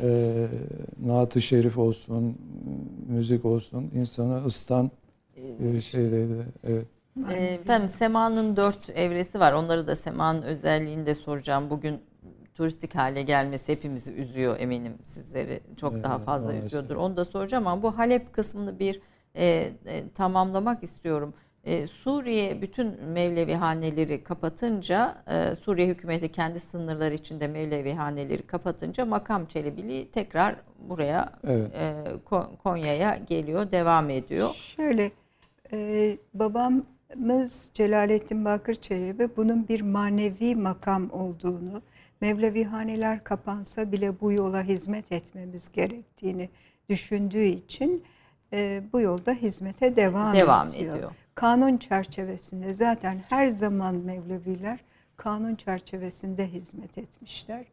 e, 0.00 0.46
Naat-ı 1.06 1.42
Şerif 1.42 1.78
olsun, 1.78 2.38
müzik 3.08 3.44
olsun 3.44 3.90
insanı 3.94 4.44
ısıtan 4.44 4.90
bir 5.36 5.80
şeydeydi. 5.80 6.46
Evet. 6.64 6.86
Ee, 7.30 7.34
Efendim 7.34 7.88
Sema'nın 7.88 8.56
dört 8.56 8.90
evresi 8.90 9.40
var. 9.40 9.52
Onları 9.52 9.86
da 9.86 9.96
Sema'nın 9.96 10.42
özelliğini 10.42 11.06
de 11.06 11.14
soracağım. 11.14 11.70
Bugün 11.70 12.00
turistik 12.54 12.94
hale 12.94 13.22
gelmesi 13.22 13.72
hepimizi 13.72 14.12
üzüyor 14.12 14.56
eminim 14.60 14.92
sizleri. 15.04 15.60
Çok 15.76 15.92
Evet, 15.92 16.04
daha 16.04 16.18
fazla 16.18 16.46
maalesef. 16.48 16.66
üzüyordur. 16.66 16.96
Onu 16.96 17.16
da 17.16 17.24
soracağım 17.24 17.66
ama 17.66 17.82
bu 17.82 17.98
Halep 17.98 18.32
kısmını 18.32 18.78
bir 18.78 19.00
e, 19.34 19.44
e, 19.86 20.04
tamamlamak 20.14 20.82
istiyorum. 20.82 21.34
E, 21.64 21.86
Suriye 21.86 22.62
bütün 22.62 23.04
Mevlevi 23.04 23.54
haneleri 23.54 24.24
kapatınca, 24.24 25.22
e, 25.30 25.56
Suriye 25.56 25.88
hükümeti 25.88 26.32
kendi 26.32 26.60
sınırları 26.60 27.14
içinde 27.14 27.46
Mevlevi 27.48 27.92
haneleri 27.92 28.42
kapatınca 28.42 29.04
makam 29.04 29.46
Çelebiliği 29.46 30.10
tekrar 30.10 30.56
buraya 30.78 31.32
Evet. 31.44 31.70
e, 31.74 31.94
Ko- 32.30 32.56
Konya'ya 32.56 33.16
geliyor, 33.28 33.72
devam 33.72 34.10
ediyor. 34.10 34.54
Şöyle, 34.54 35.10
e, 35.72 36.16
babamız 36.34 37.70
Celalettin 37.74 38.44
Bakır 38.44 38.74
Çelebi 38.74 39.28
bunun 39.36 39.68
bir 39.68 39.80
manevi 39.80 40.54
makam 40.56 41.10
olduğunu, 41.10 41.82
Mevlevihaneler 42.20 43.24
kapansa 43.24 43.92
bile 43.92 44.20
bu 44.20 44.32
yola 44.32 44.62
hizmet 44.62 45.12
etmemiz 45.12 45.72
gerektiğini 45.72 46.48
düşündüğü 46.88 47.44
için 47.44 48.04
e, 48.52 48.82
bu 48.92 49.00
yolda 49.00 49.32
hizmete 49.32 49.96
devam, 49.96 50.34
Devam 50.34 50.68
ediyor. 50.68 50.94
ediyor. 50.96 51.10
Kanun 51.34 51.76
çerçevesinde 51.76 52.74
zaten 52.74 53.20
her 53.28 53.48
zaman 53.48 53.94
Mevleviler 53.94 54.80
kanun 55.16 55.54
çerçevesinde 55.54 56.46
hizmet 56.46 56.98
etmişler. 56.98 57.64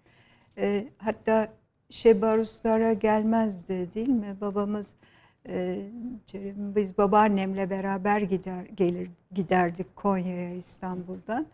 E, 0.57 0.87
hatta 0.97 1.47
Şebaruslara 1.89 2.93
gelmezdi 2.93 3.93
değil 3.93 4.09
mi? 4.09 4.35
Babamız 4.41 4.93
e, 5.47 5.85
biz 6.57 6.97
babaannemle 6.97 7.69
beraber 7.69 8.21
gider 8.21 8.65
gelir 8.65 9.09
giderdik 9.33 9.95
Konya'ya 9.95 10.53
İstanbul'dan 10.53 11.47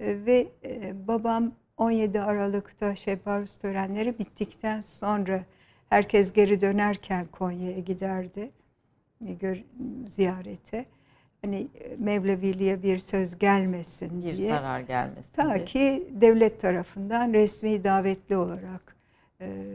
E, 0.00 0.26
ve 0.26 0.48
e, 0.64 0.94
babam 1.08 1.52
17 1.76 2.20
Aralık'ta 2.20 2.94
Şebarus 2.94 3.56
törenleri 3.56 4.18
bittikten 4.18 4.80
sonra 4.80 5.44
herkes 5.88 6.32
geri 6.32 6.60
dönerken 6.60 7.26
Konya'ya 7.32 7.78
giderdi 7.78 8.50
e, 9.26 9.32
gör, 9.32 9.64
ziyarete. 10.06 10.86
Hani 11.42 11.68
e, 11.74 11.96
Mevleviliğe 11.96 12.82
bir 12.82 12.98
söz 12.98 13.38
gelmesin 13.38 14.22
Bir 14.24 14.36
diye. 14.36 14.48
zarar 14.52 14.80
gelmesin 14.80 15.32
Ta 15.32 15.54
diye. 15.54 15.64
ki 15.64 16.08
devlet 16.10 16.60
tarafından 16.60 17.32
resmi 17.32 17.84
davetli 17.84 18.36
olarak 18.36 18.96
e, 19.40 19.66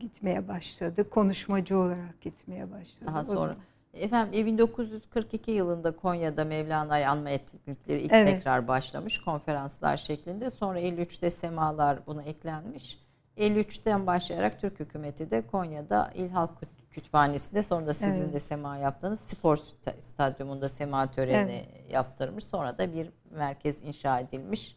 gitmeye 0.00 0.48
başladı. 0.48 1.10
Konuşmacı 1.10 1.78
olarak 1.78 2.20
gitmeye 2.20 2.70
başladı. 2.70 3.04
Daha 3.06 3.20
O 3.20 3.24
sonra. 3.24 3.36
zaman- 3.38 3.56
Efendim 3.94 4.40
e, 4.40 4.46
1942 4.46 5.50
yılında 5.50 5.96
Konya'da 5.96 6.44
Mevlana'yı 6.44 7.10
anma 7.10 7.30
etkinlikleri 7.30 8.00
ilk 8.00 8.12
Evet. 8.12 8.28
tekrar 8.34 8.68
başlamış 8.68 9.18
konferanslar 9.24 9.96
şeklinde. 9.96 10.50
Sonra 10.50 10.80
53'te 10.80 11.30
semalar 11.30 11.98
buna 12.06 12.22
eklenmiş. 12.22 12.98
53'ten 13.36 14.06
başlayarak 14.06 14.60
Türk 14.60 14.80
hükümeti 14.80 15.30
de 15.30 15.42
Konya'da 15.46 16.10
İl 16.14 16.28
Halk 16.30 16.50
Kütüphanesi'nde 16.96 17.62
sonra 17.62 17.86
da 17.86 17.94
sizin 17.94 18.24
Evet. 18.24 18.34
de 18.34 18.40
sema 18.40 18.76
yaptığınız 18.76 19.20
spor 19.20 19.56
sta- 19.56 20.00
stadyumunda 20.00 20.68
sema 20.68 21.10
töreni 21.10 21.64
yaptırmış. 21.90 22.44
Sonra 22.44 22.78
da 22.78 22.92
bir 22.92 23.10
merkez 23.30 23.82
inşa 23.82 24.20
edilmiş. 24.20 24.76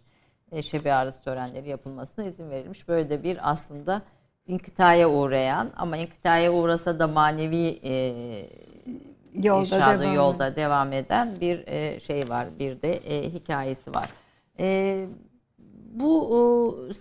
E, 0.52 0.62
şebi 0.62 0.94
arız 0.94 1.20
törenleri 1.22 1.70
yapılmasına 1.70 2.26
izin 2.26 2.50
verilmiş. 2.50 2.88
Böyle 2.88 3.10
de 3.10 3.24
bir 3.24 3.52
aslında 3.52 4.02
inkıtaya 4.48 5.10
uğrayan 5.10 5.70
ama 5.78 5.98
inkıtaya 5.98 6.54
uğrasa 6.54 7.00
da 7.00 7.08
manevi 7.08 7.80
e, 7.84 7.94
Yolda 9.34 9.62
irşadı 9.64 10.02
devam 10.04 10.14
yolda 10.16 10.56
devam 10.56 10.94
eden 10.94 11.36
bir 11.42 11.68
e, 11.68 12.00
şey 12.00 12.30
var. 12.30 12.48
Bir 12.60 12.82
de 12.82 12.94
e, 12.94 13.30
hikayesi 13.34 13.94
var. 13.94 14.10
E, 14.60 15.06
bu 15.94 16.90
e, 16.90 16.94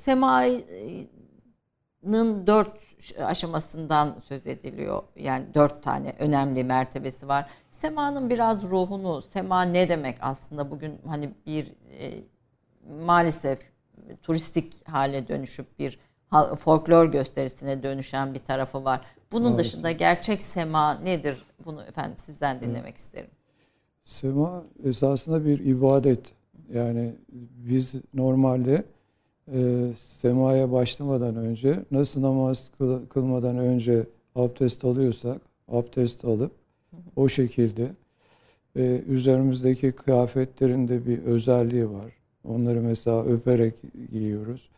semanın 2.02 2.46
dört 2.46 2.78
aşamasından 3.20 4.16
söz 4.24 4.46
ediliyor. 4.46 5.02
Yani 5.16 5.44
dört 5.54 5.82
tane 5.82 6.14
önemli 6.18 6.64
mertebesi 6.64 7.28
var. 7.28 7.50
Semanın 7.72 8.30
biraz 8.30 8.62
ruhunu, 8.62 9.22
sema 9.22 9.62
ne 9.62 9.88
demek 9.88 10.18
aslında 10.20 10.70
bugün 10.70 10.98
hani 11.06 11.30
bir 11.46 11.66
e, 11.98 12.24
maalesef 13.06 13.60
turistik 14.22 14.88
hale 14.88 15.28
dönüşüp 15.28 15.78
bir 15.78 15.98
folklor 16.58 17.12
gösterisine 17.12 17.82
dönüşen 17.82 18.34
bir 18.34 18.38
tarafı 18.38 18.84
var. 18.84 19.00
Bunun 19.32 19.50
Maalesef. 19.50 19.72
dışında 19.72 19.92
gerçek 19.92 20.42
sema 20.42 20.94
nedir? 20.94 21.46
Bunu 21.64 21.82
efendim 21.82 22.16
sizden 22.18 22.60
dinlemek 22.60 22.96
isterim. 22.96 23.30
Sema 24.04 24.64
esasında 24.84 25.44
bir 25.44 25.58
ibadet. 25.58 26.32
Yani 26.72 27.14
biz 27.56 27.94
normalde 28.14 28.84
e, 29.54 29.86
semaya 29.98 30.72
başlamadan 30.72 31.36
önce 31.36 31.78
nasıl 31.90 32.22
namaz 32.22 32.70
kıl- 32.78 33.06
kılmadan 33.06 33.58
önce 33.58 34.06
abdest 34.34 34.84
alıyorsak 34.84 35.40
abdest 35.68 36.24
alıp 36.24 36.52
o 37.16 37.28
şekilde 37.28 37.88
ve 38.76 39.00
üzerimizdeki 39.02 39.92
kıyafetlerin 39.92 40.88
de 40.88 41.06
bir 41.06 41.22
özelliği 41.22 41.90
var. 41.90 42.12
Onları 42.44 42.80
mesela 42.80 43.24
öperek 43.24 43.74
giyiyoruz. 44.12 44.68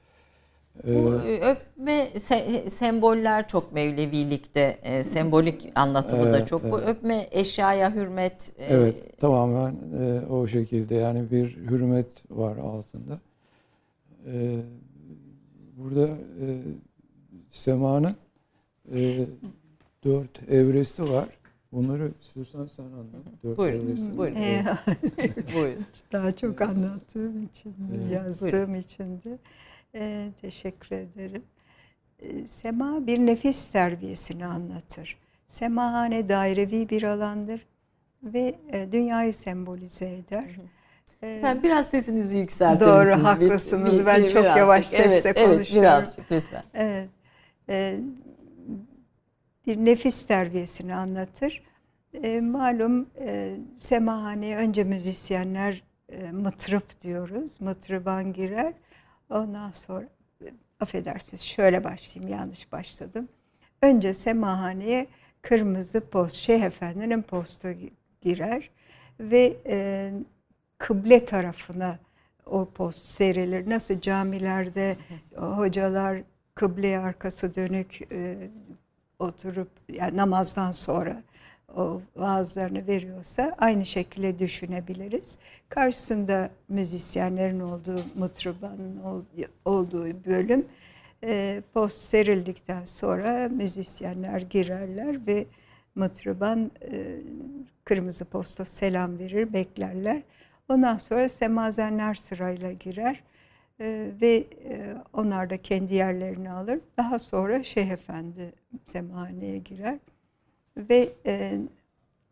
E, 0.84 0.94
Bu 0.94 1.14
e, 1.14 1.50
öpme 1.50 2.08
se- 2.16 2.70
semboller 2.70 3.48
çok 3.48 3.72
Mevlevilikte 3.72 4.78
e, 4.82 5.04
sembolik 5.04 5.72
anlatımı 5.74 6.22
da 6.32 6.36
Evet, 6.38 6.48
çok. 6.48 6.62
Bu 6.62 6.78
evet. 6.78 6.88
öpme 6.88 7.28
eşyaya 7.30 7.94
hürmet. 7.94 8.52
e, 8.58 8.64
Evet, 8.74 9.20
tamamen 9.20 9.76
e, 10.00 10.26
o 10.26 10.46
şekilde 10.46 10.94
yani 10.94 11.30
bir 11.30 11.56
hürmet 11.56 12.06
var 12.30 12.56
altında. 12.56 13.20
E, 14.26 14.60
burada 15.76 16.08
e, 16.40 16.46
semanın 17.50 18.16
e, 18.94 19.26
dört 20.04 20.50
evresi 20.50 21.02
var. 21.02 21.28
Bunları 21.72 22.12
istiyorsan 22.20 22.66
sen 22.66 22.84
anlat. 22.84 23.24
Dört 23.44 23.58
Buyurun, 23.58 23.86
evresi. 23.86 24.16
buyurun. 24.18 24.36
E, 24.36 24.64
Buyurun. 25.54 25.86
daha 26.12 26.36
çok 26.36 26.60
anlattığım 26.60 27.42
için, 27.44 27.74
Evet. 27.96 28.12
yazdığım 28.12 28.74
için 28.74 29.22
de 29.22 29.38
e, 29.94 30.28
teşekkür 30.40 30.96
ederim. 30.96 31.42
E, 32.18 32.46
Sema 32.46 33.06
bir 33.06 33.18
nefis 33.18 33.66
terbiyesini 33.66 34.46
anlatır. 34.46 35.18
Semahane 35.46 36.28
dairevi 36.28 36.88
bir 36.88 37.02
alandır 37.02 37.66
ve 38.22 38.58
e, 38.72 38.92
dünyayı 38.92 39.34
sembolize 39.34 40.14
eder. 40.16 40.44
E, 40.44 40.60
Ben 41.22 41.62
biraz 41.62 41.86
sesinizi 41.88 42.38
yükseltir 42.38 42.86
Doğru, 42.86 43.06
misiniz? 43.08 43.24
haklısınız. 43.24 44.06
Ben 44.06 44.26
çok 44.26 44.44
yavaş 44.44 44.86
sesle 44.86 45.14
evet, 45.14 45.38
Evet, 45.38 45.48
konuşuyorum. 45.56 45.82
birazcık 45.90 46.32
lütfen. 46.32 46.62
Evet. 46.74 47.08
Ee, 47.68 48.00
bir 49.66 49.76
nefis 49.76 50.26
terbiyesini 50.26 50.94
anlatır. 50.94 51.62
Ee, 52.14 52.40
malum 52.40 53.08
e, 53.18 53.56
semahane 53.76 54.56
önce 54.56 54.84
müzisyenler 54.84 55.82
e, 56.08 56.32
mıtrıp 56.32 57.00
diyoruz. 57.00 57.60
Mıtrıban 57.60 58.32
girer. 58.32 58.72
Ondan 59.30 59.70
sonra 59.70 60.08
e, 60.44 60.46
affedersiniz 60.80 61.42
şöyle 61.42 61.84
başlayayım 61.84 62.32
yanlış 62.38 62.72
başladım. 62.72 63.28
Önce 63.82 64.14
semahaneye 64.14 65.06
kırmızı 65.42 66.00
post, 66.00 66.34
Şeyh 66.36 66.62
Efendi'nin 66.62 67.22
postu 67.22 67.68
gi- 67.68 67.92
girer 68.20 68.70
ve 69.20 69.56
e, 69.66 70.10
kıble 70.80 71.24
tarafına 71.24 71.98
o 72.46 72.68
post 72.74 72.98
serilir. 72.98 73.70
Nasıl 73.70 74.00
camilerde 74.00 74.96
hocalar 75.36 76.22
kıbleye 76.54 76.98
arkası 76.98 77.54
dönük 77.54 78.00
e, 78.12 78.50
oturup 79.18 79.68
yani 79.88 80.16
namazdan 80.16 80.70
sonra 80.70 81.22
o 81.76 82.00
vaazlarını 82.16 82.86
veriyorsa 82.86 83.54
aynı 83.58 83.86
şekilde 83.86 84.38
düşünebiliriz. 84.38 85.38
Karşısında 85.68 86.50
müzisyenlerin 86.68 87.60
olduğu, 87.60 88.02
mıtrıbanın 88.14 89.00
olduğu 89.64 90.24
bölüm 90.24 90.66
e, 91.24 91.62
post 91.74 91.96
serildikten 91.96 92.84
sonra 92.84 93.48
müzisyenler 93.48 94.40
girerler 94.40 95.26
ve 95.26 95.46
mıtrıban 95.94 96.70
e, 96.92 97.16
kırmızı 97.84 98.24
posta 98.24 98.64
selam 98.64 99.18
verir, 99.18 99.52
beklerler. 99.52 100.22
Ondan 100.70 100.98
sonra 100.98 101.28
semazenler 101.28 102.14
sırayla 102.14 102.72
girer 102.72 103.22
e, 103.80 104.10
ve 104.20 104.44
e, 104.64 104.94
onlar 105.12 105.50
da 105.50 105.56
kendi 105.56 105.94
yerlerini 105.94 106.50
alır. 106.50 106.80
Daha 106.96 107.18
sonra 107.18 107.62
Şeyh 107.62 107.90
Efendi 107.90 108.52
semhaneye 108.86 109.58
girer 109.58 109.98
ve 110.76 111.12
e, 111.26 111.58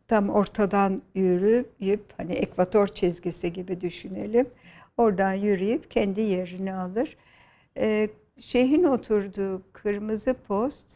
tam 0.07 0.29
ortadan 0.29 1.01
yürüyüp 1.15 2.03
hani 2.17 2.33
ekvator 2.33 2.87
çizgisi 2.87 3.53
gibi 3.53 3.81
düşünelim. 3.81 4.49
Oradan 4.97 5.33
yürüyüp 5.33 5.91
kendi 5.91 6.21
yerini 6.21 6.73
alır. 6.73 7.17
E, 7.77 8.09
şeyhin 8.39 8.83
oturduğu 8.83 9.61
kırmızı 9.73 10.33
post 10.33 10.87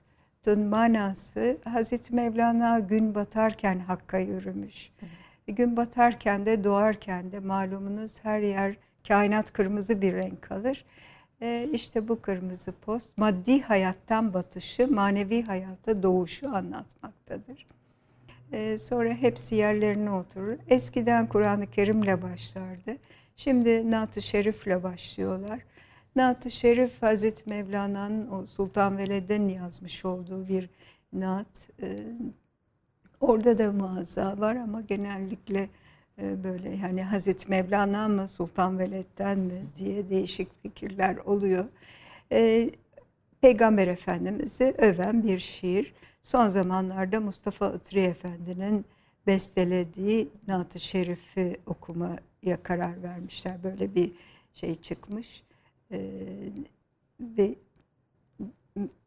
manası 0.57 1.57
Hazreti 1.63 2.15
Mevlana 2.15 2.79
gün 2.79 3.15
batarken 3.15 3.79
Hakk'a 3.79 4.17
yürümüş. 4.17 4.91
Hı. 4.99 5.05
Gün 5.47 5.77
batarken 5.77 6.45
de 6.45 6.63
doğarken 6.63 7.31
de 7.31 7.39
malumunuz 7.39 8.19
her 8.23 8.39
yer 8.39 8.75
kainat 9.07 9.53
kırmızı 9.53 10.01
bir 10.01 10.13
renk 10.13 10.51
alır. 10.51 10.85
E, 11.41 11.69
işte 11.73 12.07
bu 12.07 12.21
kırmızı 12.21 12.71
post 12.71 13.17
maddi 13.17 13.61
hayattan 13.61 14.33
batışı, 14.33 14.87
manevi 14.87 15.43
hayata 15.43 16.03
doğuşu 16.03 16.55
anlatmaktadır. 16.55 17.65
E, 18.51 18.77
sonra 18.77 19.09
hepsi 19.09 19.55
yerlerine 19.55 20.11
oturur. 20.11 20.57
Eskiden 20.67 21.27
Kur'an-ı 21.27 21.67
Kerim'le 21.71 22.21
başlardı. 22.21 22.97
Şimdi 23.35 23.91
Naat-ı 23.91 24.21
Şerif'le 24.21 24.83
başlıyorlar. 24.83 25.59
Naat-ı 26.15 26.51
Şerif 26.51 27.01
Hazreti 27.01 27.49
Mevlana'nın 27.49 28.45
Sultan 28.45 28.97
Veled'in 28.97 29.49
yazmış 29.49 30.05
olduğu 30.05 30.47
bir 30.47 30.69
naat. 31.13 31.69
E, 31.81 31.97
orada 33.23 33.57
da 33.57 33.71
muazza 33.71 34.39
var 34.39 34.55
ama 34.55 34.81
genellikle 34.81 35.69
e, 36.21 36.43
böyle 36.43 36.75
yani 36.75 37.03
Hazreti 37.03 37.49
Mevlana 37.49 38.07
mı 38.07 38.27
Sultan 38.27 38.79
Veled'den 38.79 39.39
mi 39.39 39.65
diye 39.75 40.09
değişik 40.09 40.61
fikirler 40.61 41.17
oluyor. 41.17 41.65
E, 42.31 42.69
Peygamber 43.41 43.87
Efendimiz'i 43.87 44.75
öven 44.77 45.23
bir 45.23 45.39
şiir. 45.39 45.93
Son 46.23 46.47
zamanlarda 46.47 47.19
Mustafa 47.19 47.73
Itri 47.73 47.99
Efendi'nin 47.99 48.85
bestelediği 49.27 50.29
Naat-ı 50.47 50.79
Şerif'i 50.79 51.57
okumaya 51.65 52.63
karar 52.63 53.03
vermişler. 53.03 53.63
Böyle 53.63 53.95
bir 53.95 54.11
şey 54.53 54.75
çıkmış. 54.75 55.43
Ee, 55.91 55.99
ve 57.19 57.55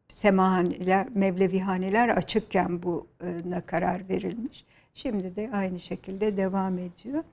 semahaneler, 0.09 1.07
mevlevihaneler 1.15 2.09
açıkken 2.09 2.83
buna 2.83 3.61
karar 3.65 4.09
verilmiş. 4.09 4.65
Şimdi 4.93 5.35
de 5.35 5.49
aynı 5.53 5.79
şekilde 5.79 6.37
devam 6.37 6.77
ediyor. 6.77 7.23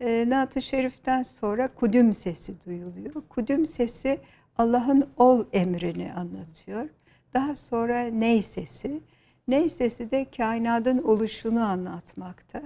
E, 0.00 0.24
Naat-ı 0.28 0.62
Şerif'ten 0.62 1.22
sonra 1.22 1.74
kudüm 1.74 2.14
sesi 2.14 2.64
duyuluyor. 2.64 3.14
Kudüm 3.28 3.66
sesi 3.66 4.20
Allah'ın 4.58 5.08
ol 5.16 5.44
emrini 5.52 6.12
anlatıyor. 6.12 6.88
Daha 7.34 7.56
sonra 7.56 8.02
ney 8.02 8.42
sesi. 8.42 9.00
Ney 9.48 9.68
sesi 9.68 10.10
de 10.10 10.26
kainatın 10.36 11.02
oluşunu 11.02 11.64
anlatmakta. 11.64 12.62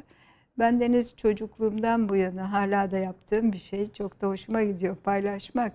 Ben 0.59 0.81
deniz 0.81 1.17
çocukluğumdan 1.17 2.09
bu 2.09 2.17
yana 2.17 2.53
hala 2.53 2.91
da 2.91 2.99
yaptığım 2.99 3.53
bir 3.53 3.59
şey. 3.59 3.93
Çok 3.93 4.21
da 4.21 4.29
hoşuma 4.29 4.63
gidiyor 4.63 4.97
paylaşmak. 4.97 5.73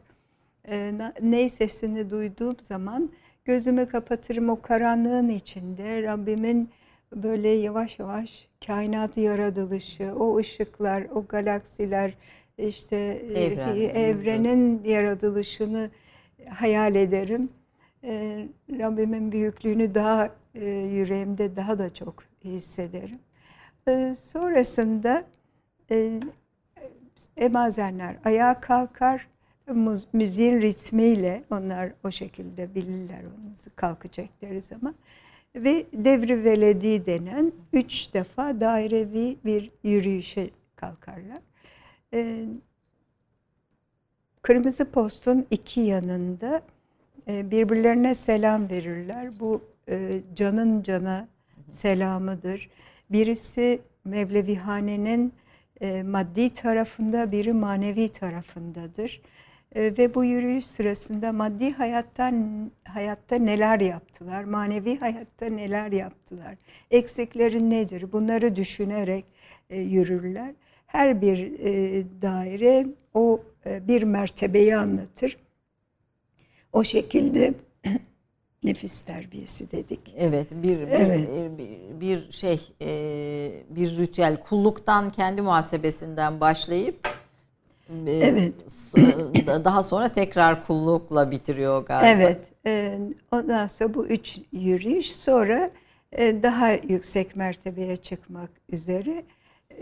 E, 0.68 0.94
ney 1.22 1.50
sesini 1.50 2.10
duyduğum 2.10 2.60
zaman 2.60 3.12
gözümü 3.50 3.88
kapatırım 3.88 4.50
o 4.50 4.62
karanlığın 4.62 5.30
içinde 5.30 6.04
Rabbimin 6.04 6.70
böyle 7.16 7.50
yavaş 7.50 8.00
yavaş 8.00 8.48
kainatı 8.66 9.20
yaratılışı, 9.20 10.14
o 10.20 10.38
ışıklar, 10.38 11.04
o 11.16 11.26
galaksiler, 11.26 12.14
işte 12.58 12.98
Evren, 13.36 13.76
evrenin 13.76 14.84
yaratılışını 14.84 15.90
hayal 16.50 16.96
ederim. 16.96 17.50
E, 18.04 18.46
Rabbimin 18.80 19.32
büyüklüğünü 19.32 19.96
daha 19.96 20.30
e, 20.56 20.66
yüreğimde 20.70 21.56
daha 21.56 21.78
da 21.78 21.94
çok 21.94 22.24
hissederim. 22.44 23.20
E, 23.88 24.16
sonrasında 24.16 25.24
e, 25.92 26.20
emazenler 27.38 28.16
ayağa 28.26 28.60
kalkar, 28.60 29.28
müziğin 30.14 30.62
ritmiyle 30.62 31.44
onlar 31.52 31.92
o 32.04 32.12
şekilde 32.12 32.76
bilirler 32.76 33.20
onu 33.24 33.54
kalkacakları 33.76 34.62
zaman 34.62 34.96
ve 35.56 35.86
devri 35.94 36.44
veledi 36.44 37.06
denen 37.06 37.52
üç 37.74 38.14
defa 38.14 38.62
dairevi 38.62 39.38
bir 39.46 39.72
yürüyüşe 39.84 40.50
kalkarlar. 40.76 41.40
Ee, 42.14 42.46
Kırmızı 44.42 44.92
postun 44.92 45.46
iki 45.52 45.82
yanında 45.82 46.62
e, 47.28 47.52
birbirlerine 47.52 48.16
selam 48.16 48.70
verirler. 48.70 49.40
Bu 49.40 49.62
e, 49.90 50.22
canın 50.36 50.84
cana 50.84 51.28
selamıdır. 51.70 52.70
Birisi 53.10 53.82
Mevlevihane'nin 54.06 55.34
e, 55.82 56.04
maddi 56.04 56.54
tarafında, 56.54 57.32
biri 57.32 57.54
manevi 57.54 58.10
tarafındadır. 58.10 59.22
Ee, 59.76 59.94
ve 59.98 60.16
bu 60.16 60.26
yürüyüş 60.26 60.66
sırasında 60.66 61.32
maddi 61.32 61.72
hayattan 61.72 62.72
hayatta 62.84 63.36
neler 63.36 63.80
yaptılar, 63.80 64.44
manevi 64.44 65.00
hayatta 65.00 65.46
neler 65.46 65.92
yaptılar, 65.92 66.56
eksikleri 66.92 67.70
nedir 67.70 68.12
bunları 68.12 68.56
düşünerek 68.56 69.26
e, 69.70 69.80
yürürler. 69.80 70.54
Her 70.88 71.22
bir 71.22 71.60
e, 71.60 72.04
daire 72.22 72.86
o 73.14 73.42
e, 73.66 73.88
bir 73.88 74.04
mertebeyi 74.04 74.78
anlatır. 74.78 75.38
O 76.74 76.84
şekilde 76.84 77.54
nefis 78.64 79.02
terbiyesi 79.02 79.72
dedik. 79.72 80.14
Evet, 80.18 80.48
bir 80.52 80.80
evet. 80.80 81.30
bir, 81.58 82.00
bir 82.00 82.32
şey 82.32 82.60
bir 83.70 83.98
ritüel 83.98 84.44
kulluktan 84.44 85.10
kendi 85.10 85.42
muhasebesinden 85.42 86.40
başlayıp 86.40 87.19
evet. 88.08 88.54
daha 89.48 89.84
sonra 89.84 90.10
tekrar 90.10 90.64
kullukla 90.64 91.32
bitiriyor 91.32 91.86
galiba. 91.86 92.08
Evet. 92.08 92.52
E, 92.66 93.00
ondan 93.32 93.68
sonra 93.68 93.94
bu 93.94 94.08
üç 94.08 94.40
yürüyüş 94.52 95.12
sonra 95.12 95.72
e, 96.12 96.44
daha 96.44 96.72
yüksek 96.72 97.36
mertebeye 97.36 97.98
çıkmak 97.98 98.50
üzere 98.70 99.24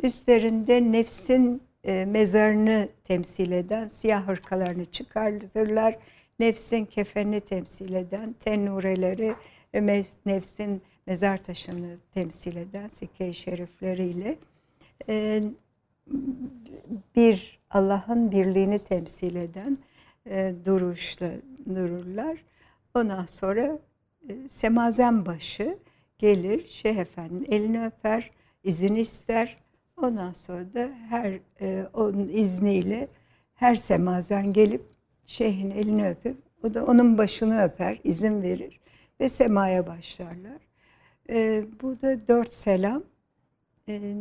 üstlerinde 0.03 0.91
nefsin 0.91 1.62
e, 1.84 2.05
mezarını 2.05 2.89
temsil 3.03 3.51
eden 3.51 3.88
siyah 3.88 4.28
hırkalarını 4.28 4.86
çıkartırlar. 4.86 5.97
Nefsin 6.39 6.86
kefenini 6.86 7.39
temsil 7.39 7.93
eden 7.93 8.36
tennureleri 8.39 9.36
ve 9.74 10.03
nefsin 10.26 10.82
mezar 11.08 11.43
taşını 11.43 11.97
temsil 12.14 12.55
eden 12.55 12.88
sikke-i 12.88 13.34
şerifleriyle 13.34 14.38
bir 17.16 17.57
Allah'ın 17.78 18.32
birliğini 18.32 18.80
temsil 18.80 19.36
eden 19.36 19.78
e, 20.30 20.53
duruşla 20.65 21.30
dururlar. 21.75 22.38
Ondan 22.95 23.25
sonra 23.25 23.80
e, 24.30 24.47
semazen 24.47 25.25
başı 25.25 25.78
gelir 26.17 26.67
Şeyh 26.67 26.97
Efendi'nin 26.97 27.45
elini 27.51 27.86
öper, 27.86 28.32
izin 28.63 28.95
ister. 28.95 29.57
Ondan 29.97 30.34
sonra 30.34 30.73
da 30.73 30.89
her 31.09 31.39
e, 31.61 31.86
onun 31.93 32.28
izniyle 32.28 33.07
her 33.55 33.75
semazen 33.75 34.53
gelip 34.53 34.86
şeyhin 35.25 35.71
elini 35.71 36.09
öpüp 36.09 36.38
o 36.63 36.73
da 36.73 36.86
onun 36.86 37.17
başını 37.17 37.63
öper, 37.63 37.99
izin 38.03 38.41
verir 38.41 38.80
ve 39.19 39.30
semaya 39.30 39.88
başlarlar. 39.88 40.61
E, 41.30 41.65
bu 41.82 42.01
da 42.01 42.28
dört 42.28 42.53
selam. 42.53 43.03
E, 43.89 44.13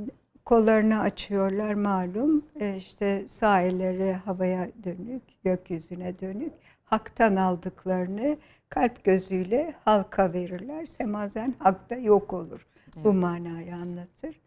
kollarını 0.47 1.01
açıyorlar 1.01 1.75
malum. 1.75 2.45
E 2.61 2.77
işte 2.77 3.29
sahilleri 3.29 4.13
havaya 4.13 4.69
dönük, 4.85 5.23
gökyüzüne 5.45 6.19
dönük. 6.19 6.53
Hak'tan 6.85 7.37
aldıklarını 7.37 8.37
kalp 8.69 9.05
gözüyle 9.05 9.75
halka 9.85 10.33
verirler. 10.33 10.87
Semazen 10.87 11.55
hakta 11.59 11.97
yok 11.97 12.33
olur. 12.33 12.67
Evet. 12.95 13.05
Bu 13.05 13.13
manayı 13.13 13.75
anlatır. 13.75 14.41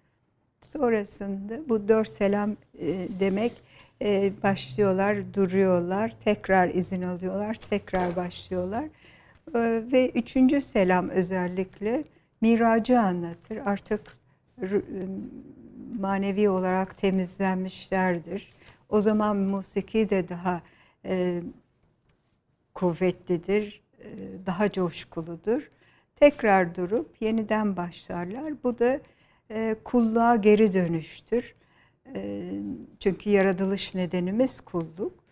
Sonrasında 0.61 1.69
bu 1.69 1.87
dört 1.87 2.09
selam 2.09 2.51
e, 2.79 3.07
demek 3.19 3.61
e, 4.01 4.31
başlıyorlar, 4.43 5.33
duruyorlar, 5.33 6.15
tekrar 6.23 6.69
izin 6.69 7.01
alıyorlar, 7.01 7.53
tekrar 7.53 8.15
başlıyorlar. 8.15 8.83
E, 9.55 9.59
ve 9.91 10.09
üçüncü 10.09 10.61
selam 10.61 11.09
özellikle 11.09 12.03
miracı 12.41 12.99
anlatır. 12.99 13.57
Artık 13.57 14.01
manevi 15.99 16.49
olarak 16.49 16.97
temizlenmişlerdir. 16.97 18.49
O 18.89 19.01
zaman 19.01 19.37
musiki 19.37 20.09
de 20.09 20.29
daha 20.29 20.61
e, 21.05 21.41
kuvvetlidir, 22.73 23.81
e, 23.99 24.07
daha 24.45 24.71
coşkuludur. 24.71 25.69
Tekrar 26.15 26.75
durup 26.75 27.21
yeniden 27.21 27.77
başlarlar. 27.77 28.63
Bu 28.63 28.79
da 28.79 28.99
e, 29.51 29.75
kulluğa 29.83 30.35
geri 30.35 30.73
dönüştür. 30.73 31.55
E, 32.15 32.51
çünkü 32.99 33.29
yaratılış 33.29 33.95
nedenimiz 33.95 34.61
kulluk. 34.61 35.23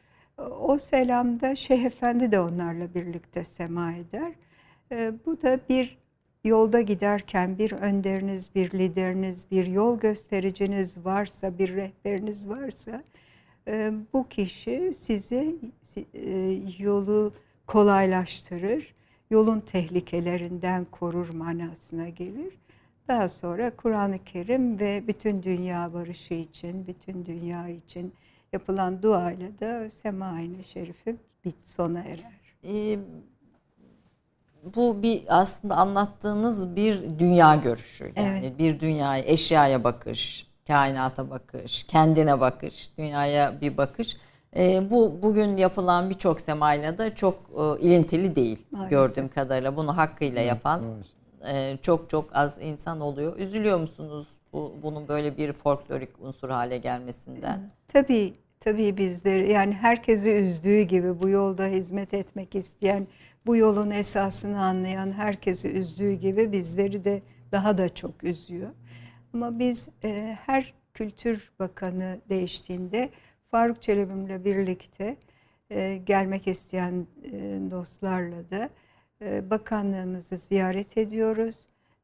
O 0.60 0.78
selamda 0.78 1.55
Şeyh 1.55 1.86
Efendi 1.86 2.32
de 2.32 2.39
onlarla 2.39 2.93
birlikte 2.93 3.43
sema 3.43 3.93
eder. 3.93 4.34
E, 4.91 5.14
bu 5.26 5.41
da 5.41 5.60
bir 5.70 5.97
yolda 6.48 6.82
giderken 6.82 7.58
bir 7.58 7.72
önderiniz, 7.72 8.56
bir 8.56 8.72
lideriniz, 8.72 9.45
bir 9.52 9.66
yol 9.66 10.00
göstericiniz 10.00 11.06
varsa, 11.06 11.58
bir 11.58 11.76
rehberiniz 11.76 12.50
varsa 12.50 13.04
e, 13.68 13.91
bu 14.14 14.28
kişi 14.28 14.91
sizi 14.93 15.56
e, 16.14 16.60
yolu 16.80 17.34
kolaylaştırır, 17.68 18.95
yolun 19.30 19.60
tehlikelerinden 19.60 20.86
korur 20.86 21.30
manasına 21.30 22.10
gelir. 22.10 22.54
Daha 23.08 23.28
sonra 23.28 23.76
Kur'an-ı 23.76 24.24
Kerim 24.24 24.80
ve 24.80 25.04
bütün 25.08 25.43
dünya 25.43 25.93
barışı 25.93 26.34
için, 26.34 26.88
bütün 26.88 27.26
dünya 27.26 27.70
için 27.70 28.14
yapılan 28.54 29.02
duayla 29.02 29.60
da 29.60 29.89
Sema-i 29.89 30.64
Şerifi 30.64 31.16
bit 31.45 31.56
sona 31.64 32.00
erer. 32.00 32.38
Ee, 32.64 33.00
bu 34.76 35.03
bir 35.03 35.24
aslında 35.28 35.76
anlattığınız 35.76 36.76
bir 36.76 37.20
dünya 37.20 37.55
görüşü. 37.55 38.11
Yani 38.15 38.39
evet. 38.43 38.59
bir 38.59 38.80
dünyaya, 38.80 39.24
eşyaya 39.24 39.84
bakış, 39.84 40.47
kainata 40.68 41.30
bakış, 41.30 41.84
kendine 41.84 42.39
bakış, 42.39 42.97
dünyaya 42.97 43.61
bir 43.61 43.78
bakış. 43.78 44.18
E, 44.55 44.91
bu 44.91 45.20
bugün 45.22 45.57
yapılan 45.57 46.09
birçok 46.09 46.41
semayla 46.41 46.97
da 46.97 47.15
çok 47.15 47.36
e, 47.36 47.82
ilintili 47.82 48.36
değil 48.36 48.65
Maalesef. 48.72 48.89
gördüğüm 48.89 49.30
kadarıyla. 49.30 49.76
Bunu 49.76 49.97
hakkıyla 49.97 50.41
yapan 50.41 50.82
e, 51.47 51.78
çok 51.82 52.09
çok 52.09 52.36
az 52.36 52.57
insan 52.61 53.01
oluyor. 53.01 53.38
Üzülüyor 53.38 53.80
musunuz 53.80 54.28
bu 54.53 54.74
bunun 54.84 55.07
böyle 55.07 55.38
bir 55.38 55.53
folklorik 55.53 56.09
unsur 56.20 56.49
hale 56.49 56.78
gelmesinden? 56.78 57.72
Tabii 57.88 58.34
tabii 58.68 58.97
bizleri 58.97 59.51
yani 59.51 59.74
herkesi 59.74 60.32
üzdüğü 60.32 60.82
gibi 60.82 61.22
bu 61.22 61.30
yolda 61.30 61.65
hizmet 61.65 62.13
etmek 62.13 62.55
isteyen, 62.55 63.07
bu 63.45 63.55
yolun 63.55 63.91
esasını 63.91 64.61
anlayan 64.61 65.11
herkesi 65.11 65.72
üzdüğü 65.72 66.13
gibi 66.13 66.51
bizleri 66.51 67.03
de 67.03 67.22
daha 67.51 67.78
da 67.78 67.89
çok 67.89 68.24
üzüyor. 68.24 68.70
Ama 69.34 69.59
biz 69.59 69.89
e, 70.03 70.38
her 70.45 70.74
kültür 70.93 71.51
bakanı 71.59 72.18
değiştiğinde 72.30 73.09
Faruk 73.51 73.82
Çelebi'mle 73.82 74.45
birlikte 74.45 75.18
e, 75.70 75.97
gelmek 75.97 76.47
isteyen 76.47 77.07
e, 77.24 77.32
dostlarla 77.72 78.51
da 78.51 78.70
e, 79.22 79.49
bakanlığımızı 79.49 80.38
ziyaret 80.38 80.97
ediyoruz 80.97 81.55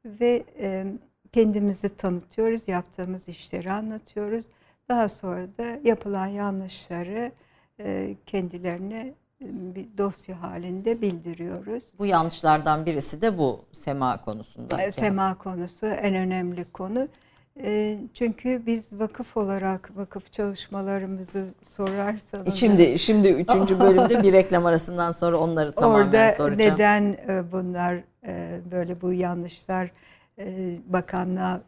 ve 0.05 0.43
e, 0.59 0.86
kendimizi 1.32 1.95
tanıtıyoruz, 1.97 2.68
yaptığımız 2.68 3.28
işleri 3.28 3.72
anlatıyoruz. 3.72 4.45
Daha 4.90 5.10
sonra 5.10 5.48
da 5.58 5.80
yapılan 5.84 6.28
yanlışları 6.28 7.32
e, 7.80 8.16
kendilerine 8.26 9.14
e, 9.42 9.76
bir 9.76 9.98
dosya 9.98 10.42
halinde 10.42 11.02
bildiriyoruz. 11.02 11.84
Bu 12.00 12.06
yanlışlardan 12.06 12.86
birisi 12.86 13.22
de 13.22 13.38
bu 13.38 13.66
sema 13.72 14.22
konusunda. 14.22 14.82
E, 14.82 14.92
sema 14.92 15.38
konusu 15.38 15.86
en 15.86 16.16
önemli 16.16 16.66
konu. 16.72 17.08
Çünkü 18.14 18.66
biz 18.66 18.94
vakıf 18.94 19.38
olarak 19.38 19.92
vakıf 19.96 20.32
çalışmalarımızı 20.32 21.46
sorarsanız... 21.64 22.56
Şimdi 22.56 23.00
şimdi 23.00 23.28
üçüncü 23.28 23.80
bölümde 23.80 24.24
bir 24.24 24.34
reklam 24.40 24.66
arasından 24.66 25.12
sonra 25.12 25.38
onları 25.38 25.72
tamamen 25.72 26.06
orada 26.06 26.36
soracağım. 26.38 26.72
Orada 26.72 26.74
neden 26.74 27.18
bunlar 27.52 28.04
böyle 28.72 29.02
bu 29.02 29.14
yanlışlar 29.14 29.92
bakanlığa 30.86 31.62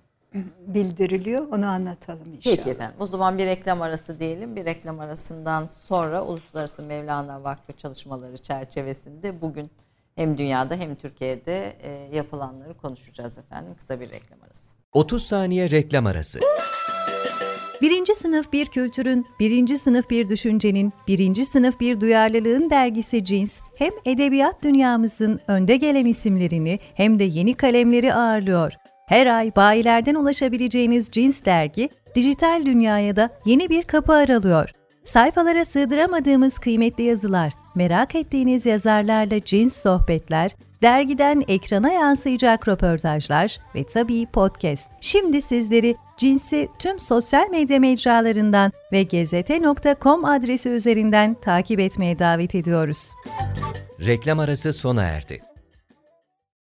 bildiriliyor. 0.68 1.48
Onu 1.52 1.68
anlatalım 1.68 2.34
inşallah. 2.36 2.56
Peki 2.56 2.70
efendim. 2.70 2.96
O 3.00 3.06
zaman 3.06 3.38
bir 3.38 3.46
reklam 3.46 3.82
arası 3.82 4.20
diyelim. 4.20 4.56
Bir 4.56 4.66
reklam 4.66 5.00
arasından 5.00 5.70
sonra 5.84 6.24
Uluslararası 6.24 6.84
Mevlana 6.84 7.44
Vakfı 7.44 7.74
çalışmaları 7.74 8.38
çerçevesinde 8.38 9.42
bugün 9.42 9.72
hem 10.16 10.38
dünyada 10.38 10.76
hem 10.76 10.96
Türkiye'de 10.96 11.76
e, 11.82 12.16
yapılanları 12.16 12.74
konuşacağız 12.74 13.38
efendim. 13.38 13.76
Kısa 13.78 14.00
bir 14.00 14.10
reklam 14.10 14.40
arası. 14.44 14.76
30 14.94 15.26
saniye 15.26 15.70
reklam 15.70 16.06
arası. 16.06 16.40
Birinci 17.82 18.16
sınıf 18.16 18.54
bir 18.54 18.66
kültürün, 18.66 19.26
birinci 19.40 19.78
sınıf 19.78 20.10
bir 20.10 20.30
düşüncenin, 20.30 20.94
birinci 21.08 21.46
sınıf 21.46 21.80
bir 21.80 22.02
duyarlılığın 22.02 22.70
dergisi 22.70 23.26
Cins, 23.26 23.62
hem 23.76 23.92
edebiyat 24.06 24.64
dünyamızın 24.64 25.40
önde 25.48 25.76
gelen 25.78 26.06
isimlerini 26.06 26.80
hem 26.94 27.20
de 27.20 27.24
yeni 27.24 27.54
kalemleri 27.54 28.14
ağırlıyor. 28.14 28.74
Her 29.06 29.28
ay 29.28 29.56
bayilerden 29.56 30.16
ulaşabileceğiniz 30.16 31.10
cins 31.12 31.46
dergi, 31.46 31.90
dijital 32.16 32.66
dünyaya 32.66 33.16
da 33.16 33.30
yeni 33.46 33.70
bir 33.70 33.84
kapı 33.84 34.14
aralıyor. 34.14 34.70
Sayfalara 35.04 35.66
sığdıramadığımız 35.66 36.60
kıymetli 36.60 37.04
yazılar, 37.04 37.54
merak 37.76 38.16
ettiğiniz 38.16 38.66
yazarlarla 38.66 39.44
cins 39.44 39.82
sohbetler, 39.82 40.52
dergiden 40.82 41.44
ekrana 41.48 41.92
yansıyacak 41.92 42.68
röportajlar 42.68 43.58
ve 43.76 43.84
tabii 43.84 44.26
podcast. 44.26 44.90
Şimdi 45.02 45.42
sizleri 45.42 45.96
Cins'i 46.18 46.68
tüm 46.80 47.00
sosyal 47.00 47.50
medya 47.50 47.80
mecralarından 47.80 48.72
ve 48.92 49.04
gezete.com 49.04 50.26
adresi 50.26 50.70
üzerinden 50.70 51.34
takip 51.34 51.80
etmeye 51.80 52.20
davet 52.20 52.56
ediyoruz. 52.56 53.12
Reklam 54.06 54.40
arası 54.40 54.74
sona 54.74 55.04
erdi 55.04 55.55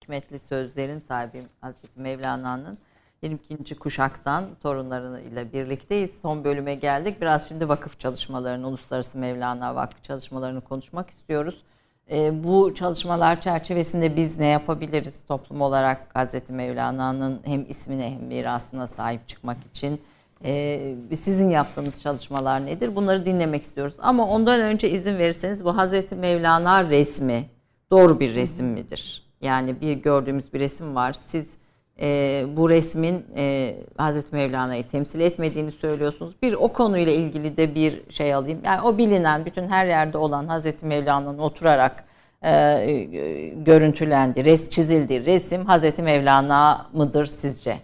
hikmetli 0.05 0.39
sözlerin 0.39 0.99
sahibi 0.99 1.43
Hazreti 1.61 1.99
Mevlana'nın 1.99 2.77
22. 3.21 3.75
kuşaktan 3.75 4.45
torunlarıyla 4.63 5.53
birlikteyiz. 5.53 6.11
Son 6.21 6.43
bölüme 6.43 6.75
geldik. 6.75 7.21
Biraz 7.21 7.47
şimdi 7.47 7.69
vakıf 7.69 7.99
çalışmalarını, 7.99 8.67
Uluslararası 8.67 9.17
Mevlana 9.17 9.75
Vakfı 9.75 10.01
çalışmalarını 10.01 10.61
konuşmak 10.61 11.09
istiyoruz. 11.09 11.63
E, 12.11 12.43
bu 12.43 12.73
çalışmalar 12.73 13.41
çerçevesinde 13.41 14.15
biz 14.15 14.39
ne 14.39 14.47
yapabiliriz 14.47 15.23
toplum 15.27 15.61
olarak 15.61 16.07
Hazreti 16.13 16.53
Mevlana'nın 16.53 17.39
hem 17.45 17.65
ismine 17.69 18.11
hem 18.11 18.23
mirasına 18.23 18.87
sahip 18.87 19.27
çıkmak 19.27 19.57
için? 19.73 20.01
E, 20.43 21.15
sizin 21.15 21.49
yaptığınız 21.49 22.01
çalışmalar 22.01 22.65
nedir? 22.65 22.95
Bunları 22.95 23.25
dinlemek 23.25 23.63
istiyoruz. 23.63 23.95
Ama 23.99 24.27
ondan 24.27 24.61
önce 24.61 24.89
izin 24.89 25.17
verirseniz 25.17 25.65
bu 25.65 25.77
Hazreti 25.77 26.15
Mevlana 26.15 26.83
resmi 26.89 27.49
doğru 27.91 28.19
bir 28.19 28.35
resim 28.35 28.65
midir? 28.65 29.24
Yani 29.45 29.81
bir 29.81 29.93
gördüğümüz 29.93 30.53
bir 30.53 30.59
resim 30.59 30.95
var. 30.95 31.13
Siz 31.13 31.57
e, 32.01 32.43
bu 32.57 32.69
resmin 32.69 33.25
e, 33.35 33.75
Hazreti 33.97 34.35
Mevlana'yı 34.35 34.87
temsil 34.87 35.19
etmediğini 35.19 35.71
söylüyorsunuz. 35.71 36.35
Bir 36.41 36.53
o 36.53 36.67
konuyla 36.67 37.11
ilgili 37.11 37.57
de 37.57 37.75
bir 37.75 38.01
şey 38.09 38.33
alayım. 38.33 38.59
Yani 38.65 38.81
o 38.81 38.97
bilinen, 38.97 39.45
bütün 39.45 39.67
her 39.67 39.85
yerde 39.85 40.17
olan 40.17 40.47
Hazreti 40.47 40.85
Mevlana'nın 40.85 41.39
oturarak 41.39 42.03
e, 42.41 42.51
e, 42.51 43.47
görüntülendi, 43.49 44.45
res 44.45 44.69
çizildi 44.69 45.25
resim 45.25 45.65
Hazreti 45.65 46.03
Mevlana 46.03 46.87
mıdır 46.93 47.25
sizce? 47.25 47.77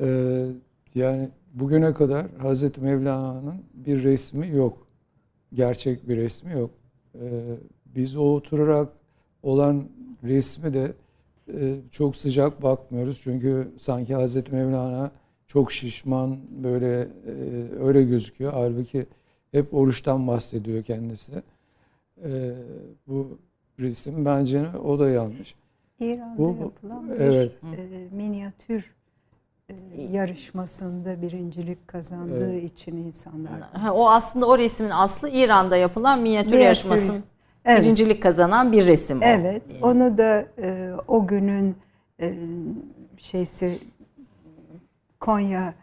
Ee, 0.00 0.46
yani 0.94 1.28
bugüne 1.54 1.94
kadar 1.94 2.26
Hazreti 2.38 2.80
Mevlana'nın 2.80 3.62
bir 3.74 4.02
resmi 4.02 4.48
yok. 4.48 4.86
Gerçek 5.54 6.08
bir 6.08 6.16
resmi 6.16 6.52
yok. 6.52 6.70
Ee, 7.14 7.20
biz 7.86 8.16
o 8.16 8.34
oturarak 8.34 8.88
olan 9.42 9.88
resmi 10.24 10.74
de 10.74 10.92
e, 11.54 11.76
çok 11.90 12.16
sıcak 12.16 12.62
bakmıyoruz. 12.62 13.20
Çünkü 13.22 13.72
sanki 13.78 14.14
Hazreti 14.14 14.54
Mevlana 14.54 15.10
çok 15.46 15.72
şişman 15.72 16.38
böyle 16.50 17.00
e, 17.00 17.32
öyle 17.80 18.02
gözüküyor. 18.02 18.52
Halbuki 18.52 19.06
hep 19.52 19.74
oruçtan 19.74 20.26
bahsediyor 20.26 20.82
kendisi. 20.82 21.32
E, 22.24 22.54
bu 23.06 23.38
resim 23.78 24.24
bence 24.24 24.66
o 24.84 24.98
da 24.98 25.10
yanlış. 25.10 25.54
İran'da 26.00 26.38
bu, 26.38 26.56
yapılan 26.60 27.10
bir 27.10 27.14
evet. 27.14 27.56
e, 27.62 28.08
minyatür 28.16 28.94
e, 29.68 30.02
yarışmasında 30.02 31.22
birincilik 31.22 31.88
kazandığı 31.88 32.52
evet. 32.52 32.72
için 32.72 32.96
insanlar. 32.96 33.60
Ha, 33.60 33.94
o 33.94 34.10
aslında 34.10 34.46
o 34.46 34.58
resmin 34.58 34.90
aslı 34.90 35.30
İran'da 35.30 35.76
yapılan 35.76 36.20
minyatür, 36.20 36.50
minyatür 36.50 36.64
yarışmasının 36.64 37.24
evet. 37.64 37.84
birincilik 37.84 38.22
kazanan 38.22 38.72
bir 38.72 38.86
resim 38.86 39.18
o. 39.18 39.24
Evet. 39.24 39.62
Yani. 39.70 39.84
Onu 39.84 40.18
da 40.18 40.46
e, 40.62 40.90
o 41.08 41.26
günün 41.26 41.76
e, 42.20 42.34
şeysi 43.16 43.78
Konya 45.20 45.74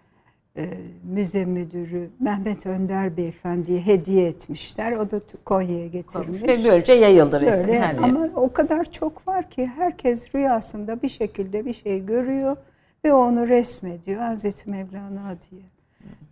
e, 0.58 0.70
müze 1.04 1.46
müdürü 1.46 2.10
Mehmet 2.20 2.66
Önder 2.66 3.18
Beyefendi'ye 3.18 3.86
hediye 3.86 4.28
etmişler. 4.28 4.92
O 4.92 5.12
da 5.12 5.22
Konya'ya 5.46 5.88
getirmiş. 5.88 6.44
Ve 6.44 6.58
böylece 6.70 6.94
yayıldı 6.94 7.42
resim 7.42 7.70
her 7.70 7.96
Ama 7.96 8.30
o 8.36 8.54
kadar 8.54 8.92
çok 8.92 9.28
var 9.28 9.50
ki 9.50 9.66
herkes 9.66 10.36
rüyasında 10.36 11.02
bir 11.02 11.10
şekilde 11.10 11.66
bir 11.66 11.74
şey 11.74 12.06
görüyor 12.06 12.58
ve 13.06 13.14
onu 13.14 13.48
resmediyor 13.48 14.22
Hazreti 14.22 14.70
Mevlana 14.70 15.38
diye. 15.52 15.62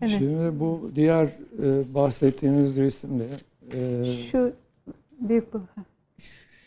Evet. 0.02 0.16
Şimdi 0.18 0.60
bu 0.60 0.91
diğer 0.96 1.26
e, 1.64 1.94
bahsettiğiniz 1.94 2.78
resimde 2.78 3.26
e, 3.74 4.04
Şu 4.04 4.54
bir 5.20 5.43
bu. 5.53 5.59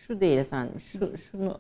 Şu 0.07 0.20
değil 0.20 0.38
efendim. 0.38 0.80
Şu 0.80 1.16
şunu 1.16 1.59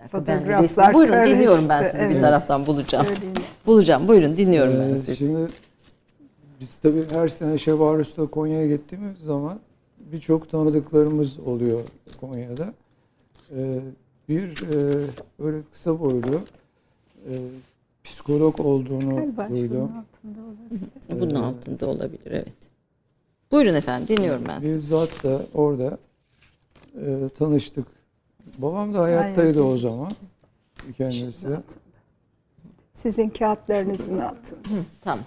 Ben 0.00 0.08
Fotoğraflar 0.08 0.94
Buyurun 0.94 1.12
karıştı, 1.12 1.34
dinliyorum 1.36 1.68
ben 1.68 1.82
sizi 1.82 1.98
bir 1.98 2.10
evet. 2.10 2.20
taraftan 2.20 2.66
bulacağım. 2.66 3.06
Söyleyin. 3.06 3.36
Bulacağım. 3.66 4.08
Buyurun 4.08 4.36
dinliyorum 4.36 4.74
ben 4.80 4.88
Ee, 4.88 4.96
sizi. 4.96 5.16
Şimdi 5.16 5.48
biz 6.60 6.78
tabii 6.78 7.04
her 7.12 7.28
sene 7.28 7.58
Şevarus'ta 7.58 8.26
Konya'ya 8.26 8.66
gittiğimiz 8.66 9.18
zaman 9.18 9.60
birçok 9.98 10.50
tanıdıklarımız 10.50 11.38
oluyor 11.38 11.80
Konya'da. 12.20 12.74
Ee, 13.56 13.80
bir 14.28 14.62
e, 14.62 15.06
böyle 15.40 15.58
kısa 15.72 16.00
boylu 16.00 16.40
e, 17.28 17.32
psikolog 18.04 18.60
olduğunu 18.60 19.16
Galiba 19.16 19.48
duydum. 19.48 19.82
altında 19.98 20.38
olabilir. 20.40 20.88
Bunun 21.20 21.34
Ee, 21.34 21.38
altında 21.46 21.86
olabilir 21.86 22.26
evet. 22.30 22.65
Buyurun 23.52 23.74
efendim 23.74 24.16
dinliyorum 24.16 24.44
ben 24.48 24.60
sizi. 24.60 24.74
Bizzat 24.74 25.24
da 25.24 25.40
orada 25.54 25.98
e, 27.06 27.28
tanıştık. 27.38 27.86
Babam 28.58 28.94
da 28.94 29.00
hayattaydı 29.02 29.40
Hayatta. 29.40 29.62
o 29.62 29.76
zaman 29.76 30.10
kendisi. 30.96 31.46
Sizin 32.92 33.28
kağıtlarınızın 33.28 34.18
altında. 34.18 34.58
Hı, 34.60 34.82
tamam. 35.00 35.24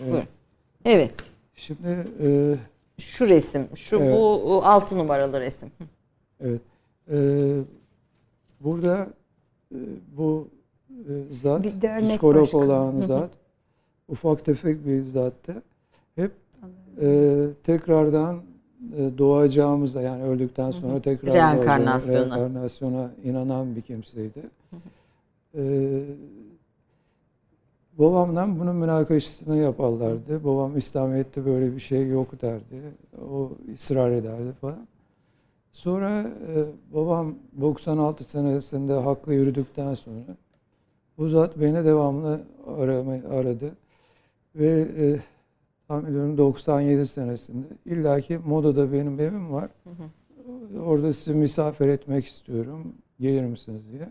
Buyurun. 0.00 0.22
Evet. 0.84 1.14
Şimdi 1.54 2.06
e, 2.22 2.56
Şu 2.98 3.28
resim, 3.28 3.68
şu 3.74 3.96
Evet. 3.96 4.16
bu 4.20 4.62
altı 4.64 4.98
numaralı 4.98 5.40
resim. 5.40 5.70
Evet. 6.40 6.60
Ee, 7.10 7.56
burada 8.60 9.08
e, 9.74 9.78
bu 10.16 10.48
e, 10.90 11.12
zat, 11.34 11.64
psikolog 12.00 12.54
olan 12.54 13.00
zat, 13.00 13.30
ufak 14.08 14.44
tefek 14.44 14.86
bir 14.86 15.02
zattı. 15.02 15.62
E, 17.00 17.46
tekrardan 17.62 18.42
e, 18.96 19.18
doğacağımıza 19.18 20.02
yani 20.02 20.22
öldükten 20.22 20.70
sonra 20.70 21.00
tekrar 21.02 21.34
Reenkarnasyona. 21.34 22.18
reenkarnasyona 22.18 23.10
inanan 23.24 23.76
bir 23.76 23.80
kimseydi. 23.80 24.42
Ee, 25.58 26.02
babamdan 27.98 28.60
bunun 28.60 28.76
münakaşasını 28.76 29.56
yaparlardı. 29.56 30.44
Babam 30.44 30.76
İslamiyet'te 30.76 31.44
böyle 31.44 31.74
bir 31.74 31.80
şey 31.80 32.08
yok 32.08 32.42
derdi. 32.42 32.82
O 33.30 33.50
ısrar 33.74 34.10
ederdi 34.10 34.52
falan. 34.60 34.86
Sonra 35.72 36.20
e, 36.20 36.64
babam 36.94 37.34
96 37.60 38.24
senesinde 38.24 38.92
hakka 38.92 39.32
yürüdükten 39.32 39.94
sonra 39.94 40.36
bu 41.18 41.28
zat 41.28 41.60
beni 41.60 41.84
devamlı 41.84 42.40
aramayı 42.78 43.28
aradı. 43.28 43.70
Ve 44.54 44.80
e, 44.80 45.18
tahmin 45.94 46.10
ediyorum 46.10 46.38
97 46.38 47.06
senesinde 47.06 47.66
illaki 47.86 48.38
modada 48.38 48.92
benim 48.92 49.20
evim 49.20 49.52
var. 49.52 49.70
Orada 50.84 51.12
sizi 51.12 51.34
misafir 51.34 51.88
etmek 51.88 52.24
istiyorum. 52.24 52.94
Gelir 53.20 53.44
misiniz 53.44 53.82
diye. 53.92 54.08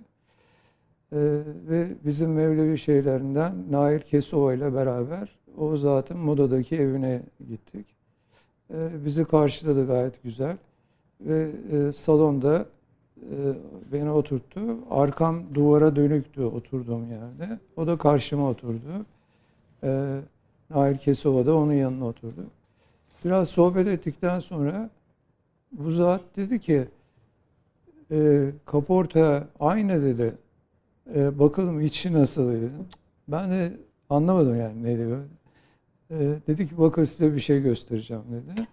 Ee, 1.11 1.41
ve 1.69 1.87
bizim 2.05 2.33
Mevlevi 2.33 2.77
şeylerinden 2.77 3.53
Nail 3.71 3.99
Kesova 3.99 4.53
ile 4.53 4.73
beraber 4.73 5.39
o 5.57 5.77
zatın 5.77 6.17
Moda'daki 6.17 6.75
evine 6.75 7.21
gittik. 7.47 7.85
Ee, 8.73 8.89
bizi 9.05 9.25
karşıladı 9.25 9.87
gayet 9.87 10.23
güzel. 10.23 10.57
Ve 11.21 11.51
e, 11.71 11.91
salonda 11.91 12.65
e, 13.17 13.37
beni 13.91 14.11
oturttu. 14.11 14.61
Arkam 14.89 15.43
duvara 15.55 15.95
dönüktü 15.95 16.43
oturduğum 16.43 17.07
yerde. 17.09 17.59
O 17.77 17.87
da 17.87 17.97
karşıma 17.97 18.49
oturdu. 18.49 19.05
Ee, 19.83 20.19
Nail 20.75 20.97
Kesova 20.97 21.45
da 21.45 21.55
onun 21.55 21.73
yanına 21.73 22.05
oturdu. 22.05 22.45
Biraz 23.25 23.49
sohbet 23.49 23.87
ettikten 23.87 24.39
sonra 24.39 24.89
bu 25.71 25.91
zat 25.91 26.21
dedi 26.35 26.59
ki 26.59 26.87
e, 28.11 28.49
kaporta 28.65 29.47
aynı 29.59 30.01
dedi. 30.01 30.35
E, 31.15 31.39
bakalım 31.39 31.81
içi 31.81 32.13
nasıl 32.13 32.51
dedi. 32.51 32.73
Ben 33.27 33.51
de 33.51 33.77
anlamadım 34.09 34.59
yani 34.59 34.83
ne 34.83 34.97
diyor. 34.97 35.23
E, 36.11 36.17
dedi 36.47 36.67
ki 36.69 36.77
bakın 36.77 37.03
size 37.03 37.35
bir 37.35 37.39
şey 37.39 37.61
göstereceğim 37.61 38.23
dedi. 38.31 38.67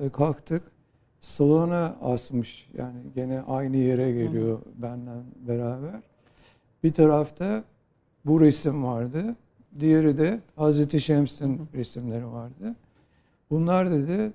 E, 0.00 0.08
kalktık. 0.08 0.62
Salona 1.20 1.96
asmış 2.02 2.68
yani 2.78 3.00
gene 3.14 3.40
aynı 3.40 3.76
yere 3.76 4.12
geliyor 4.12 4.58
benden 4.76 5.22
beraber. 5.48 6.00
Bir 6.82 6.92
tarafta 6.92 7.64
bu 8.24 8.40
resim 8.40 8.84
vardı. 8.84 9.36
Diğeri 9.80 10.18
de 10.18 10.40
Hazreti 10.56 11.00
Şems'in 11.00 11.60
resimleri 11.74 12.26
vardı. 12.26 12.74
Bunlar 13.50 13.90
dedi 13.90 14.32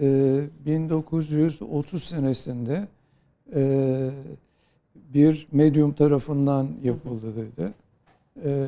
e, 0.00 0.40
1930 0.66 2.04
senesinde 2.04 2.88
e, 3.54 4.10
bir 5.14 5.46
medyum 5.52 5.92
tarafından 5.92 6.68
yapıldı 6.82 7.32
dedi. 7.36 7.72
E, 8.44 8.66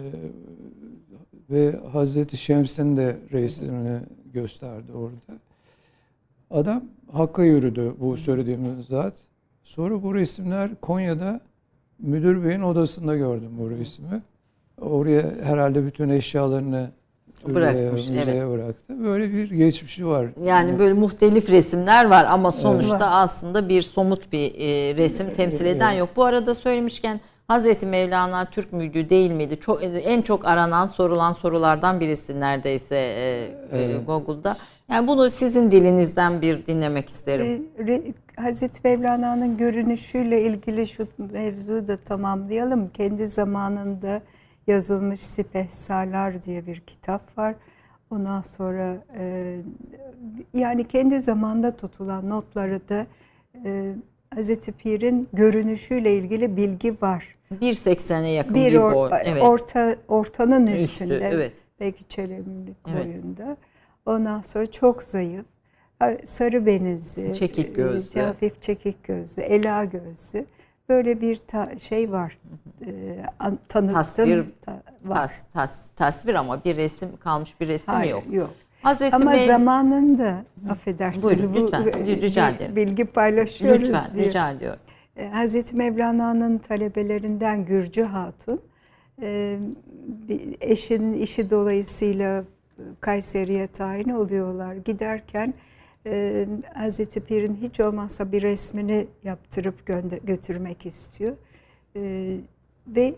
ve 1.50 1.80
Hazreti 1.92 2.36
Şems'in 2.36 2.96
de 2.96 3.16
reislerini 3.32 4.00
gösterdi 4.32 4.92
orada. 4.92 5.40
Adam 6.50 6.84
Hakk'a 7.12 7.44
yürüdü 7.44 7.94
bu 8.00 8.16
söylediğimiz 8.16 8.86
zat. 8.86 9.14
Sonra 9.64 10.02
bu 10.02 10.14
resimler 10.14 10.80
Konya'da 10.80 11.40
müdür 11.98 12.44
beyin 12.44 12.60
odasında 12.60 13.16
gördüm 13.16 13.50
bu 13.58 13.70
resmi. 13.70 14.22
Oraya 14.80 15.22
herhalde 15.42 15.86
bütün 15.86 16.08
eşyalarını 16.08 16.90
Bırakmış, 17.54 18.08
müzeye, 18.08 18.24
müzeye 18.24 18.50
bıraktı. 18.50 19.04
Böyle 19.04 19.32
bir 19.34 19.50
geçmişi 19.50 20.06
var. 20.06 20.26
Yani 20.44 20.78
böyle 20.78 20.92
muhtelif 20.94 21.50
resimler 21.50 22.04
var 22.04 22.24
ama 22.24 22.52
sonuçta 22.52 22.96
Evet. 22.96 23.08
aslında 23.10 23.68
bir 23.68 23.82
somut 23.82 24.32
bir 24.32 24.54
e, 24.54 24.96
resim 24.96 25.34
temsil 25.34 25.64
eden 25.66 25.92
yok. 25.92 26.08
Bu 26.16 26.24
arada 26.24 26.54
söylemişken 26.54 27.20
Hazreti 27.48 27.86
Mevlana 27.86 28.44
Türk 28.44 28.72
müydü 28.72 29.10
değil 29.10 29.30
miydi? 29.30 29.60
Çok 29.60 29.80
en 30.04 30.22
çok 30.22 30.46
aranan 30.46 30.86
sorulan 30.86 31.32
sorulardan 31.32 32.00
birisi 32.00 32.40
neredeyse 32.40 32.96
e, 32.96 33.48
e, 33.72 33.96
Google'da. 34.06 34.56
Yani 34.90 35.08
bunu 35.08 35.30
sizin 35.30 35.70
dilinizden 35.70 36.42
bir 36.42 36.66
dinlemek 36.66 37.08
isterim. 37.08 37.66
Re- 37.78 38.12
Hazreti 38.36 38.80
Mevlana'nın 38.84 39.56
görünüşüyle 39.56 40.42
ilgili 40.42 40.86
şu 40.86 41.08
mevzuyu 41.32 41.86
da 41.86 41.96
tamamlayalım. 41.96 42.88
Kendi 42.88 43.28
zamanında 43.28 44.20
yazılmış 44.66 45.20
Sipehsalar 45.20 46.42
diye 46.42 46.66
bir 46.66 46.80
kitap 46.80 47.38
var. 47.38 47.54
Ondan 48.10 48.42
sonra 48.42 48.96
e, 49.18 49.56
yani 50.54 50.88
kendi 50.88 51.20
zamanda 51.20 51.76
tutulan 51.76 52.30
notları 52.30 52.88
da 52.88 53.06
e, 53.64 53.94
Hazreti 54.34 54.72
Pir'in 54.72 55.28
görünüşüyle 55.32 56.16
ilgili 56.16 56.56
bilgi 56.56 56.96
var. 57.02 57.34
1.80'e 57.60 58.28
yakın 58.28 58.54
bir, 58.54 58.72
Bir 58.72 58.76
or- 58.78 58.94
boy. 58.94 59.10
Evet. 59.24 59.42
orta 59.42 59.96
ortanın 60.08 60.66
Üstü, 60.66 60.82
üstünde. 60.84 61.30
evet. 61.32 61.52
Belki 61.80 62.08
çelemlik 62.08 62.76
Evet. 62.88 63.06
boyunda. 63.06 63.56
Ondan 64.06 64.42
sonra 64.42 64.66
çok 64.70 65.02
zayıf. 65.02 65.44
Sarı 66.24 66.66
benizli. 66.66 67.34
Çekik 67.34 67.68
e, 67.68 67.72
gözlü. 67.72 68.20
Hafif 68.20 68.62
çekik 68.62 69.04
gözlü. 69.04 69.42
Ela 69.42 69.84
gözlü. 69.84 70.46
Böyle 70.88 71.20
bir 71.20 71.36
ta- 71.36 71.78
şey 71.78 72.12
var. 72.12 72.38
E, 72.86 72.90
an- 73.38 73.58
tanıtım 73.68 73.94
Tasvir, 73.94 74.44
ta- 74.60 74.82
var. 75.04 75.16
Tas, 75.18 75.38
tas, 75.54 75.86
tasvir 75.96 76.34
ama 76.34 76.64
bir 76.64 76.76
resim 76.76 77.08
kalmış 77.16 77.60
bir 77.60 77.68
resim 77.68 77.94
Hayır, 77.94 78.10
yok. 78.12 78.22
yok. 78.30 78.50
Hazreti 78.82 79.16
Ama 79.16 79.34
Mev- 79.34 79.46
zamanında 79.46 80.44
affedersiniz 80.70 81.24
Buyurun, 81.24 81.54
bu 81.54 81.60
lütfen. 81.62 82.06
Rica 82.06 82.48
ederim. 82.48 82.76
bilgi 82.76 83.04
paylaşıyoruz 83.04 83.88
Lütfen 83.88 84.14
diye. 84.14 84.24
rica 84.26 84.50
ediyorum. 84.50 84.80
E, 85.16 85.28
Hazreti 85.28 85.76
Mevlana'nın 85.76 86.58
talebelerinden 86.58 87.64
Gürcü 87.64 88.02
Hatun 88.02 88.60
e, 89.22 89.58
eşinin 90.60 91.14
işi 91.14 91.50
dolayısıyla 91.50 92.44
Kayseri'ye 93.00 93.66
tayin 93.66 94.08
oluyorlar. 94.08 94.74
Giderken 94.76 95.54
e, 96.06 96.46
Hazreti 96.74 97.20
Pir'in 97.20 97.54
hiç 97.54 97.80
olmazsa 97.80 98.32
bir 98.32 98.42
resmini 98.42 99.06
yaptırıp 99.24 99.86
götürmek 100.26 100.86
istiyor. 100.86 101.36
E, 101.96 102.36
ve 102.86 103.14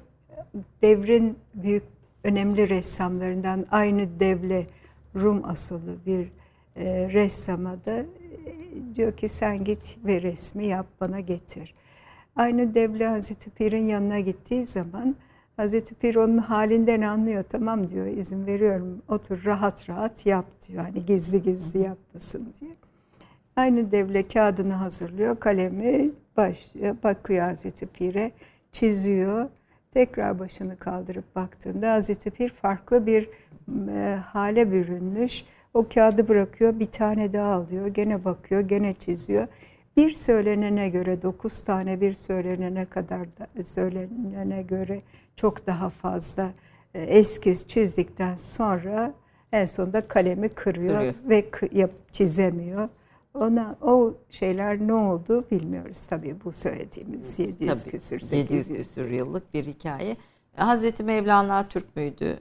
devrin 0.83 1.39
büyük 1.55 1.83
önemli 2.25 2.69
ressamlarından 2.69 3.67
aynı 3.71 4.21
devle 4.21 4.67
Rum 5.17 5.45
asıllı 5.45 5.97
bir 6.07 6.29
e, 6.77 7.13
ressama 7.13 7.85
da 7.85 7.99
e, 7.99 8.07
diyor 8.95 9.17
ki 9.17 9.29
sen 9.29 9.65
git 9.65 9.99
ve 10.05 10.23
resmi 10.23 10.67
yap 10.67 10.87
bana 11.01 11.21
getir. 11.21 11.75
Aynı 12.37 12.75
devle 12.75 13.07
Hazreti 13.07 13.51
Pir'in 13.51 13.87
yanına 13.87 14.21
gittiği 14.21 14.65
zaman 14.65 15.17
Hazreti 15.59 15.95
Pir 15.95 16.15
onun 16.15 16.39
halinden 16.39 17.01
anlıyor. 17.01 17.43
Tamam 17.43 17.89
diyor 17.89 18.07
izin 18.07 18.47
veriyorum 18.47 19.03
otur 19.09 19.45
rahat 19.45 19.89
rahat 19.89 20.27
yap 20.27 20.47
diyor. 20.69 20.83
Hani 20.83 21.07
gizli 21.07 21.43
gizli 21.43 21.79
yapmasın 21.79 22.55
diye. 22.61 22.71
Aynı 23.57 23.93
devle 23.93 24.29
kağıdını 24.29 24.73
hazırlıyor, 24.73 25.41
kalemi 25.41 26.11
başlıyor, 26.37 26.97
bakıyor 27.03 27.45
Hazreti 27.45 27.87
Pir'e, 27.87 28.33
çiziyor. 28.73 29.49
tekrar 29.91 30.39
başını 30.39 30.77
kaldırıp 30.77 31.37
baktığında 31.37 31.93
Hazreti 31.93 32.31
Pir 32.31 32.49
farklı 32.49 33.07
bir 33.07 33.31
e, 33.89 34.17
hale 34.17 34.73
bürünmüş. 34.73 35.45
O 35.75 35.87
kağıdı 35.95 36.29
bırakıyor, 36.29 36.81
bir 36.81 36.87
tane 36.87 37.33
daha 37.33 37.53
alıyor, 37.53 37.87
gene 37.87 38.25
bakıyor, 38.25 38.61
gene 38.61 38.93
çiziyor. 38.93 39.47
Bir 39.99 40.11
söylenene 40.15 40.89
göre 40.89 41.23
dokuz 41.23 41.65
tane 41.65 42.01
bir 42.01 42.13
söylenene 42.13 42.85
kadar 42.85 43.27
da, 43.27 43.63
söylenene 43.63 44.63
göre 44.63 45.03
çok 45.37 45.67
daha 45.67 45.91
fazla 45.91 46.53
e, 46.95 47.03
eskiz 47.03 47.69
çizdikten 47.69 48.37
sonra 48.37 49.15
en 49.53 49.67
sonunda 49.67 50.09
kalemi 50.09 50.49
kırıyor, 50.49 50.95
Kırıyor. 50.95 51.15
ve 51.25 51.45
yap, 51.73 51.91
çizemiyor. 52.13 52.89
Ona 53.35 53.77
o 53.83 54.15
şeyler 54.31 54.79
ne 54.79 54.93
oldu 54.93 55.45
bilmiyoruz 55.51 56.07
tabii 56.07 56.37
bu 56.45 56.53
söylediğimiz 56.53 57.39
700 57.39 57.85
Tabii, 57.85 57.91
küsür 57.91 58.21
700 58.21 58.29
800 58.31 58.69
küsür 58.69 59.11
yıllık 59.11 59.55
bir 59.55 59.67
hikaye. 59.67 60.17
Hazreti 60.57 61.03
Mevlana 61.03 61.69
Türk 61.69 61.97
müydü? 61.97 62.39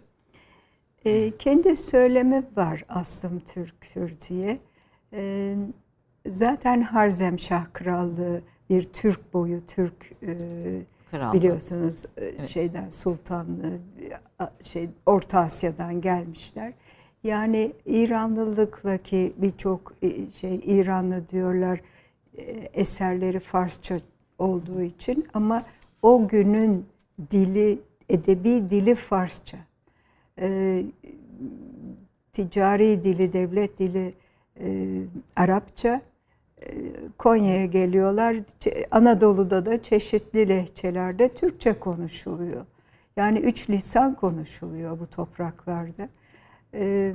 E, 1.06 1.38
kendi 1.38 1.76
söylemi 1.76 2.44
var 2.56 2.86
Aslım 2.90 3.40
Türk'tür 3.40 4.20
diye. 4.30 4.60
E, 5.14 5.56
zaten 6.28 6.82
Harzemşah 6.82 7.66
Krallığı 7.74 8.42
bir 8.70 8.84
Türk 8.84 9.34
boyu 9.34 9.66
Türk 9.66 10.12
e, 10.24 10.36
Kral. 11.12 11.34
biliyorsunuz 11.34 12.06
e, 12.18 12.48
şeyden 12.48 12.90
sultanlığı 12.90 13.80
şey 14.62 14.90
Orta 15.06 15.40
Asya'dan 15.40 16.02
gelmişler. 16.02 16.74
Yani 17.24 17.74
İranlılıkla 17.86 18.98
ki 18.98 19.34
birçok 19.38 19.94
e, 20.02 20.32
şey 20.32 20.60
İranlı 20.66 21.28
diyorlar 21.28 21.82
e, 22.38 22.42
eserleri 22.74 23.40
Farsça 23.40 24.00
olduğu 24.40 24.82
için 24.82 25.28
ama 25.34 25.64
o 26.02 26.28
günün 26.28 26.86
dili 27.32 27.80
edebi 28.10 28.70
dili 28.70 28.96
Farsça. 28.96 29.58
E, 30.40 30.84
ticari 32.34 33.04
dili, 33.04 33.34
devlet 33.34 33.80
dili 33.80 34.14
e, 34.60 34.98
Arapça. 35.36 36.02
Konya'ya 37.18 37.66
geliyorlar. 37.66 38.36
Anadolu'da 38.92 39.66
da 39.66 39.82
çeşitli 39.82 40.50
lehçelerde 40.50 41.34
Türkçe 41.34 41.80
konuşuluyor. 41.80 42.66
Yani 43.18 43.40
üç 43.40 43.70
lisan 43.70 44.14
konuşuluyor 44.14 45.00
bu 45.00 45.08
topraklarda. 45.08 46.10
E, 46.74 47.14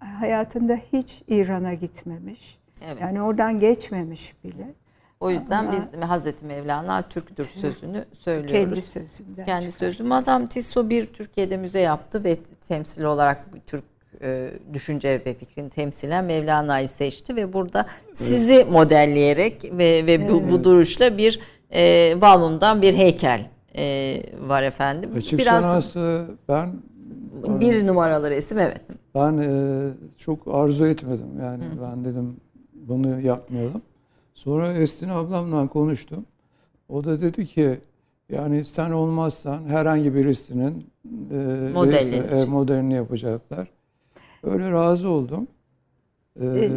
hayatında 0.00 0.78
hiç 0.92 1.22
İran'a 1.28 1.74
gitmemiş. 1.74 2.58
Evet. 2.84 3.00
Yani 3.00 3.22
oradan 3.22 3.60
geçmemiş 3.60 4.44
bile. 4.44 4.74
O 5.20 5.30
yüzden 5.30 5.64
Ama- 5.64 5.72
biz 5.72 6.00
Hazreti 6.08 6.44
Mevlana 6.44 7.08
Türktür 7.08 7.44
sözünü 7.44 8.04
söylüyoruz. 8.18 8.52
Kendi 8.52 8.82
sözünden. 8.82 9.44
Kendi 9.44 9.64
çıkartıyor. 9.64 9.92
sözü. 9.92 10.08
Madame 10.08 10.48
Tissot 10.48 10.90
bir 10.90 11.06
Türkiye'de 11.06 11.56
müze 11.56 11.80
yaptı 11.80 12.24
ve 12.24 12.36
temsil 12.68 13.04
olarak 13.04 13.54
bir 13.54 13.60
Türk 13.60 13.84
e, 14.22 14.50
düşünce 14.72 15.22
ve 15.26 15.34
fikrini 15.34 15.70
temsilen 15.70 16.24
Mevlana'yı 16.24 16.88
seçti 16.88 17.36
ve 17.36 17.52
burada 17.52 17.86
sizi 18.14 18.64
modelleyerek 18.64 19.64
ve 19.72 20.06
ve 20.06 20.28
bu, 20.28 20.50
bu 20.50 20.64
duruşla 20.64 21.18
bir 21.18 21.40
e, 21.74 22.14
Valun'dan 22.20 22.82
bir 22.82 22.94
heykel 22.94 23.46
e, 23.76 24.16
var 24.40 24.62
efendim. 24.62 25.10
Açık 25.16 25.38
Biraz 25.38 25.62
sanatsı 25.62 26.26
ben 26.48 26.72
bir 27.48 27.86
numaralı 27.86 28.30
resim 28.30 28.58
evet. 28.58 28.80
ben 29.14 29.38
e, 29.38 29.50
çok 30.16 30.54
arzu 30.54 30.86
etmedim. 30.86 31.40
Yani 31.40 31.64
ben 31.82 32.04
dedim 32.04 32.36
bunu 32.74 33.20
yapmayalım. 33.20 33.82
Sonra 34.34 34.72
Esin 34.72 35.08
ablamla 35.08 35.68
konuştum. 35.68 36.26
O 36.88 37.04
da 37.04 37.20
dedi 37.20 37.46
ki 37.46 37.80
yani 38.30 38.64
sen 38.64 38.90
olmazsan 38.90 39.64
herhangi 39.64 40.14
birisinin 40.14 40.86
e, 41.30 41.36
Modelini. 41.74 42.26
e, 42.26 42.44
modelini 42.44 42.94
yapacaklar. 42.94 43.68
Öyle 44.44 44.70
razı 44.70 45.08
oldum. 45.08 45.46
E, 46.40 46.46
E- 46.46 46.70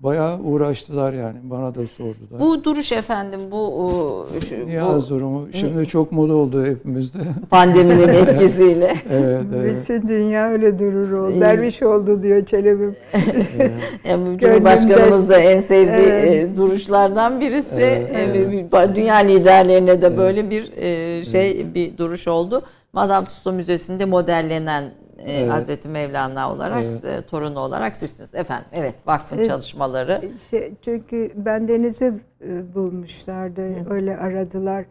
bayağı 0.00 0.38
uğraştılar 0.40 1.12
yani. 1.12 1.38
Bana 1.42 1.74
da 1.74 1.86
sordular. 1.86 2.40
Bu 2.40 2.64
duruş 2.64 2.92
efendim 2.92 3.40
bu, 3.50 3.86
o, 3.86 4.26
şu, 4.40 4.66
Niyaz 4.66 5.10
bu 5.10 5.14
durumu. 5.14 5.48
Şimdi 5.52 5.86
çok 5.86 6.12
moda 6.12 6.34
oldu 6.34 6.64
hepimizde. 6.66 7.18
pandeminin 7.50 8.08
etkisiyle. 8.08 8.94
evet, 9.10 9.44
evet. 9.56 9.76
Bütün 9.76 10.08
dünya 10.08 10.48
öyle 10.48 10.78
durur 10.78 11.12
o. 11.12 11.30
İyi. 11.30 11.40
Derviş 11.40 11.82
oldu 11.82 12.22
diyor 12.22 12.44
Çelebi. 12.46 12.90
Yani 14.08 14.38
Cumhurbaşkanımız 14.38 15.28
da 15.28 15.38
en 15.38 15.60
sevdiği 15.60 16.06
Evet. 16.06 16.48
e, 16.48 16.56
duruşlardan 16.56 17.40
birisi. 17.40 17.80
Evet, 17.82 18.36
E, 18.36 18.50
bir- 18.52 18.94
Dünya 18.96 19.16
liderlerine 19.16 20.02
de 20.02 20.16
böyle 20.16 20.50
bir 20.50 20.72
e, 20.76 21.24
şey 21.24 21.74
bir 21.74 21.98
duruş 21.98 22.28
oldu. 22.28 22.62
Madame 22.92 23.26
Tussauds 23.26 23.56
Müzesi'nde 23.56 24.04
modellenen 24.04 24.84
e, 25.24 25.32
Evet. 25.32 25.50
Hazreti 25.52 25.88
Mevlana 25.88 26.52
olarak 26.52 26.82
Evet. 26.82 27.04
e, 27.04 27.22
torunu 27.26 27.58
olarak 27.58 27.96
sizsiniz. 27.96 28.34
Efendim 28.34 28.64
evet 28.72 28.94
vakfın 29.06 29.38
Evet. 29.38 29.48
çalışmaları. 29.48 30.22
Şey, 30.50 30.74
çünkü 30.82 31.32
bendeniz'i 31.34 32.14
e, 32.48 32.74
bulmuşlardı. 32.74 33.90
Öyle 33.90 34.16
aradılar. 34.16 34.84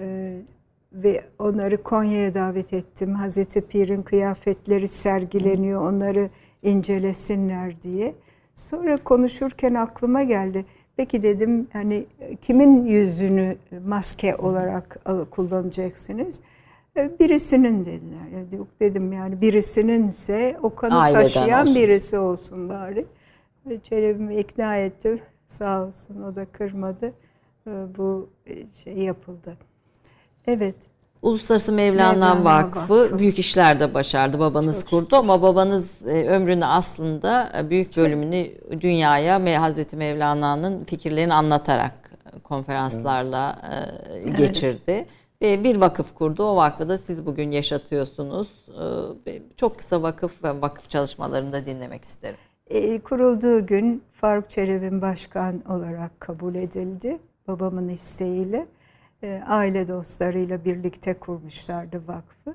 E, 0.00 0.36
ve 0.92 1.24
onları 1.38 1.82
Konya'ya 1.82 2.34
davet 2.34 2.72
ettim. 2.72 3.14
Hazreti 3.14 3.60
Pir'in 3.60 4.02
kıyafetleri 4.02 4.88
sergileniyor. 4.88 5.92
Onları 5.92 6.30
incelesinler 6.62 7.82
diye. 7.82 8.14
Sonra 8.54 8.96
konuşurken 8.96 9.74
aklıma 9.74 10.22
geldi. 10.22 10.64
Peki 10.96 11.22
dedim 11.22 11.68
hani 11.72 12.06
kimin 12.42 12.86
yüzünü 12.86 13.56
maske 13.86 14.36
olarak 14.36 14.98
kullanacaksınız? 15.30 16.40
E, 16.96 17.18
Birisinin 17.20 17.84
dediler. 17.86 18.56
Yok 18.58 18.66
dedim 18.80 19.12
yani 19.12 19.40
birisininse 19.40 20.56
o 20.62 20.74
kanı 20.74 21.00
Aileden 21.00 21.22
taşıyan 21.22 21.62
olsun. 21.62 21.74
birisi 21.74 22.18
olsun 22.18 22.68
bari. 22.68 23.06
Çelebi'mi 23.82 24.36
ikna 24.36 24.76
ettim. 24.76 25.20
Sağ 25.46 25.84
olsun 25.86 26.22
o 26.22 26.36
da 26.36 26.44
kırmadı. 26.44 27.12
E, 27.66 27.70
Bu 27.98 28.30
e, 28.46 28.54
şey 28.84 28.94
yapıldı. 28.98 29.56
Evet. 30.46 30.74
Uluslararası 31.22 31.72
Mevlana, 31.72 32.12
Mevlana 32.12 32.44
Vakfı, 32.44 33.00
Vakfı. 33.00 33.18
büyük 33.18 33.38
işler 33.38 33.80
de 33.80 33.94
başardı. 33.94 34.38
Babanız 34.38 34.80
Çok 34.80 34.88
kurdu 34.90 35.16
ama 35.16 35.42
babanız 35.42 36.06
ömrünü 36.06 36.64
aslında 36.64 37.52
büyük 37.70 37.96
bölümünü 37.96 38.46
dünyaya 38.80 39.62
Hazreti 39.62 39.96
Mevlana'nın 39.96 40.84
fikirlerini 40.84 41.34
anlatarak 41.34 41.92
konferanslarla 42.44 43.56
e, 44.24 44.30
geçirdi. 44.30 44.80
Ve 44.88 45.06
bir 45.42 45.76
vakıf 45.76 46.14
kurdu. 46.14 46.44
O 46.44 46.56
vakfı 46.56 46.88
da 46.88 46.98
siz 46.98 47.26
bugün 47.26 47.50
yaşatıyorsunuz. 47.50 48.68
E, 49.26 49.42
Çok 49.56 49.78
kısa 49.78 50.02
vakıf 50.02 50.44
ve 50.44 50.60
vakıf 50.60 50.90
çalışmalarını 50.90 51.52
da 51.52 51.66
dinlemek 51.66 52.04
isterim. 52.04 52.38
E, 52.66 52.98
kurulduğu 53.00 53.66
gün 53.66 54.02
Faruk 54.12 54.50
Çelebi'nin 54.50 55.02
başkan 55.02 55.60
olarak 55.70 56.20
kabul 56.20 56.54
edildi. 56.54 57.18
Babamın 57.48 57.88
isteğiyle. 57.88 58.66
E, 59.22 59.42
aile 59.46 59.88
dostlarıyla 59.88 60.64
birlikte 60.64 61.14
kurmuşlardı 61.14 62.02
vakfı. 62.08 62.54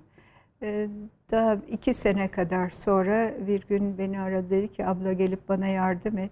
E, 0.61 0.87
daha 1.31 1.53
iki 1.53 1.93
sene 1.93 2.27
kadar 2.27 2.69
sonra 2.69 3.31
bir 3.47 3.67
gün 3.67 3.97
beni 3.97 4.19
aradı 4.19 4.49
dedi 4.49 4.71
ki 4.71 4.85
abla 4.85 5.13
gelip 5.13 5.49
bana 5.49 5.67
yardım 5.67 6.17
et. 6.17 6.31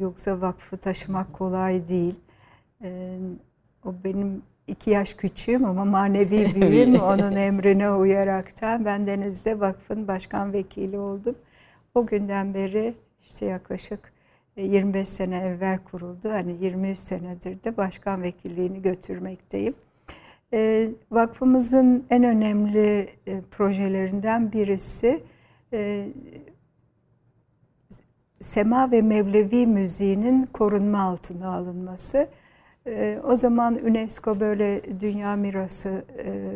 Yoksa 0.00 0.40
vakfı 0.40 0.76
taşımak 0.76 1.32
kolay 1.32 1.88
değil. 1.88 2.14
O 3.84 3.94
benim 4.04 4.42
iki 4.66 4.90
yaş 4.90 5.14
küçüğüm 5.14 5.64
ama 5.64 5.84
manevi 5.84 6.54
büyüğüm. 6.60 6.94
Onun 6.94 7.36
emrine 7.36 7.90
uyaraktan 7.90 8.84
ben 8.84 9.06
Deniz'de 9.06 9.60
vakfın 9.60 10.08
başkan 10.08 10.52
vekili 10.52 10.98
oldum. 10.98 11.34
O 11.94 12.06
günden 12.06 12.54
beri 12.54 12.94
işte 13.22 13.46
yaklaşık 13.46 14.12
e, 14.56 14.66
25 14.66 15.08
sene 15.08 15.38
evvel 15.38 15.78
kuruldu. 15.78 16.30
Hani 16.30 16.64
23 16.64 16.98
senedir 16.98 17.64
de 17.64 17.76
başkan 17.76 18.22
vekilliğini 18.22 18.82
götürmekteyim. 18.82 19.74
E, 20.52 20.88
vakfımızın 21.10 22.06
en 22.10 22.24
önemli 22.24 23.08
e, 23.26 23.40
projelerinden 23.50 24.52
birisi 24.52 25.22
e, 25.72 26.08
Sema 28.40 28.90
ve 28.90 29.00
Mevlevi 29.00 29.66
müziğinin 29.66 30.46
korunma 30.46 31.00
altına 31.00 31.54
alınması. 31.54 32.28
E, 32.86 33.20
o 33.24 33.36
zaman 33.36 33.74
UNESCO 33.74 34.40
böyle 34.40 35.00
dünya 35.00 35.36
mirası 35.36 36.04
e, 36.18 36.52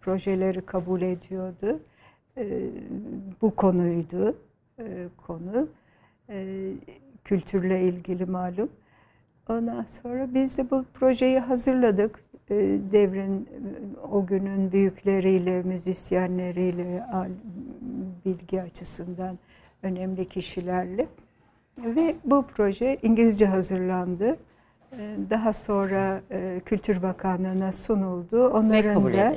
projeleri 0.00 0.60
kabul 0.60 1.02
ediyordu. 1.02 1.80
E, 2.36 2.60
bu 3.42 3.50
konuydu 3.50 4.36
e, 4.78 5.08
konu. 5.26 5.68
E, 6.30 6.68
kültürle 7.24 7.82
ilgili 7.82 8.24
malum. 8.24 8.68
Ondan 9.48 9.84
sonra 9.84 10.34
biz 10.34 10.58
de 10.58 10.70
bu 10.70 10.84
projeyi 10.94 11.38
hazırladık. 11.38 12.20
E, 12.50 12.56
devrin 12.92 13.48
o 14.10 14.26
günün 14.26 14.72
büyükleriyle, 14.72 15.62
müzisyenleriyle, 15.62 17.04
bilgi 18.24 18.62
açısından 18.62 19.38
önemli 19.82 20.28
kişilerle. 20.28 21.06
Ve 21.78 22.16
bu 22.24 22.44
proje 22.56 22.98
İngilizce 23.02 23.46
hazırlandı. 23.46 24.36
E, 24.92 25.16
daha 25.30 25.52
sonra 25.52 26.22
e, 26.30 26.60
Kültür 26.64 27.02
Bakanlığı'na 27.02 27.72
sunuldu. 27.72 28.48
Onların 28.48 29.12
da 29.12 29.34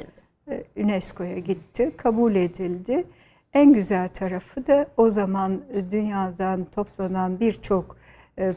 e, 0.52 0.64
UNESCO'ya 0.84 1.40
gitti, 1.40 1.92
kabul 1.98 2.36
edildi. 2.36 3.04
En 3.54 3.74
güzel 3.74 4.08
tarafı 4.08 4.68
da 4.68 4.88
o 4.98 5.10
zaman 5.10 5.62
dünyadan 5.92 6.66
toplanan 6.66 7.40
birçok 7.40 7.98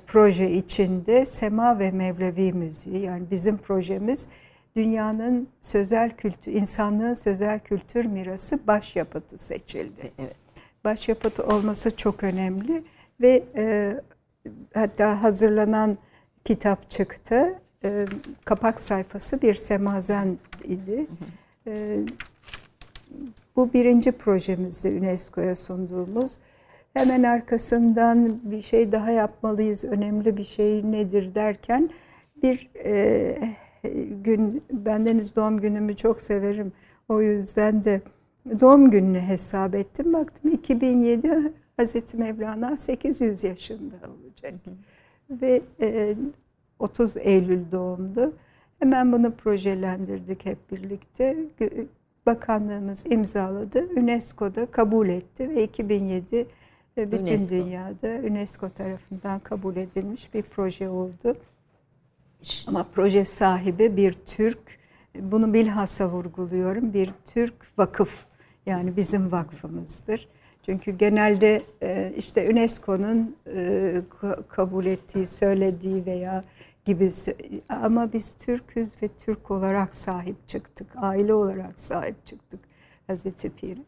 proje 0.07 0.51
içinde 0.51 1.27
Sema 1.27 1.79
ve 1.79 1.91
Mevlevi 1.91 2.53
müziği 2.53 3.01
yani 3.01 3.31
bizim 3.31 3.57
projemiz 3.57 4.29
dünyanın 4.77 5.49
sözel 5.61 6.11
kültür, 6.11 6.53
insanlığın 6.53 7.15
sözel 7.15 7.59
kültür 7.61 8.05
mirası 8.05 8.67
başyapıtı 8.67 9.39
seçildi. 9.39 10.13
Evet. 10.19 10.37
Başyapıtı 10.85 11.47
olması 11.47 11.97
çok 11.97 12.23
önemli 12.23 12.85
ve 13.21 13.45
e, 13.57 13.95
hatta 14.75 15.23
hazırlanan 15.23 15.99
kitap 16.45 16.91
çıktı. 16.91 17.55
E, 17.85 18.07
kapak 18.45 18.81
sayfası 18.81 19.43
bir 19.43 19.55
semazen 19.55 20.39
idi. 20.65 21.07
E, 21.67 21.99
bu 23.57 23.73
birinci 23.73 24.13
projemizde 24.13 24.91
UNESCO'ya 24.91 25.57
sunduğumuz. 25.57 26.39
Hemen 26.95 27.23
arkasından 27.23 28.41
bir 28.51 28.61
şey 28.61 28.93
daha 28.93 29.11
yapmalıyız, 29.11 29.85
önemli 29.85 30.37
bir 30.37 30.45
şey 30.45 30.93
nedir 30.93 31.35
derken 31.35 31.91
bir 32.43 32.71
e, 32.85 33.37
gün, 34.25 34.63
bendeniz 34.73 35.37
doğum 35.37 35.61
günümü 35.61 35.97
çok 35.97 36.21
severim. 36.21 36.73
O 37.09 37.23
yüzden 37.23 37.85
de 37.85 38.01
doğum 38.61 38.91
gününü 38.91 39.21
hesap 39.21 39.75
ettim. 39.75 40.13
Baktım 40.13 40.51
2007 40.51 41.53
Hazreti 41.77 42.17
Mevlana 42.17 42.77
800 42.77 43.45
yaşında 43.45 43.95
olacak. 43.95 44.55
Ve 45.31 45.63
e, 45.81 46.17
30 46.79 47.17
Eylül 47.17 47.73
doğumlu. 47.73 48.33
Hemen 48.79 49.13
bunu 49.13 49.33
projelendirdik 49.33 50.45
hep 50.45 50.71
birlikte. 50.71 51.37
Bakanlığımız 52.27 53.07
imzaladı. 53.13 53.89
UNESCO'da 53.97 54.67
kabul 54.67 55.09
etti 55.09 55.51
ve 55.51 55.65
2007 55.65 56.47
ve 56.97 57.13
bütün 57.13 57.25
UNESCO. 57.25 57.55
dünyada 57.55 58.29
UNESCO 58.29 58.71
tarafından 58.71 59.41
kabul 59.41 59.77
edilmiş 59.77 60.35
bir 60.35 60.43
proje 60.43 60.89
oldu. 60.89 61.37
Ama 62.67 62.87
proje 62.95 63.25
sahibi 63.25 63.97
bir 63.97 64.13
Türk, 64.13 64.59
bunu 65.21 65.55
bilhassa 65.55 66.09
vurguluyorum, 66.09 66.95
bir 66.95 67.11
Türk 67.25 67.55
vakıf. 67.79 68.27
Yani 68.67 68.97
bizim 68.97 69.33
vakfımızdır. 69.33 70.29
Çünkü 70.67 70.91
genelde 70.91 71.63
e, 71.83 72.13
işte 72.17 72.51
UNESCO'nun 72.51 73.37
e, 73.47 73.51
ka- 74.21 74.49
kabul 74.49 74.85
ettiği, 74.85 75.27
söylediği 75.27 76.07
veya 76.07 76.45
gibi 76.85 77.11
ama 77.69 78.13
biz 78.13 78.33
Türk'üz 78.33 79.03
ve 79.03 79.09
Türk 79.09 79.51
olarak 79.51 79.95
sahip 79.95 80.49
çıktık. 80.49 80.87
Aile 80.97 81.35
olarak 81.35 81.79
sahip 81.79 82.27
çıktık 82.27 82.61
Hazreti 83.07 83.51
Pir'e. 83.51 83.83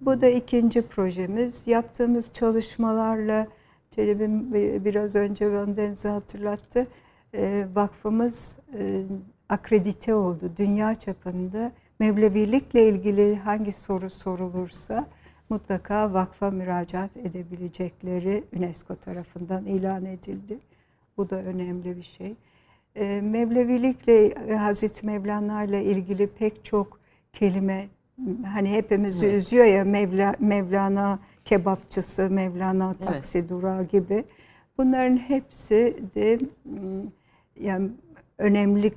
Bu 0.00 0.20
da 0.20 0.28
ikinci 0.28 0.82
projemiz. 0.82 1.66
Yaptığımız 1.66 2.32
çalışmalarla 2.32 3.46
Çelebi'm 3.90 4.54
biraz 4.84 5.14
önce 5.14 5.52
Vandeniz'i 5.52 6.08
hatırlattı. 6.08 6.86
E, 7.34 7.66
vakfımız 7.74 8.58
akredite 9.48 10.14
oldu. 10.14 10.52
Dünya 10.56 10.94
çapında 10.94 11.72
Mevlevilikle 12.00 12.88
ilgili 12.88 13.36
hangi 13.36 13.72
soru 13.72 14.10
sorulursa 14.10 15.06
mutlaka 15.54 16.12
vakfa 16.12 16.50
müracaat 16.50 17.16
edebilecekleri 17.16 18.44
UNESCO 18.56 18.96
tarafından 18.96 19.64
ilan 19.64 20.04
edildi. 20.04 20.58
Bu 21.16 21.30
da 21.30 21.36
önemli 21.36 21.96
bir 21.96 22.02
şey. 22.02 22.34
E, 22.96 23.20
Mevlevilikle 23.20 24.34
Hazreti 24.54 25.06
Mevlana 25.06 25.64
ile 25.64 25.84
ilgili 25.84 26.26
pek 26.26 26.64
çok 26.64 27.00
kelime 27.32 27.88
hani 28.44 28.70
hepimizi 28.70 29.26
Evet. 29.26 29.36
üzüyor 29.36 29.64
ya 29.64 29.84
Mevla, 29.84 30.34
Mevlana 30.40 31.18
kebapçısı, 31.44 32.30
Mevlana 32.30 32.94
Evet. 32.98 33.08
taksi 33.08 33.48
durağı 33.48 33.84
gibi. 33.84 34.24
Bunların 34.78 35.16
hepsi 35.16 35.96
de 36.14 36.38
mm, 36.64 37.08
yani 37.60 37.90
önemli 38.38 38.92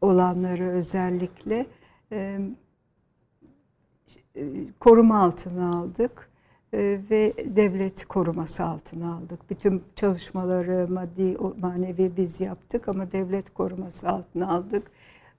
olanları 0.00 0.68
özellikle 0.68 1.66
koruma 4.80 5.22
altına 5.22 5.78
aldık 5.78 6.30
e, 6.74 7.00
ve 7.10 7.34
devlet 7.44 8.04
koruması 8.04 8.64
altına 8.64 9.14
aldık. 9.14 9.50
Bütün 9.50 9.82
çalışmaları 9.94 10.92
maddi 10.92 11.36
manevi 11.60 12.12
biz 12.16 12.40
yaptık 12.40 12.88
ama 12.88 13.12
devlet 13.12 13.54
koruması 13.54 14.08
altına 14.08 14.48
aldık. 14.48 14.90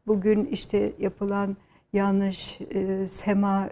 Bugün 0.08 0.46
işte 0.46 0.94
yapılan 1.00 1.58
yanlış 1.94 2.62
e, 2.62 3.08
SEMA 3.08 3.70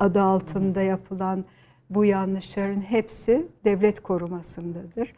adı 0.00 0.22
altında 0.22 0.82
yapılan 0.82 1.44
bu 1.90 2.04
yanlışların 2.04 2.80
hepsi 2.80 3.48
devlet 3.64 4.00
korumasındadır. 4.00 5.14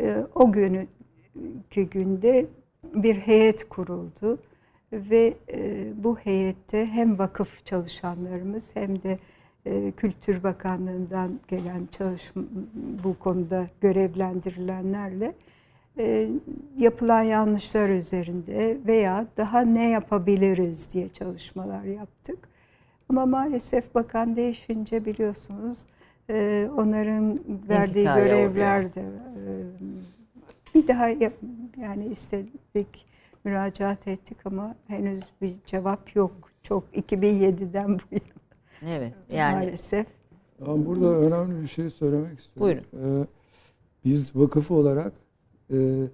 E, 0.00 0.26
o 0.34 0.52
günkü 0.52 1.82
günde 1.82 2.46
bir 2.94 3.16
heyet 3.16 3.68
kuruldu 3.68 4.38
ve 5.10 5.34
e, 5.52 5.86
bu 6.04 6.18
heyette 6.18 6.86
hem 6.86 7.18
vakıf 7.18 7.66
çalışanlarımız 7.66 8.76
hem 8.76 9.02
de 9.02 9.18
e, 9.66 9.90
Kültür 9.90 10.42
Bakanlığı'ndan 10.42 11.40
gelen 11.48 11.86
çalışma 11.90 12.42
bu 13.04 13.18
konuda 13.18 13.66
görevlendirilenlerle 13.80 15.34
e, 15.98 16.28
yapılan 16.78 17.22
yanlışlar 17.22 17.88
üzerinde 17.88 18.78
veya 18.86 19.26
daha 19.36 19.60
ne 19.60 19.90
yapabiliriz 19.90 20.94
diye 20.94 21.08
çalışmalar 21.08 21.84
yaptık. 21.84 22.38
Ama 23.08 23.26
maalesef 23.26 23.94
bakan 23.94 24.36
değişince 24.36 25.04
biliyorsunuz 25.04 25.78
onların 26.76 27.40
verdiği 27.68 28.04
görevler 28.04 28.94
de 28.94 29.04
bir 30.74 30.88
daha 30.88 31.08
yani 31.76 32.06
istedik 32.06 33.06
müracaat 33.44 34.08
ettik 34.08 34.38
ama 34.44 34.76
henüz 34.86 35.24
bir 35.42 35.54
cevap 35.66 36.16
yok. 36.16 36.32
Çok 36.62 36.84
2007'den 36.96 37.88
bu 37.98 38.02
yana 38.10 38.44
Evet. 38.96 39.12
Yani 39.32 39.54
maalesef. 39.54 40.06
Ben 40.66 40.86
burada 40.86 41.06
önemli 41.06 41.62
bir 41.62 41.66
şey 41.66 41.90
söylemek 41.90 42.38
istiyorum. 42.40 42.84
Buyurun. 42.92 43.22
Ee, 43.22 43.26
biz 44.04 44.36
vakıf 44.36 44.70
olarak 44.70 45.12
e, 45.70 45.76
e, 45.76 46.06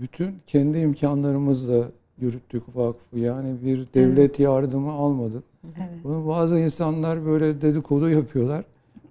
bütün 0.00 0.34
kendi 0.46 0.78
imkanlarımızla 0.78 1.84
yürüttük 2.18 2.76
vakfı. 2.76 3.18
Yani 3.18 3.56
bir 3.64 3.86
devlet 3.94 4.40
yardımı 4.40 4.92
almadık. 4.92 5.44
Evet. 5.64 6.04
Bunu 6.04 6.28
bazı 6.28 6.58
insanlar 6.58 7.26
böyle 7.26 7.62
dedikodu 7.62 8.10
yapıyorlar. 8.10 8.64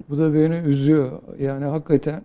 Bu 0.10 0.18
da 0.18 0.34
beni 0.34 0.56
üzüyor. 0.56 1.22
Yani 1.40 1.66
hakikaten 1.66 2.24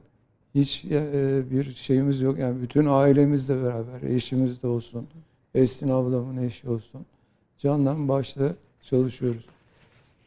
hiç 0.56 0.84
e, 0.84 1.42
bir 1.50 1.72
şeyimiz 1.72 2.22
yok. 2.22 2.38
Yani 2.38 2.62
bütün 2.62 2.86
ailemizle 2.86 3.62
beraber, 3.62 4.02
eşimiz 4.02 4.62
de 4.62 4.66
olsun, 4.66 5.06
Esin 5.54 5.88
ablamın 5.88 6.36
eşi 6.36 6.68
olsun. 6.68 7.06
Candan 7.58 8.08
başla 8.08 8.54
çalışıyoruz. 8.82 9.44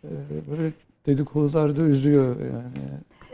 E, 0.03 0.09
Böyle 0.51 0.73
dedikodular 1.05 1.75
da 1.77 1.81
üzüyor 1.81 2.35
yani. 2.39 2.85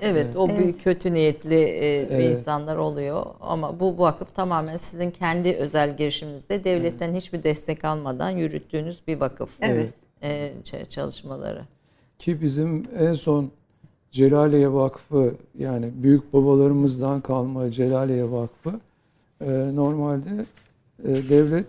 Evet, 0.01 0.35
o 0.35 0.47
Evet. 0.49 0.59
büyük 0.59 0.83
kötü 0.83 1.13
niyetli 1.13 1.55
e, 1.55 2.01
Evet. 2.01 2.37
insanlar 2.37 2.75
oluyor 2.77 3.25
ama 3.41 3.79
bu 3.79 3.97
vakıf 3.97 4.35
tamamen 4.35 4.77
sizin 4.77 5.11
kendi 5.11 5.53
özel 5.53 5.97
girişiminizde 5.97 6.63
devletten 6.63 7.13
hiçbir 7.13 7.43
destek 7.43 7.85
almadan 7.85 8.29
yürüttüğünüz 8.29 9.01
bir 9.07 9.19
vakıf 9.19 9.57
Evet. 9.61 9.93
e, 10.23 10.53
çalışmaları. 10.89 11.61
Ki 12.19 12.41
bizim 12.41 12.83
en 12.97 13.13
son 13.13 13.51
Celaliye 14.15 14.73
Vakfı 14.73 15.35
yani 15.57 15.91
büyük 15.95 16.33
babalarımızdan 16.33 17.21
kalma 17.21 17.71
Celaliye 17.71 18.31
Vakfı 18.31 18.79
e, 19.41 19.75
normalde 19.75 20.45
e, 21.03 21.29
devlet 21.29 21.67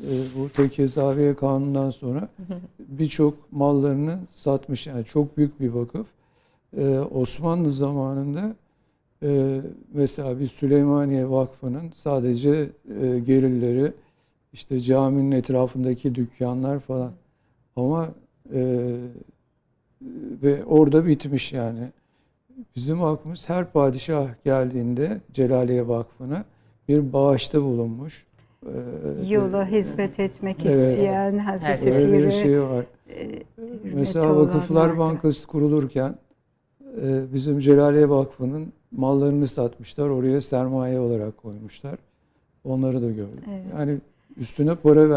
e, 0.00 0.12
bu 0.36 0.48
Tekezaviye 0.48 1.34
Kanunu'ndan 1.34 1.90
sonra 1.90 2.28
birçok 2.78 3.52
mallarını 3.52 4.18
satmış. 4.30 4.86
Yani 4.86 5.04
çok 5.04 5.36
büyük 5.36 5.60
bir 5.60 5.68
vakıf. 5.68 6.06
E, 6.76 6.98
Osmanlı 6.98 7.72
zamanında 7.72 8.56
e, 9.22 9.60
mesela 9.92 10.40
bir 10.40 10.46
Süleymaniye 10.46 11.30
Vakfı'nın 11.30 11.90
sadece 11.94 12.50
e, 13.02 13.18
gelirleri 13.18 13.92
işte 14.52 14.80
caminin 14.80 15.30
etrafındaki 15.30 16.14
dükkanlar 16.14 16.80
falan 16.80 17.12
ama 17.76 18.08
e, 18.54 18.96
ve 20.42 20.64
orada 20.64 21.06
bitmiş 21.06 21.52
yani. 21.52 21.92
Bizim 22.76 23.00
vakfımız 23.00 23.48
her 23.48 23.72
padişah 23.72 24.28
geldiğinde 24.44 25.20
Celaliye 25.32 25.88
Vakfı'na 25.88 26.44
bir 26.88 27.12
bağışta 27.12 27.62
bulunmuş. 27.62 28.26
Ee, 28.66 28.70
Yola 29.28 29.66
hizmet 29.66 30.20
etmek 30.20 30.56
Evet. 30.66 30.74
isteyen 30.74 31.38
Hazreti 31.38 31.72
Herkes. 31.92 32.06
Öyle 32.06 32.18
bir 32.18 32.30
Pir'e 32.30 32.42
şey 32.42 32.62
var. 32.62 32.84
e, 33.10 33.42
Mesela 33.94 34.36
Vakıflar. 34.36 34.98
Bankası 34.98 35.46
kurulurken 35.46 36.14
e, 37.02 37.32
bizim 37.34 37.60
Celaliye 37.60 38.08
Vakfı'nın 38.08 38.72
mallarını 38.92 39.46
satmışlar. 39.48 40.08
Oraya 40.08 40.40
sermaye 40.40 41.00
olarak 41.00 41.36
koymuşlar. 41.36 41.98
Onları 42.64 43.02
da 43.02 43.10
gördüm. 43.10 43.40
Evet. 43.50 43.64
Yani 43.78 43.98
üstüne 44.36 44.74
para 44.74 45.08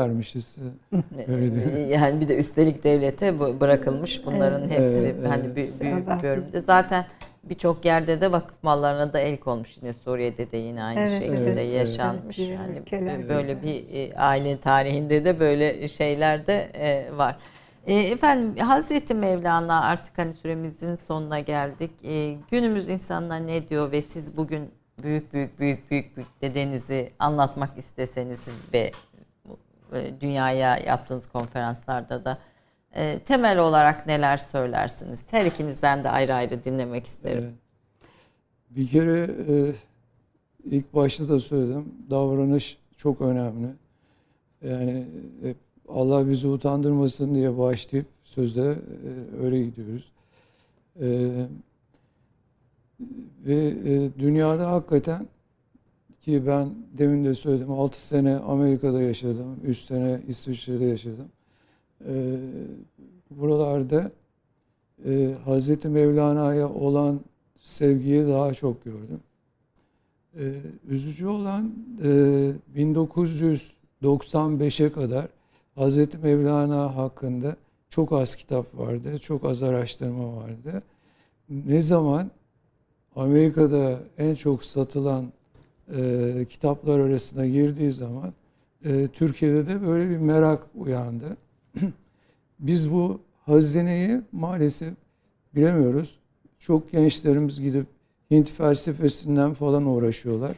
değil. 0.93 1.89
Yani 1.89 2.21
bir 2.21 2.27
de 2.27 2.37
üstelik 2.37 2.83
devlete 2.83 3.39
bırakılmış 3.59 4.25
bunların 4.25 4.61
Evet. 4.61 4.79
hepsi 4.79 4.95
Evet, 5.19 5.29
hani 5.31 5.43
evet. 5.45 5.55
büyük, 5.55 5.81
büyük 5.81 6.21
görümde. 6.21 6.59
Zaten 6.61 7.05
birçok 7.43 7.85
yerde 7.85 8.21
de 8.21 8.31
vakıf 8.31 8.63
mallarına 8.63 9.13
da 9.13 9.19
el 9.19 9.37
konmuş 9.37 9.77
yine 9.81 9.93
Suriye'de 9.93 10.51
de 10.51 10.57
yine 10.57 10.83
aynı 10.83 10.99
Evet, 10.99 11.19
şekilde 11.21 11.51
evet, 11.61 11.73
yaşanmış. 11.73 12.39
evet. 12.39 12.49
Yani 12.59 12.77
ülkelerde 12.79 13.29
böyle 13.29 13.63
bir 13.63 13.83
e, 13.93 14.15
aile 14.17 14.59
tarihinde 14.59 15.25
de 15.25 15.39
böyle 15.39 15.87
şeyler 15.87 16.47
de 16.47 16.53
e, 16.73 17.17
var. 17.17 17.37
E, 17.87 17.93
Efendim 17.99 18.57
Hazreti 18.65 19.13
Mevlana 19.13 19.81
artık 19.83 20.17
hani 20.17 20.33
süremizin 20.33 20.95
sonuna 20.95 21.39
geldik. 21.39 21.91
Günümüz 22.51 22.89
insanlar 22.89 23.47
ne 23.47 23.67
diyor 23.67 23.91
ve 23.91 24.01
siz 24.01 24.37
bugün 24.37 24.69
büyük 25.03 25.33
büyük 25.33 25.59
büyük 25.59 25.91
büyük 25.91 26.17
büyük 26.17 26.41
dedenizi 26.41 27.09
anlatmak 27.19 27.77
isteseniz 27.77 28.39
ve 28.73 28.91
e, 29.93 30.21
dünyaya 30.21 30.77
yaptığınız 30.77 31.27
konferanslarda 31.27 32.25
da 32.25 32.37
e, 32.95 33.19
temel 33.19 33.59
olarak 33.59 34.07
neler 34.07 34.37
söylersiniz? 34.37 35.25
Her 35.31 35.45
ikinizden 35.45 36.03
de 36.03 36.09
ayrı 36.09 36.33
ayrı 36.33 36.63
dinlemek 36.63 37.05
isterim. 37.05 37.57
Bir 38.69 38.87
kere 38.87 39.29
e, 39.49 39.73
ilk 40.63 40.93
başta 40.93 41.29
da 41.29 41.39
söyledim. 41.39 41.93
Davranış 42.09 42.77
çok 42.97 43.21
önemli. 43.21 43.67
Yani 44.61 45.05
hep 45.41 45.57
Allah 45.89 46.29
bizi 46.29 46.47
utandırmasın 46.47 47.35
diye 47.35 47.57
başlayıp 47.57 48.07
sözde 48.23 48.61
e, 48.61 49.41
öyle 49.43 49.63
gidiyoruz. 49.63 50.11
E, 51.01 51.07
ve 53.45 53.67
e, 53.67 54.19
dünyada 54.19 54.71
hakikaten 54.71 55.27
ki 56.21 56.47
ben 56.47 56.69
demin 56.97 57.25
de 57.25 57.33
söyledim 57.33 57.71
6 57.71 58.07
sene 58.07 58.35
Amerika'da 58.35 59.01
yaşadım, 59.01 59.59
3 59.63 59.77
sene 59.77 60.21
İsviçre'de 60.27 60.85
yaşadım. 60.85 61.27
E, 62.05 62.39
buralarda 63.31 64.11
e, 65.05 65.35
Hazreti 65.45 65.87
Mevlana'ya 65.87 66.69
olan 66.69 67.19
sevgiyi 67.61 68.27
daha 68.27 68.53
çok 68.53 68.83
gördüm. 68.83 69.19
E, 70.39 70.53
üzücü 70.87 71.27
olan 71.27 71.73
e, 72.03 72.07
1995'e 72.75 74.91
kadar 74.91 75.27
Hazreti 75.75 76.17
Mevlana 76.17 76.95
hakkında 76.95 77.55
çok 77.89 78.11
az 78.11 78.35
kitap 78.35 78.77
vardı, 78.77 79.19
çok 79.19 79.45
az 79.45 79.63
araştırma 79.63 80.35
vardı. 80.35 80.83
Ne 81.49 81.81
zaman 81.81 82.31
Amerika'da 83.15 83.99
en 84.17 84.35
çok 84.35 84.63
satılan 84.63 85.31
e, 85.95 86.45
kitaplar 86.45 86.99
arasına 86.99 87.45
girdiği 87.45 87.91
zaman 87.91 88.33
e, 88.85 89.07
Türkiye'de 89.07 89.67
de 89.67 89.81
böyle 89.87 90.09
bir 90.09 90.17
merak 90.17 90.63
uyandı. 90.75 91.37
Biz 92.59 92.91
bu 92.91 93.21
hazineyi 93.45 94.21
maalesef 94.31 94.93
bilemiyoruz. 95.55 96.19
Çok 96.59 96.91
gençlerimiz 96.91 97.61
gidip 97.61 97.85
Hint 98.31 98.49
felsefesinden 98.49 99.53
falan 99.53 99.85
uğraşıyorlar. 99.85 100.55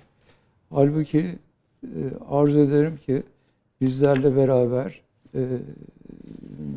Halbuki 0.70 1.40
e, 1.84 2.00
arzu 2.30 2.60
ederim 2.60 2.98
ki 2.98 3.24
bizlerle 3.82 4.36
beraber 4.36 5.02
e, 5.36 5.48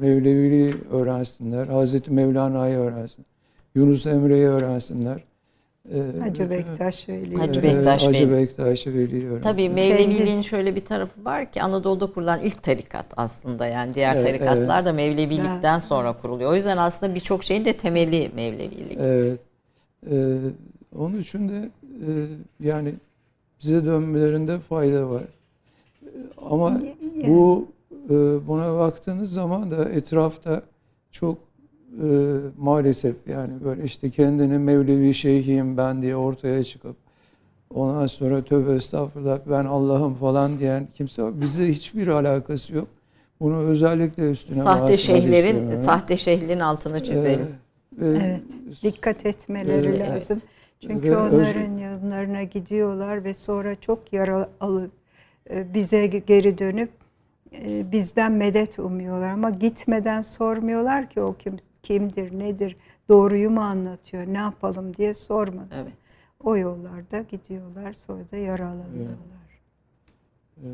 Mevleviliği 0.01 0.75
öğrensinler, 0.91 1.67
Hazreti 1.67 2.11
Mevlana'yı 2.11 2.77
öğrensinler, 2.77 3.27
Yunus 3.75 4.07
Emre'yi 4.07 4.47
öğrensinler. 4.47 5.25
E, 5.93 6.19
Hacı 6.21 6.51
Bektaş 6.51 7.09
Veli. 7.09 7.35
Hacı 7.35 7.61
e, 7.61 7.63
Bektaş 7.63 8.07
Hacı 8.07 8.29
Veli. 8.29 8.33
Bektaş. 8.33 9.43
Tabii 9.43 9.69
Mevleviliğin 9.69 10.43
şöyle 10.43 10.77
bir 10.77 10.85
tarafı 10.85 11.25
var 11.25 11.53
ki 11.53 11.63
Anadolu'da 11.63 12.07
kurulan 12.07 12.41
ilk 12.41 12.63
tarikat 12.63 13.07
aslında 13.17 13.67
yani 13.67 13.95
diğer 13.95 14.17
Evet, 14.17 14.27
tarikatlar 14.27 14.85
da 14.85 14.93
Mevlevilikten 14.93 15.73
Evet, 15.75 15.83
sonra 15.83 16.13
kuruluyor. 16.13 16.51
O 16.53 16.55
yüzden 16.55 16.77
aslında 16.77 17.15
birçok 17.15 17.45
şeyin 17.45 17.65
de 17.65 17.77
temeli 17.77 18.31
Mevlevilik. 18.37 18.97
Evet. 19.01 19.39
Ee, 20.11 20.37
onun 20.99 21.19
için 21.19 21.49
de 21.49 21.71
e, 21.85 22.09
yani 22.61 22.95
bize 23.63 23.85
dönmelerinde 23.85 24.59
fayda 24.59 25.11
var. 25.11 25.23
Ee, 26.03 26.09
Ama 26.51 26.81
bu 27.27 27.69
e, 28.11 28.15
buna 28.47 28.79
baktığınız 28.79 29.33
zaman 29.33 29.71
da 29.71 29.89
etrafta 29.89 30.63
çok 31.11 31.39
e, 32.03 32.07
maalesef 32.59 33.17
yani 33.27 33.53
böyle 33.65 33.85
işte 33.85 34.11
kendini 34.11 34.59
Mevlevi 34.59 35.15
şeyhiyim 35.15 35.77
ben 35.77 36.03
diye 36.03 36.17
ortaya 36.17 36.65
çıkıp 36.65 36.97
ondan 37.75 38.07
sonra 38.07 38.45
tövbe 38.45 38.75
estağfurullah 38.75 39.39
ben 39.51 39.65
Allah'ım 39.65 40.15
falan 40.15 40.59
diyen 40.59 40.89
kimse 40.95 41.23
var. 41.23 41.41
Bize 41.41 41.69
hiçbir 41.69 42.09
alakası 42.09 42.75
yok. 42.75 42.89
Bunu 43.41 43.57
özellikle 43.57 44.31
üstüne 44.31 44.63
Sahte 44.63 44.97
şeyhlerin 44.97 45.57
istiyorum. 45.57 45.83
sahte 45.83 46.17
şeyhlerin 46.17 46.61
altını 46.61 47.03
çizelim. 47.05 47.47
Ee, 47.99 48.03
ve- 48.03 48.19
Evet. 48.25 48.43
Dikkat 48.83 49.27
etmeleri 49.27 49.87
Evet. 49.89 50.01
lazım. 50.09 50.41
Çünkü 50.81 51.11
Ve 51.11 51.17
onların 51.17 51.79
yanlarına 51.79 52.43
gidiyorlar 52.43 53.25
ve 53.25 53.35
sonra 53.35 53.77
çok 53.81 54.13
yara 54.13 54.49
alıp 54.61 54.91
e, 55.51 55.75
bize 55.75 56.07
geri 56.07 56.59
dönüp 56.59 56.91
e, 57.53 57.93
bizden 57.93 58.33
medet 58.33 58.79
umuyorlar 58.79 59.29
ama 59.29 59.51
gitmeden 59.51 60.23
sormuyorlar 60.23 61.11
ki 61.11 61.21
o 61.21 61.35
kim 61.35 61.57
kimdir, 61.85 62.39
nedir, 62.39 62.77
doğruyu 63.09 63.51
mu 63.51 63.61
anlatıyor, 63.61 64.27
ne 64.27 64.39
yapalım 64.39 64.97
diye 64.97 65.15
sormadan. 65.15 65.69
Evet. 65.83 65.93
O 66.45 66.57
yollarda 66.57 67.21
gidiyorlar 67.31 67.93
sonra 67.93 68.23
da 68.33 68.37
yaralanıyorlar. 68.37 69.45
Ee, 70.65 70.67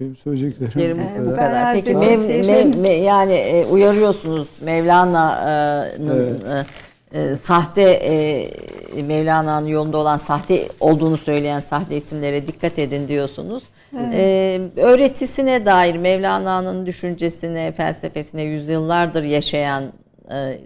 Benim 0.00 0.16
söyleyeceklerim 0.16 0.80
Yerim 0.80 0.98
bu 0.98 1.26
bu 1.26 1.30
kadar. 1.36 1.36
kadar. 1.50 1.74
Peki 1.74 1.90
Mev- 1.90 2.44
Mev- 2.46 2.74
Me- 2.86 2.88
yani 3.02 3.32
e, 3.32 3.66
uyarıyorsunuz 3.66 4.48
Mevlana'nın 4.62 6.08
Evet. 6.18 6.44
e, 6.44 6.64
e, 7.12 7.36
sahte 7.36 7.82
e, 7.82 9.02
Mevlana'nın 9.02 9.66
yolunda 9.66 9.98
olan 9.98 10.16
sahte 10.16 10.68
olduğunu 10.80 11.16
söyleyen 11.16 11.60
sahte 11.60 11.96
isimlere 11.96 12.46
dikkat 12.46 12.78
edin 12.78 13.08
diyorsunuz. 13.08 13.64
E, 14.12 14.60
öğretisine 14.76 15.66
dair 15.66 15.96
Mevlana'nın 15.96 16.86
düşüncesine, 16.86 17.72
felsefesine 17.72 18.42
yüzyıllardır 18.42 19.22
yaşayan 19.22 19.84
e, 20.32 20.58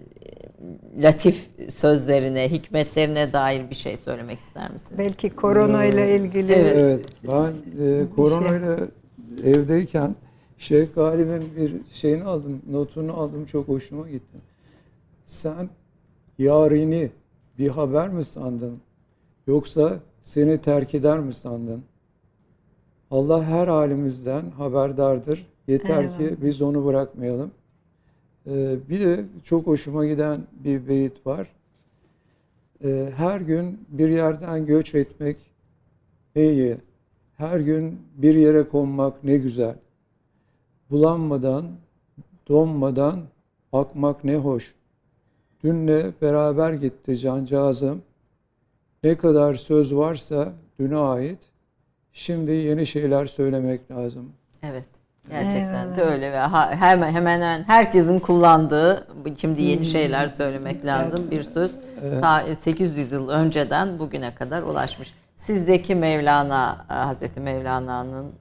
latif 1.03 1.47
sözlerine, 1.69 2.51
hikmetlerine 2.51 3.33
dair 3.33 3.69
bir 3.69 3.75
şey 3.75 3.97
söylemek 3.97 4.39
ister 4.39 4.71
misiniz? 4.71 4.97
Belki 4.97 5.29
korona 5.29 5.85
ile 5.85 6.15
ilgili 6.15 6.53
Evet. 6.53 6.75
Evet, 6.75 7.05
ben 7.23 7.53
e, 7.85 8.03
koronayla 8.15 8.77
evdeyken 9.43 10.15
Şeyh 10.57 10.87
Galip'in 10.95 11.55
bir 11.57 11.73
şeyini 11.93 12.23
aldım, 12.23 12.61
notunu 12.71 13.19
aldım, 13.19 13.45
çok 13.45 13.67
hoşuma 13.67 14.09
gitti. 14.09 14.37
Sen 15.25 15.69
yarini 16.41 17.11
bir 17.57 17.67
haber 17.69 18.09
mi 18.09 18.25
sandın? 18.25 18.79
Yoksa 19.47 19.99
seni 20.21 20.61
terk 20.61 20.95
eder 20.95 21.19
mi 21.19 21.33
sandın? 21.33 21.83
Allah 23.11 23.43
her 23.43 23.67
halimizden 23.67 24.51
haberdardır. 24.51 25.47
Yeter 25.67 26.17
ki 26.17 26.23
Eyvallah. 26.23 26.41
biz 26.41 26.61
onu 26.61 26.85
bırakmayalım. 26.85 27.51
Ee, 28.47 28.75
bir 28.89 28.99
de 28.99 29.25
çok 29.43 29.67
hoşuma 29.67 30.05
giden 30.05 30.41
bir 30.63 30.87
beyit 30.87 31.27
var. 31.27 31.47
Ee, 32.83 33.11
her 33.15 33.41
gün 33.41 33.79
bir 33.89 34.09
yerden 34.09 34.65
göç 34.65 34.95
etmek 34.95 35.37
iyi. 36.35 36.77
Her 37.37 37.59
gün 37.59 37.99
bir 38.15 38.35
yere 38.35 38.67
konmak 38.67 39.23
ne 39.23 39.37
güzel. 39.37 39.75
Bulanmadan, 40.91 41.65
donmadan 42.47 43.19
akmak 43.73 44.23
ne 44.23 44.35
hoş. 44.35 44.75
Dünle 45.63 46.11
beraber 46.21 46.73
gitti 46.73 47.17
cancağızım. 47.19 48.01
Ne 49.03 49.17
kadar 49.17 49.55
söz 49.55 49.95
varsa 49.95 50.53
düne 50.79 50.97
ait. 50.97 51.39
Şimdi 52.13 52.51
yeni 52.51 52.85
şeyler 52.85 53.25
söylemek 53.25 53.91
lazım. 53.91 54.31
Evet. 54.63 54.85
Gerçekten 55.29 55.95
de 55.95 56.01
Eyvallah. 56.01 56.13
öyle 56.13 56.31
ve 56.31 56.39
hemen 56.75 57.11
hemen 57.11 57.63
herkesin 57.63 58.19
kullandığı 58.19 59.07
şimdi 59.37 59.61
yeni 59.61 59.85
şeyler 59.85 60.27
söylemek 60.27 60.85
lazım 60.85 61.31
bir 61.31 61.43
söz 61.43 61.79
ta 62.21 62.55
800 62.55 63.11
yıl 63.11 63.29
önceden 63.29 63.99
bugüne 63.99 64.35
kadar 64.35 64.61
ulaşmış. 64.61 65.13
Sizdeki 65.37 65.95
Mevlana 65.95 66.85
Hazreti 66.87 67.39
Mevlana'nın 67.39 68.31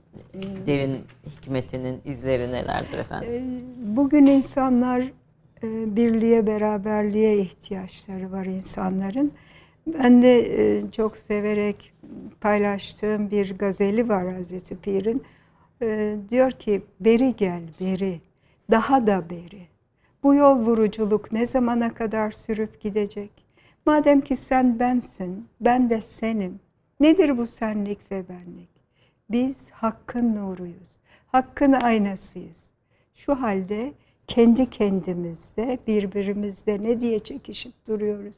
derin 0.66 0.96
hikmetinin 1.26 2.00
izleri 2.04 2.52
nelerdir 2.52 2.98
efendim? 2.98 3.28
Ee, 3.32 3.96
Bugün 3.96 4.26
insanlar 4.26 5.00
e, 5.00 5.12
birliğe, 5.62 6.46
beraberliğe 6.46 7.38
ihtiyaçları 7.38 8.32
var 8.32 8.44
insanların. 8.44 9.32
Ben 9.86 10.22
de 10.22 10.38
e, 10.38 10.90
çok 10.90 11.16
severek 11.16 11.92
paylaştığım 12.40 13.30
bir 13.30 13.58
gazeli 13.58 14.08
var 14.08 14.34
Hazreti 14.34 14.76
Pir'in. 14.76 15.22
E, 15.82 16.16
Diyor 16.28 16.50
ki, 16.50 16.82
beri 17.00 17.36
gel, 17.36 17.62
beri, 17.80 18.20
daha 18.70 19.06
da 19.06 19.30
beri. 19.30 19.66
Bu 20.22 20.34
yol 20.34 20.58
vuruculuk 20.58 21.32
ne 21.32 21.46
zamana 21.46 21.94
kadar 21.94 22.30
sürüp 22.30 22.80
gidecek? 22.80 23.30
Madem 23.86 24.20
ki 24.20 24.36
sen 24.36 24.78
bensin, 24.78 25.48
ben 25.60 25.90
de 25.90 26.00
senim. 26.00 26.60
Nedir 27.00 27.38
bu 27.38 27.46
senlik 27.46 28.12
ve 28.12 28.28
benlik? 28.28 28.70
Biz 29.30 29.70
hakkın 29.70 30.36
nuruyuz. 30.36 31.00
Hakkın 31.26 31.72
aynasıyız. 31.72 32.70
Şu 33.14 33.34
halde 33.34 33.92
kendi 34.30 34.70
kendimizde, 34.70 35.78
birbirimizde 35.86 36.82
ne 36.82 37.00
diye 37.00 37.18
çekişip 37.18 37.72
duruyoruz? 37.86 38.36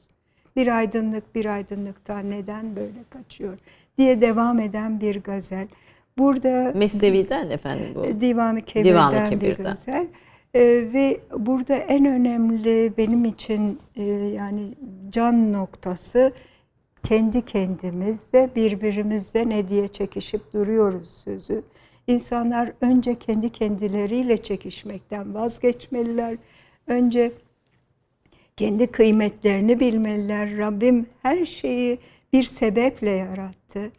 Bir 0.56 0.76
aydınlık 0.76 1.34
bir 1.34 1.46
aydınlıktan 1.46 2.30
neden 2.30 2.76
böyle 2.76 3.04
kaçıyor 3.10 3.58
diye 3.98 4.20
devam 4.20 4.58
eden 4.58 5.00
bir 5.00 5.22
gazel. 5.22 5.68
Burada 6.18 6.72
Mesnevi'den 6.74 7.50
efendim 7.50 7.88
bu. 7.94 8.20
Divanı 8.20 8.62
Kebir'den 8.62 8.92
Divanı 9.12 9.24
bir 9.24 9.30
Kebir'den. 9.30 9.64
gazel. 9.64 10.06
Ee, 10.54 10.60
ve 10.92 11.20
burada 11.38 11.74
en 11.74 12.04
önemli 12.04 12.92
benim 12.98 13.24
için 13.24 13.78
e, 13.96 14.02
yani 14.12 14.62
can 15.10 15.52
noktası 15.52 16.32
kendi 17.02 17.44
kendimizde 17.44 18.50
birbirimizde 18.56 19.48
ne 19.48 19.68
diye 19.68 19.88
çekişip 19.88 20.52
duruyoruz 20.52 21.08
sözü. 21.08 21.62
İnsanlar 22.12 22.72
önce 22.80 23.18
kendi 23.18 23.50
kendileriyle 23.50 24.36
çekişmekten 24.36 25.34
vazgeçmeliler. 25.34 26.36
Önce 26.86 27.32
kendi 28.56 28.86
kıymetlerini 28.86 29.80
bilmeliler. 29.80 30.58
Rabbim 30.58 31.06
her 31.22 31.46
şeyi 31.46 31.98
bir 32.32 32.42
sebeple 32.42 33.10
yarattı. 33.10 33.90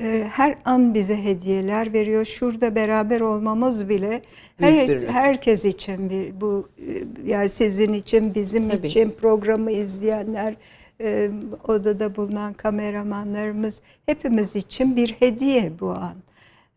Ee, 0.00 0.28
Her 0.32 0.58
an 0.64 0.94
bize 0.94 1.24
hediyeler 1.24 1.92
veriyor. 1.92 2.24
Şurada 2.24 2.74
beraber 2.74 3.20
olmamız 3.20 3.88
bile 3.88 4.22
her, 4.56 5.00
herkes 5.00 5.64
için 5.64 6.10
bir 6.10 6.40
bu 6.40 6.68
e, 6.78 6.92
yani 7.30 7.48
sizin 7.48 7.92
için, 7.92 8.34
bizim 8.34 8.68
Tabii. 8.68 8.86
için, 8.86 9.10
programı 9.10 9.70
izleyenler, 9.70 10.54
e, 11.00 11.30
odada 11.68 12.16
bulunan 12.16 12.52
kameramanlarımız 12.52 13.82
hepimiz 14.06 14.56
için 14.56 14.96
bir 14.96 15.08
hediye 15.12 15.72
bu 15.80 15.90
an. 15.90 16.27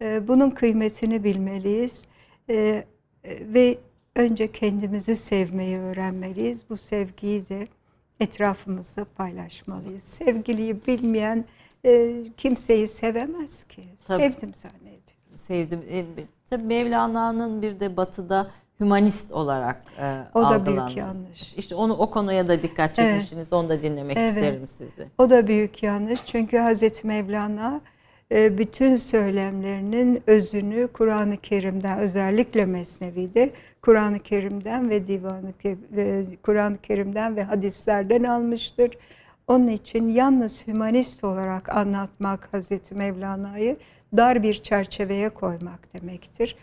E, 0.01 0.27
Bunun 0.27 0.49
kıymetini 0.49 1.23
bilmeliyiz. 1.23 2.05
E, 2.49 2.55
e, 2.55 2.83
Ve 3.53 3.77
önce 4.15 4.51
kendimizi 4.51 5.15
sevmeyi 5.15 5.77
öğrenmeliyiz. 5.79 6.69
Bu 6.69 6.77
sevgiyi 6.77 7.49
de 7.49 7.67
etrafımızda 8.19 9.05
paylaşmalıyız. 9.17 10.03
Sevgiliyi 10.03 10.85
bilmeyen 10.87 11.45
e, 11.85 12.15
kimseyi 12.37 12.87
sevemez 12.87 13.63
ki. 13.63 13.83
Tabii. 14.07 14.21
Sevdim 14.23 14.53
zannediyor. 14.53 15.01
sevdim. 15.35 15.81
E, 15.91 16.05
tabii 16.49 16.63
Mevlana'nın 16.63 17.61
bir 17.61 17.79
de 17.79 17.97
batıda 17.97 18.51
hümanist 18.79 19.31
olarak 19.31 19.83
e, 19.99 20.23
O 20.33 20.43
da 20.43 20.65
büyük 20.65 20.97
yanlış. 20.97 21.53
İşte 21.53 21.75
onu 21.75 21.93
o 21.93 22.09
konuya 22.09 22.47
da 22.47 22.61
dikkat 22.63 22.99
Evet. 22.99 23.09
çekmişsiniz. 23.11 23.53
Onu 23.53 23.69
da 23.69 23.81
dinlemek 23.81 24.17
Evet. 24.17 24.27
isterim 24.35 24.67
sizi. 24.67 25.07
O 25.17 25.29
da 25.29 25.47
büyük 25.47 25.83
yanlış. 25.83 26.19
Çünkü 26.25 26.57
Hazreti 26.57 27.07
Mevlana 27.07 27.81
bütün 28.31 28.95
söylemlerinin 28.95 30.23
özünü 30.27 30.87
Kur'an-ı 30.93 31.37
Kerim'den 31.37 31.99
özellikle 31.99 32.65
Mesnevi'de 32.65 33.51
Kur'an-ı 33.81 34.19
Kerim'den 34.19 34.89
ve 34.89 35.07
Divan-ı 35.07 35.53
Kur'an-ı 36.43 36.77
Kerim'den 36.77 37.35
ve 37.35 37.43
hadislerden 37.43 38.23
almıştır. 38.23 38.97
Onun 39.47 39.67
için 39.67 40.09
yalnız 40.09 40.67
hümanist 40.67 41.23
olarak 41.23 41.75
anlatmak 41.75 42.53
Hazreti 42.53 42.95
Mevlana'yı 42.95 43.77
dar 44.17 44.43
bir 44.43 44.53
çerçeveye 44.53 45.29
koymak 45.29 45.79
demektir. 45.93 46.55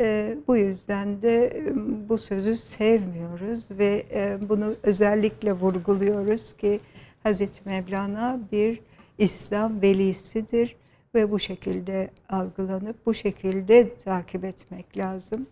E, 0.00 0.36
bu 0.48 0.56
yüzden 0.56 1.22
de 1.22 1.46
e, 1.46 1.74
bu 2.08 2.18
sözü 2.18 2.56
sevmiyoruz 2.56 3.70
ve 3.70 4.06
e, 4.14 4.38
bunu 4.48 4.74
özellikle 4.82 5.52
vurguluyoruz 5.52 6.56
ki 6.56 6.80
Hazreti 7.22 7.60
Mevlana 7.64 8.40
bir 8.52 8.80
İslam 9.18 9.82
velisidir 9.82 10.76
ve 11.16 11.30
bu 11.30 11.38
şekilde 11.38 12.10
algılanıp 12.28 13.06
bu 13.06 13.14
şekilde 13.14 13.94
takip 13.96 14.44
etmek 14.44 14.96
lazım. 14.96 15.46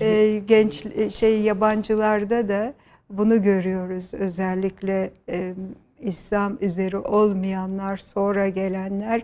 Ee, 0.00 0.42
genç 0.46 0.86
e, 0.86 1.10
şey 1.10 1.40
yabancılarda 1.40 2.48
da 2.48 2.74
bunu 3.10 3.42
görüyoruz. 3.42 4.14
Özellikle 4.14 5.10
e, 5.28 5.54
İslam 6.00 6.58
üzeri 6.60 6.96
olmayanlar, 6.96 7.96
sonra 7.96 8.48
gelenler, 8.48 9.22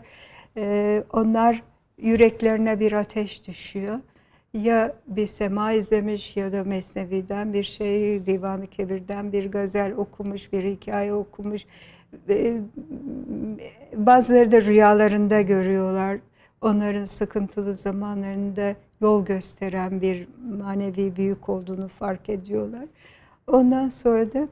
e, 0.57 1.05
onlar 1.13 1.63
yüreklerine 1.99 2.81
bir 2.81 2.93
ateş 2.93 3.49
düşüyor. 3.49 4.01
Ya 4.55 4.97
bir 5.07 5.27
sema 5.27 5.73
izlemiş 5.73 6.37
ya 6.37 6.53
da 6.53 6.65
Mesnevi'den 6.65 7.53
bir 7.53 7.63
şey, 7.63 8.27
Divan-ı 8.27 8.67
Kebir'den 8.67 9.33
bir 9.33 9.51
gazel 9.51 9.93
okumuş, 9.93 10.53
bir 10.53 10.65
hikaye 10.65 11.15
okumuş. 11.15 11.67
Ve 12.29 12.61
bazıları 13.97 14.53
da 14.53 14.63
rüyalarında 14.63 15.41
görüyorlar. 15.41 16.19
Onların 16.61 17.05
sıkıntılı 17.05 17.75
zamanlarında 17.75 18.75
yol 19.01 19.25
gösteren 19.25 20.01
bir 20.01 20.29
manevi 20.59 21.17
büyük 21.17 21.49
olduğunu 21.49 21.89
fark 21.89 22.29
ediyorlar. 22.29 22.85
Ondan 23.47 23.89
sonra 23.89 24.33
da 24.33 24.49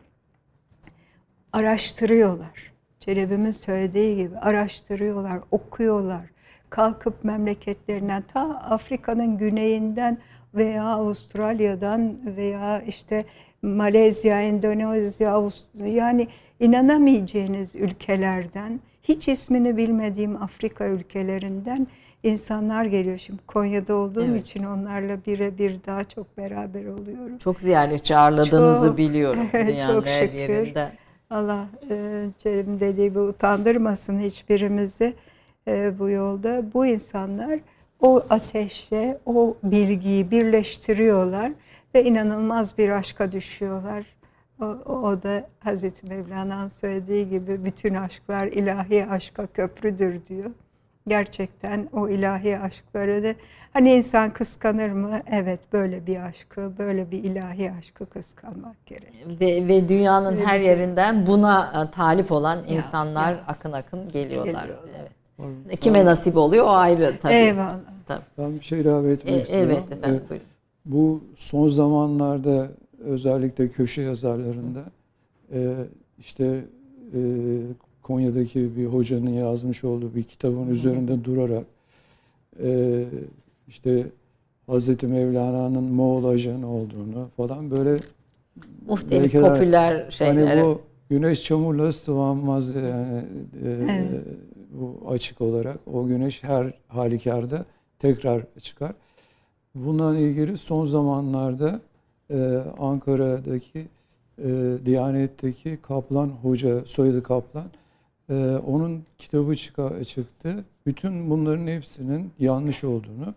araştırıyorlar. 1.52 2.72
Çelebi'min 3.00 3.50
söylediği 3.50 4.16
gibi 4.16 4.38
araştırıyorlar, 4.38 5.40
okuyorlar. 5.50 6.26
Kalkıp 6.70 7.24
memleketlerinden 7.24 8.22
ta 8.22 8.40
Afrika'nın 8.58 9.38
güneyinden 9.38 10.18
veya 10.54 10.84
Avustralya'dan 10.84 12.36
veya 12.36 12.82
işte 12.82 13.24
Malezya, 13.68 14.42
Endonezya, 14.42 15.30
Avust- 15.30 15.86
yani 15.88 16.28
inanamayacağınız 16.60 17.74
ülkelerden, 17.76 18.80
hiç 19.02 19.28
ismini 19.28 19.76
bilmediğim 19.76 20.42
Afrika 20.42 20.86
ülkelerinden 20.86 21.86
insanlar 22.22 22.84
geliyor. 22.84 23.18
Şimdi 23.18 23.42
Konya'da 23.46 23.94
olduğum 23.94 24.24
Evet. 24.24 24.40
için 24.40 24.64
onlarla 24.64 25.16
birebir 25.26 25.76
daha 25.86 26.04
çok 26.04 26.36
beraber 26.38 26.84
oluyorum. 26.84 27.38
Çok 27.38 27.60
ziyaretçi 27.60 28.16
ağırladığınızı 28.16 28.86
Çok, 28.88 28.98
biliyorum 28.98 29.46
dünyanın 29.52 29.94
çok 29.94 30.06
her 30.06 30.20
şükür. 30.26 30.38
yerinden. 30.38 30.92
Allah 31.30 31.66
e, 31.90 32.24
Cerim 32.38 32.80
dediği 32.80 33.08
gibi 33.08 33.18
utandırmasın 33.20 34.20
hiçbirimizi 34.20 35.14
e, 35.68 35.98
bu 35.98 36.10
yolda. 36.10 36.62
Bu 36.74 36.86
insanlar 36.86 37.58
o 38.00 38.22
ateşle 38.30 39.18
o 39.26 39.56
bilgiyi 39.62 40.30
birleştiriyorlar 40.30 41.52
ve 41.94 42.04
inanılmaz 42.04 42.78
bir 42.78 42.88
aşka 42.88 43.32
düşüyorlar. 43.32 44.04
O, 44.60 44.64
o 44.90 45.22
da 45.22 45.46
Hazreti 45.60 46.06
Mevlana'nın 46.06 46.68
söylediği 46.68 47.28
gibi 47.28 47.64
bütün 47.64 47.94
aşklar 47.94 48.46
ilahi 48.46 49.06
aşka 49.06 49.46
köprüdür 49.46 50.20
diyor. 50.28 50.50
Gerçekten 51.08 51.88
o 51.92 52.08
ilahi 52.08 52.58
aşkları 52.58 53.22
da 53.22 53.34
hani 53.72 53.94
insan 53.94 54.32
kıskanır 54.32 54.88
mı? 54.90 55.20
Evet 55.30 55.60
böyle 55.72 56.06
bir 56.06 56.20
aşkı, 56.20 56.72
böyle 56.78 57.10
bir 57.10 57.24
ilahi 57.24 57.72
aşkı 57.78 58.06
kıskanmak 58.06 58.86
gerek. 58.86 59.26
Ve, 59.40 59.68
ve 59.68 59.88
dünyanın 59.88 60.36
her 60.36 60.58
Bize- 60.58 60.68
yerinden 60.68 61.26
buna 61.26 61.84
e, 61.88 61.90
talip 61.90 62.32
olan 62.32 62.58
insanlar 62.68 63.34
akın 63.48 63.72
akın 63.72 64.08
geliyorlar. 64.12 64.62
Geliyorlar. 64.62 64.90
Evet. 65.68 65.80
Kime 65.80 66.04
nasip 66.04 66.36
oluyor 66.36 66.64
o 66.66 66.70
ayrı 66.70 67.14
tabii. 67.22 67.32
Eyvallah. 67.32 67.76
Tabii. 68.06 68.20
Ben 68.38 68.54
bir 68.54 68.62
şey 68.64 68.80
ilave 68.80 69.12
etmek 69.12 69.34
E, 69.34 69.42
istiyorum. 69.42 69.70
elbet 69.70 69.92
efendim. 69.92 70.22
Ee, 70.26 70.30
buyurun. 70.30 70.46
Bu 70.84 71.20
son 71.36 71.68
zamanlarda 71.68 72.68
özellikle 73.04 73.68
köşe 73.68 74.02
yazarlarında 74.02 74.84
e, 75.52 75.74
işte 76.18 76.64
e, 77.14 77.20
Konya'daki 78.02 78.76
bir 78.76 78.86
hocanın 78.86 79.30
yazmış 79.30 79.84
olduğu 79.84 80.14
bir 80.14 80.22
kitabın 80.22 80.68
üzerinde 80.68 81.24
durarak 81.24 81.64
e, 82.62 83.04
işte 83.68 84.06
Hazreti 84.66 85.06
Mevlana'nın 85.06 85.84
Moğol 85.84 86.24
ajanı 86.24 86.70
olduğunu 86.70 87.28
falan 87.36 87.70
böyle 87.70 87.98
Muhtelif 88.88 89.22
belki 89.22 89.38
de 89.38 89.52
popüler 89.52 90.10
şeyler. 90.10 90.46
Hani 90.46 90.62
bu 90.62 90.80
güneş 91.10 91.44
çamurla 91.44 91.92
sıvanmaz 91.92 92.74
yani 92.74 93.24
e, 93.64 93.68
Evet. 93.90 94.24
bu 94.72 95.10
açık 95.10 95.40
olarak. 95.40 95.78
O 95.92 96.06
güneş 96.06 96.42
her 96.42 96.74
halükarda 96.88 97.64
tekrar 97.98 98.42
çıkar. 98.60 98.92
Bununla 99.74 100.18
ilgili 100.18 100.58
son 100.58 100.86
zamanlarda 100.86 101.80
e, 102.30 102.62
Ankara'daki 102.78 103.86
e, 104.38 104.78
Diyanet'teki 104.86 105.78
Kaplan 105.82 106.28
Hoca, 106.28 106.84
soyadı 106.86 107.22
Kaplan, 107.22 107.66
e, 108.30 108.34
onun 108.66 109.02
kitabı 109.18 109.56
çıka, 109.56 110.04
çıktı. 110.04 110.64
Bütün 110.86 111.30
bunların 111.30 111.66
hepsinin 111.66 112.30
yanlış 112.38 112.84
olduğunu, 112.84 113.34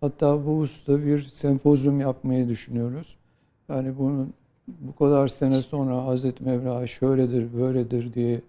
hatta 0.00 0.46
bu 0.46 0.60
hususta 0.60 1.04
bir 1.06 1.22
sempozyum 1.22 2.00
yapmayı 2.00 2.48
düşünüyoruz. 2.48 3.16
Yani 3.68 3.98
bunun 3.98 4.32
bu 4.68 4.96
kadar 4.96 5.28
sene 5.28 5.62
sonra 5.62 6.04
Hazreti 6.04 6.44
Mevla 6.44 6.86
şöyledir, 6.86 7.48
böyledir 7.54 8.14
diye 8.14 8.40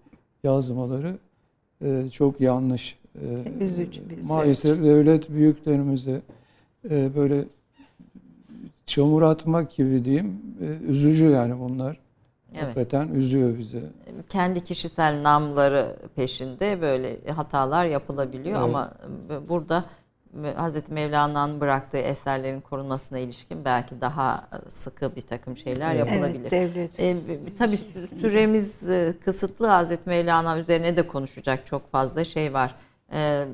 yazmaları 0.44 1.16
e, 1.84 2.08
çok 2.12 2.40
yanlış. 2.40 2.98
E, 3.14 3.64
Üzücü 3.64 4.10
bir 4.10 4.24
Maalesef 4.24 4.82
devlet 4.82 5.30
büyüklerimize 5.30 6.20
e, 6.90 7.14
böyle 7.16 7.44
çamur 8.86 9.22
atmak 9.22 9.74
gibi 9.76 10.04
diyeyim. 10.04 10.40
e, 10.60 10.64
üzücü 10.90 11.24
yani 11.26 11.60
bunlar. 11.60 11.98
Evet. 12.52 12.62
Hakikaten 12.64 13.08
üzüyor 13.08 13.58
bizi. 13.58 13.82
kendi 14.28 14.64
kişisel 14.64 15.22
namları 15.22 15.96
peşinde 16.16 16.80
böyle 16.80 17.18
hatalar 17.30 17.86
yapılabiliyor 17.86 18.58
Evet. 18.58 18.68
ama 18.68 18.92
burada 19.48 19.84
Hazreti 20.56 20.92
Mevlana'nın 20.92 21.60
bıraktığı 21.60 21.96
eserlerin 21.98 22.60
korunmasına 22.60 23.18
ilişkin 23.18 23.64
belki 23.64 24.00
daha 24.00 24.48
sıkı 24.68 25.16
bir 25.16 25.20
takım 25.20 25.56
şeyler 25.56 25.94
Evet. 25.94 26.06
yapılabilir. 26.12 26.48
Evet, 26.52 26.74
devlet. 26.74 27.00
E, 27.00 27.16
tabii 27.58 27.74
sü- 27.94 28.20
süremiz 28.20 28.82
kısıtlı 29.24 29.66
Hazreti 29.66 30.08
Mevlana 30.08 30.58
üzerine 30.58 30.96
de 30.96 31.06
konuşacak 31.06 31.66
çok 31.66 31.90
fazla 31.90 32.24
şey 32.24 32.52
var. 32.52 32.74
E, 33.12 33.44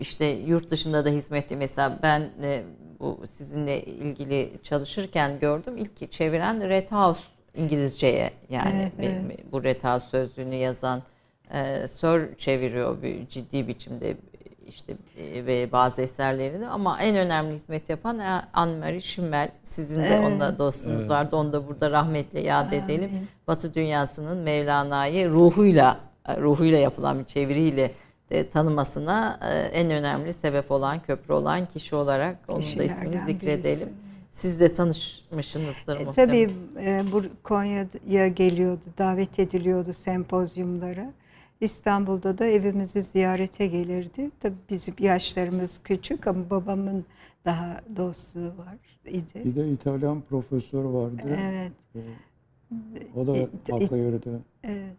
işte 0.00 0.26
yurt 0.26 0.70
dışında 0.70 1.04
da 1.04 1.08
hizmetli 1.08 1.56
mesela 1.56 1.98
ben 2.02 2.20
e, 2.42 2.62
bu 3.00 3.20
sizinle 3.30 3.82
ilgili 3.84 4.52
çalışırken 4.62 5.38
gördüm 5.40 5.76
ilk 5.76 6.12
çeviren 6.12 6.68
Red 6.68 6.90
House 6.90 7.20
İngilizceye 7.56 8.30
yani 8.50 8.90
Evet, 8.98 9.12
bir- 9.38 9.52
bu 9.52 9.64
Red 9.64 9.82
House 9.84 10.06
sözlüğünü 10.06 10.54
yazan 10.54 11.02
e, 11.54 11.88
Sir 11.88 12.34
çeviriyor 12.36 13.02
bir 13.02 13.28
ciddi 13.28 13.68
biçimde 13.68 14.16
işte 14.68 14.92
e, 15.18 15.46
ve 15.46 15.72
bazı 15.72 16.02
eserlerini 16.02 16.68
ama 16.68 17.00
en 17.02 17.16
önemli 17.16 17.54
hizmet 17.54 17.88
yapan 17.88 18.18
e, 18.18 18.42
Anne-Marie 18.54 19.00
Schimmel 19.00 19.48
sizin 19.62 20.00
de 20.02 20.06
Evet. 20.06 20.24
onunla 20.26 20.58
dostunuz 20.58 21.00
Evet. 21.00 21.10
vardı 21.10 21.36
onu 21.36 21.52
da 21.52 21.68
burada 21.68 21.90
rahmetle 21.90 22.40
yad 22.40 22.72
edelim. 22.72 23.10
Amin. 23.10 23.28
Batı 23.48 23.74
dünyasının 23.74 24.38
Mevlana'yı 24.38 25.28
ruhuyla 25.30 26.00
ruhuyla 26.38 26.78
yapılan 26.78 27.18
bir 27.18 27.24
çeviriyle 27.24 27.90
de 28.30 28.50
tanımasına 28.50 29.40
e, 29.52 29.58
en 29.58 29.90
önemli 29.90 30.32
sebep 30.32 30.70
olan 30.70 31.02
köprü 31.02 31.34
olan 31.34 31.66
kişi 31.68 31.94
olarak 31.94 32.38
onun 32.48 32.62
da 32.78 32.82
ismini 32.84 33.18
zikredelim. 33.18 33.64
birisi. 33.64 33.88
Siz 34.32 34.60
de 34.60 34.74
tanışmışsınızdır 34.74 36.00
E, 36.00 36.04
muhtemelen. 36.04 36.48
tabii 36.48 36.54
e, 36.80 37.04
bu 37.12 37.22
Konya'ya 37.42 38.28
geliyordu, 38.28 38.84
davet 38.98 39.38
ediliyordu 39.38 39.92
sempozyumlara. 39.92 41.12
İstanbul'da 41.60 42.38
da 42.38 42.46
evimizi 42.46 43.02
ziyarete 43.02 43.66
gelirdi. 43.66 44.30
Tabii 44.40 44.54
bizim 44.70 44.94
yaşlarımız 44.98 45.80
küçük 45.84 46.26
ama 46.26 46.50
babamın 46.50 47.04
daha 47.44 47.80
dostluğu 47.96 48.52
var 48.58 48.76
idi. 49.06 49.42
Bir 49.44 49.54
de 49.54 49.68
İtalyan 49.70 50.20
profesör 50.20 50.84
vardı. 50.84 51.22
Evet, 51.28 51.72
O 53.16 53.26
da 53.26 53.36
E, 53.36 53.48
hakka 53.70 53.96
yürüdü. 53.96 54.40
evet. 54.64 54.96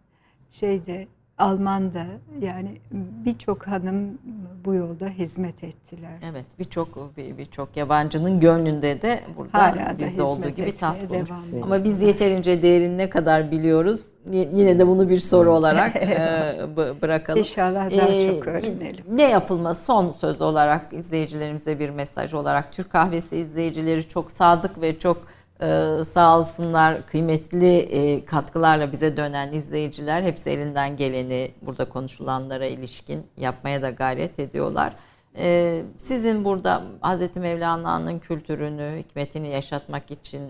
Şeyde 0.50 1.06
Alman'da 1.38 2.04
yani 2.40 2.80
birçok 3.24 3.66
hanım 3.66 4.18
bu 4.64 4.74
yolda 4.74 5.06
hizmet 5.08 5.64
ettiler. 5.64 6.10
Evet 6.32 6.44
birçok 6.58 7.16
bir- 7.16 7.38
birçok 7.38 7.76
yabancının 7.76 8.40
gönlünde 8.40 9.02
de 9.02 9.20
burada 9.36 9.58
Hala 9.58 9.98
bizde 9.98 10.22
olduğu 10.22 10.48
gibi 10.48 10.76
taht 10.76 11.10
bulmuş. 11.10 11.30
Ama 11.62 11.84
biz 11.84 12.02
yeterince 12.02 12.62
değerini 12.62 12.98
ne 12.98 13.10
kadar 13.10 13.50
biliyoruz? 13.50 14.06
Yine 14.30 14.78
de 14.78 14.86
bunu 14.86 15.08
bir 15.08 15.18
soru 15.18 15.50
olarak 15.52 15.96
e, 16.02 16.54
bırakalım. 17.02 17.38
İnşallah 17.38 17.90
daha 17.98 18.08
Ee, 18.08 18.30
çok 18.36 18.46
öğrenelim. 18.46 19.04
Ne 19.10 19.30
yapılması 19.30 19.84
son 19.84 20.12
söz 20.20 20.40
olarak 20.40 20.92
izleyicilerimize 20.92 21.78
bir 21.78 21.90
mesaj 21.90 22.34
olarak 22.34 22.72
Türk 22.72 22.90
Kahvesi 22.90 23.36
izleyicileri 23.36 24.08
çok 24.08 24.30
sadık 24.30 24.80
ve 24.80 24.98
çok 24.98 25.22
e, 25.62 26.04
sağ 26.04 26.38
olsunlar 26.38 27.06
kıymetli 27.06 27.76
e, 27.78 28.24
katkılarla 28.24 28.92
bize 28.92 29.16
dönen 29.16 29.52
izleyiciler 29.52 30.22
hepsi 30.22 30.50
elinden 30.50 30.96
geleni 30.96 31.50
burada 31.62 31.88
konuşulanlara 31.88 32.66
ilişkin 32.66 33.26
yapmaya 33.36 33.82
da 33.82 33.90
gayret 33.90 34.38
ediyorlar. 34.38 34.92
E, 35.38 35.82
sizin 35.96 36.44
burada 36.44 36.82
Hazreti 37.00 37.40
Mevlana'nın 37.40 38.18
kültürünü, 38.18 38.98
hikmetini 38.98 39.48
yaşatmak 39.48 40.10
için 40.10 40.40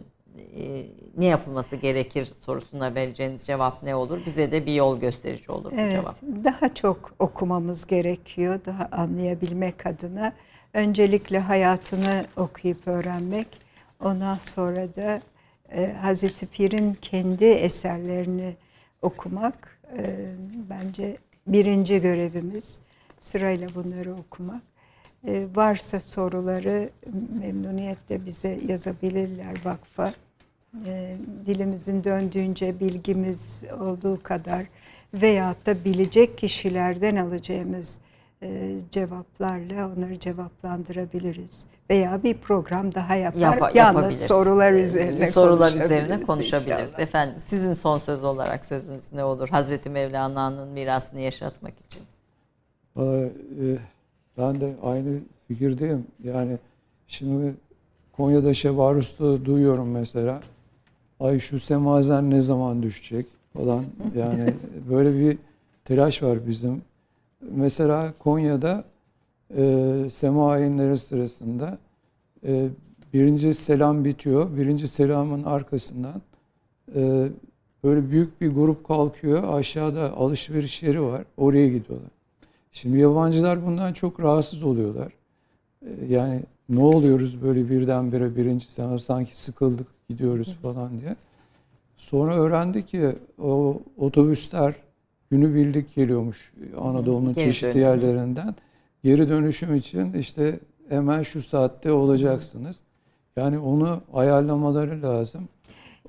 e, 0.56 0.82
ne 1.16 1.24
yapılması 1.26 1.76
gerekir 1.76 2.24
sorusuna 2.24 2.94
vereceğiniz 2.94 3.46
cevap 3.46 3.82
ne 3.82 3.94
olur? 3.94 4.18
Bize 4.26 4.52
de 4.52 4.66
bir 4.66 4.74
yol 4.74 5.00
gösterici 5.00 5.52
olur 5.52 5.72
bu 5.72 5.76
Evet, 5.78 5.92
cevap. 5.92 6.16
daha 6.44 6.74
çok 6.74 7.12
okumamız 7.18 7.86
gerekiyor, 7.86 8.60
daha 8.66 8.88
anlayabilmek 8.92 9.86
adına. 9.86 10.32
Öncelikle 10.74 11.38
hayatını 11.38 12.24
okuyup 12.36 12.88
öğrenmek, 12.88 13.61
ondan 14.04 14.38
sonra 14.38 14.94
da 14.94 15.20
e, 15.72 15.92
Hazreti 15.92 16.46
Pir'in 16.46 16.94
kendi 16.94 17.44
eserlerini 17.44 18.54
okumak 19.02 19.78
e, 19.98 20.26
bence 20.70 21.16
birinci 21.46 22.00
görevimiz. 22.00 22.78
Sırayla 23.18 23.68
bunları 23.74 24.14
okumak. 24.14 24.62
E, 25.26 25.46
varsa 25.54 26.00
soruları 26.00 26.90
memnuniyetle 27.40 28.26
bize 28.26 28.58
yazabilirler 28.68 29.64
vakfa. 29.64 30.12
E, 30.86 31.16
dilimizin 31.46 32.04
döndüğünce 32.04 32.80
bilgimiz 32.80 33.64
olduğu 33.80 34.22
kadar 34.22 34.66
veyahut 35.14 35.66
da 35.66 35.84
bilecek 35.84 36.38
kişilerden 36.38 37.16
alacağımız 37.16 37.98
e, 38.42 38.78
cevaplarla 38.90 39.92
onları 39.96 40.18
cevaplandırabiliriz. 40.18 41.64
Veya 41.90 42.22
bir 42.22 42.34
program 42.34 42.94
daha 42.94 43.14
yapar. 43.16 43.38
Yapa- 43.40 43.70
Yalnız 43.78 44.20
sorular 44.20 44.72
Ee, 44.72 44.82
üzerine 44.82 45.30
sorular 45.32 45.72
konuşabiliriz 45.72 46.04
üzerine 46.06 46.22
konuşabiliriz. 46.24 46.82
inşallah. 46.82 46.98
Efendim 47.00 47.34
sizin 47.46 47.72
son 47.74 47.98
söz 47.98 48.24
olarak 48.24 48.64
sözünüz 48.64 49.12
ne 49.12 49.24
olur? 49.24 49.48
Hazreti 49.48 49.90
Mevlana'nın 49.90 50.68
mirasını 50.68 51.20
yaşatmak 51.20 51.74
için. 51.80 52.02
Valla, 52.96 53.24
e, 53.26 53.30
Ben 54.38 54.60
de 54.60 54.74
aynı 54.82 55.18
fikirdeyim. 55.48 56.06
Yani 56.24 56.58
şimdi 57.06 57.54
Konya'da 58.16 58.54
Şevarus'ta 58.54 59.44
duyuyorum 59.44 59.90
mesela. 59.90 60.40
Ay 61.20 61.38
şu 61.40 61.60
semazen 61.60 62.30
ne 62.30 62.40
zaman 62.40 62.82
düşecek 62.82 63.26
falan. 63.56 63.84
Yani 64.16 64.54
böyle 64.90 65.14
bir 65.18 65.38
telaş 65.84 66.22
var 66.22 66.38
bizim. 66.46 66.82
Mesela 67.50 68.14
Konya'da 68.18 68.84
e, 69.56 70.06
sema 70.10 70.50
ayinleri 70.50 70.98
sırasında 70.98 71.78
e, 72.46 72.68
birinci 73.12 73.54
selam 73.54 74.04
bitiyor. 74.04 74.56
Birinci 74.56 74.88
selamın 74.88 75.42
arkasından 75.42 76.22
e, 76.94 77.28
böyle 77.84 78.10
büyük 78.10 78.40
bir 78.40 78.50
grup 78.50 78.86
kalkıyor. 78.86 79.54
Aşağıda 79.54 80.12
alışveriş 80.16 80.82
yeri 80.82 81.02
var. 81.02 81.24
Oraya 81.36 81.68
gidiyorlar. 81.68 82.10
Şimdi 82.72 82.98
yabancılar 82.98 83.66
bundan 83.66 83.92
çok 83.92 84.20
rahatsız 84.20 84.62
oluyorlar. 84.62 85.12
Ee, 85.86 85.88
Yani 86.08 86.42
ne 86.68 86.80
oluyoruz 86.82 87.42
böyle 87.42 87.70
birdenbire 87.70 88.36
birinci 88.36 88.72
selam 88.72 88.98
sanki 88.98 89.40
sıkıldık 89.40 89.86
gidiyoruz 90.08 90.56
falan 90.62 91.00
diye. 91.00 91.16
Sonra 91.96 92.34
öğrendik 92.36 92.88
ki 92.88 93.12
o 93.42 93.80
otobüsler 93.98 94.74
günübirlik 95.36 95.94
geliyormuş 95.94 96.52
Anadolu'nun 96.80 97.32
Geri 97.32 97.44
çeşitli 97.44 97.74
dönüyor. 97.74 97.90
yerlerinden. 97.90 98.54
Geri 99.04 99.28
dönüşüm 99.28 99.74
için 99.74 100.12
işte 100.12 100.60
hemen 100.88 101.22
şu 101.22 101.42
saatte 101.42 101.92
olacaksınız. 101.92 102.80
Yani 103.36 103.58
onu 103.58 104.00
ayarlamaları 104.12 105.02
lazım. 105.02 105.48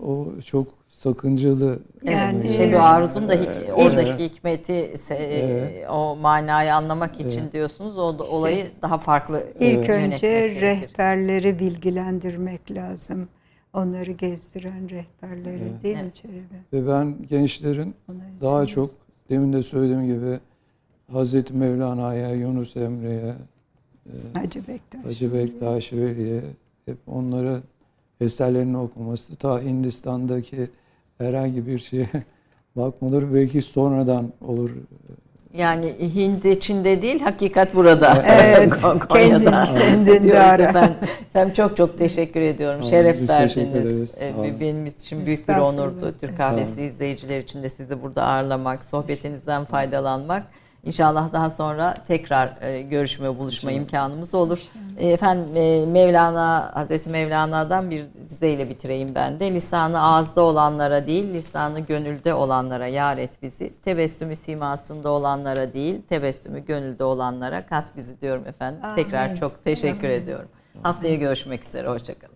O 0.03 0.27
çok 0.45 0.67
sakıncalı. 0.89 1.79
Yani- 2.03 2.49
Şebi 2.49 2.77
Aruz'un 2.77 3.29
da 3.29 3.35
hik- 3.35 3.47
Evet. 3.57 3.71
oradaki 3.75 4.25
hikmeti, 4.25 4.73
se- 4.73 5.13
Evet. 5.13 5.89
o 5.89 6.15
manayı 6.15 6.75
anlamak 6.75 7.19
için 7.19 7.41
Evet. 7.41 7.53
diyorsunuz. 7.53 7.97
O 7.97 8.19
da, 8.19 8.23
olayı 8.23 8.65
daha 8.81 8.97
farklı 8.97 9.43
İlk 9.59 9.61
yönetmek 9.89 9.89
önce 10.13 10.27
gerekir. 10.27 10.61
rehberleri 10.61 11.59
bilgilendirmek 11.59 12.71
lazım. 12.71 13.27
Onları 13.73 14.11
gezdiren 14.11 14.89
rehberleri 14.89 15.61
Evet. 15.71 15.83
değil 15.83 15.95
mi 15.95 16.01
Evet. 16.03 16.15
Çelebi? 16.15 16.43
Ve 16.73 16.87
ben 16.87 17.15
gençlerin 17.29 17.95
Onları 18.11 18.41
daha 18.41 18.65
çok 18.65 18.89
demin 19.29 19.53
de 19.53 19.63
söylediğim 19.63 20.05
gibi 20.05 20.39
Hazreti 21.11 21.53
Mevlana'ya, 21.53 22.33
Yunus 22.33 22.77
Emre'ye, 22.77 23.35
Hacı 24.33 24.67
Bektaş. 24.67 25.05
Hacı 25.05 25.33
Bektaş 25.33 25.93
Veli'ye 25.93 26.43
hep 26.85 26.97
onlara 27.07 27.61
eserlerini 28.21 28.77
okuması 28.77 29.35
ta 29.35 29.61
Hindistan'daki 29.61 30.69
herhangi 31.17 31.67
bir 31.67 31.79
şeye 31.79 32.09
bakmaları 32.75 33.33
belki 33.33 33.61
sonradan 33.61 34.33
olur. 34.41 34.71
Yani 35.53 35.93
Hint 36.15 36.45
içinde 36.45 37.01
değil, 37.01 37.21
hakikat 37.21 37.75
burada. 37.75 38.23
Evet, 38.27 38.69
Kon- 38.81 38.99
kendin, 39.13 39.51
kendinde 39.79 40.39
ara. 40.39 40.63
efendim. 40.63 41.53
Çok 41.55 41.77
çok 41.77 41.97
teşekkür 41.97 42.41
ediyorum. 42.41 42.79
Sağ 42.79 42.85
olun, 42.85 42.89
Şeref 42.89 43.29
verdiniz. 43.29 44.17
Ee. 44.21 44.59
Benim 44.59 44.85
için 44.85 45.25
büyük 45.25 45.47
bir 45.49 45.55
onurdu. 45.55 46.13
Türk. 46.21 46.37
Kahvesi 46.37 46.81
izleyiciler 46.81 47.39
için 47.39 47.63
de 47.63 47.69
sizi 47.69 48.01
burada 48.01 48.23
ağırlamak, 48.23 48.85
sohbetinizden 48.85 49.65
faydalanmak. 49.65 50.43
İnşallah 50.83 51.33
daha 51.33 51.49
sonra 51.49 51.93
tekrar 52.07 52.57
e, 52.61 52.81
görüşme, 52.81 53.39
buluşma 53.39 53.71
imkanımız 53.71 54.33
olur. 54.35 54.59
E, 54.97 55.09
Efendim 55.11 55.55
e, 55.55 55.85
Mevlana, 55.85 56.71
Hazreti 56.73 57.09
Mevlana'dan 57.09 57.91
bir 57.91 58.05
dizeyle 58.29 58.69
bitireyim 58.69 59.15
ben 59.15 59.39
de. 59.39 59.51
Lisanı 59.53 60.01
ağızda 60.01 60.41
olanlara 60.41 61.07
değil, 61.07 61.33
lisanı 61.33 61.79
gönülde 61.79 62.33
olanlara 62.33 62.87
yar 62.87 63.17
et 63.17 63.41
bizi. 63.41 63.73
Tebessümü 63.85 64.35
simasında 64.35 65.09
olanlara 65.09 65.73
değil, 65.73 66.01
tebessümü 66.09 66.65
gönülde 66.65 67.03
olanlara 67.03 67.65
kat 67.65 67.97
bizi 67.97 68.21
diyorum 68.21 68.47
efendim. 68.47 68.81
Tekrar 68.95 69.25
Amin. 69.25 69.35
çok 69.35 69.63
teşekkür 69.63 70.09
ediyorum. 70.09 70.47
Haftaya 70.83 71.15
görüşmek 71.15 71.65
üzere, 71.65 71.87
hoşçakalın. 71.87 72.32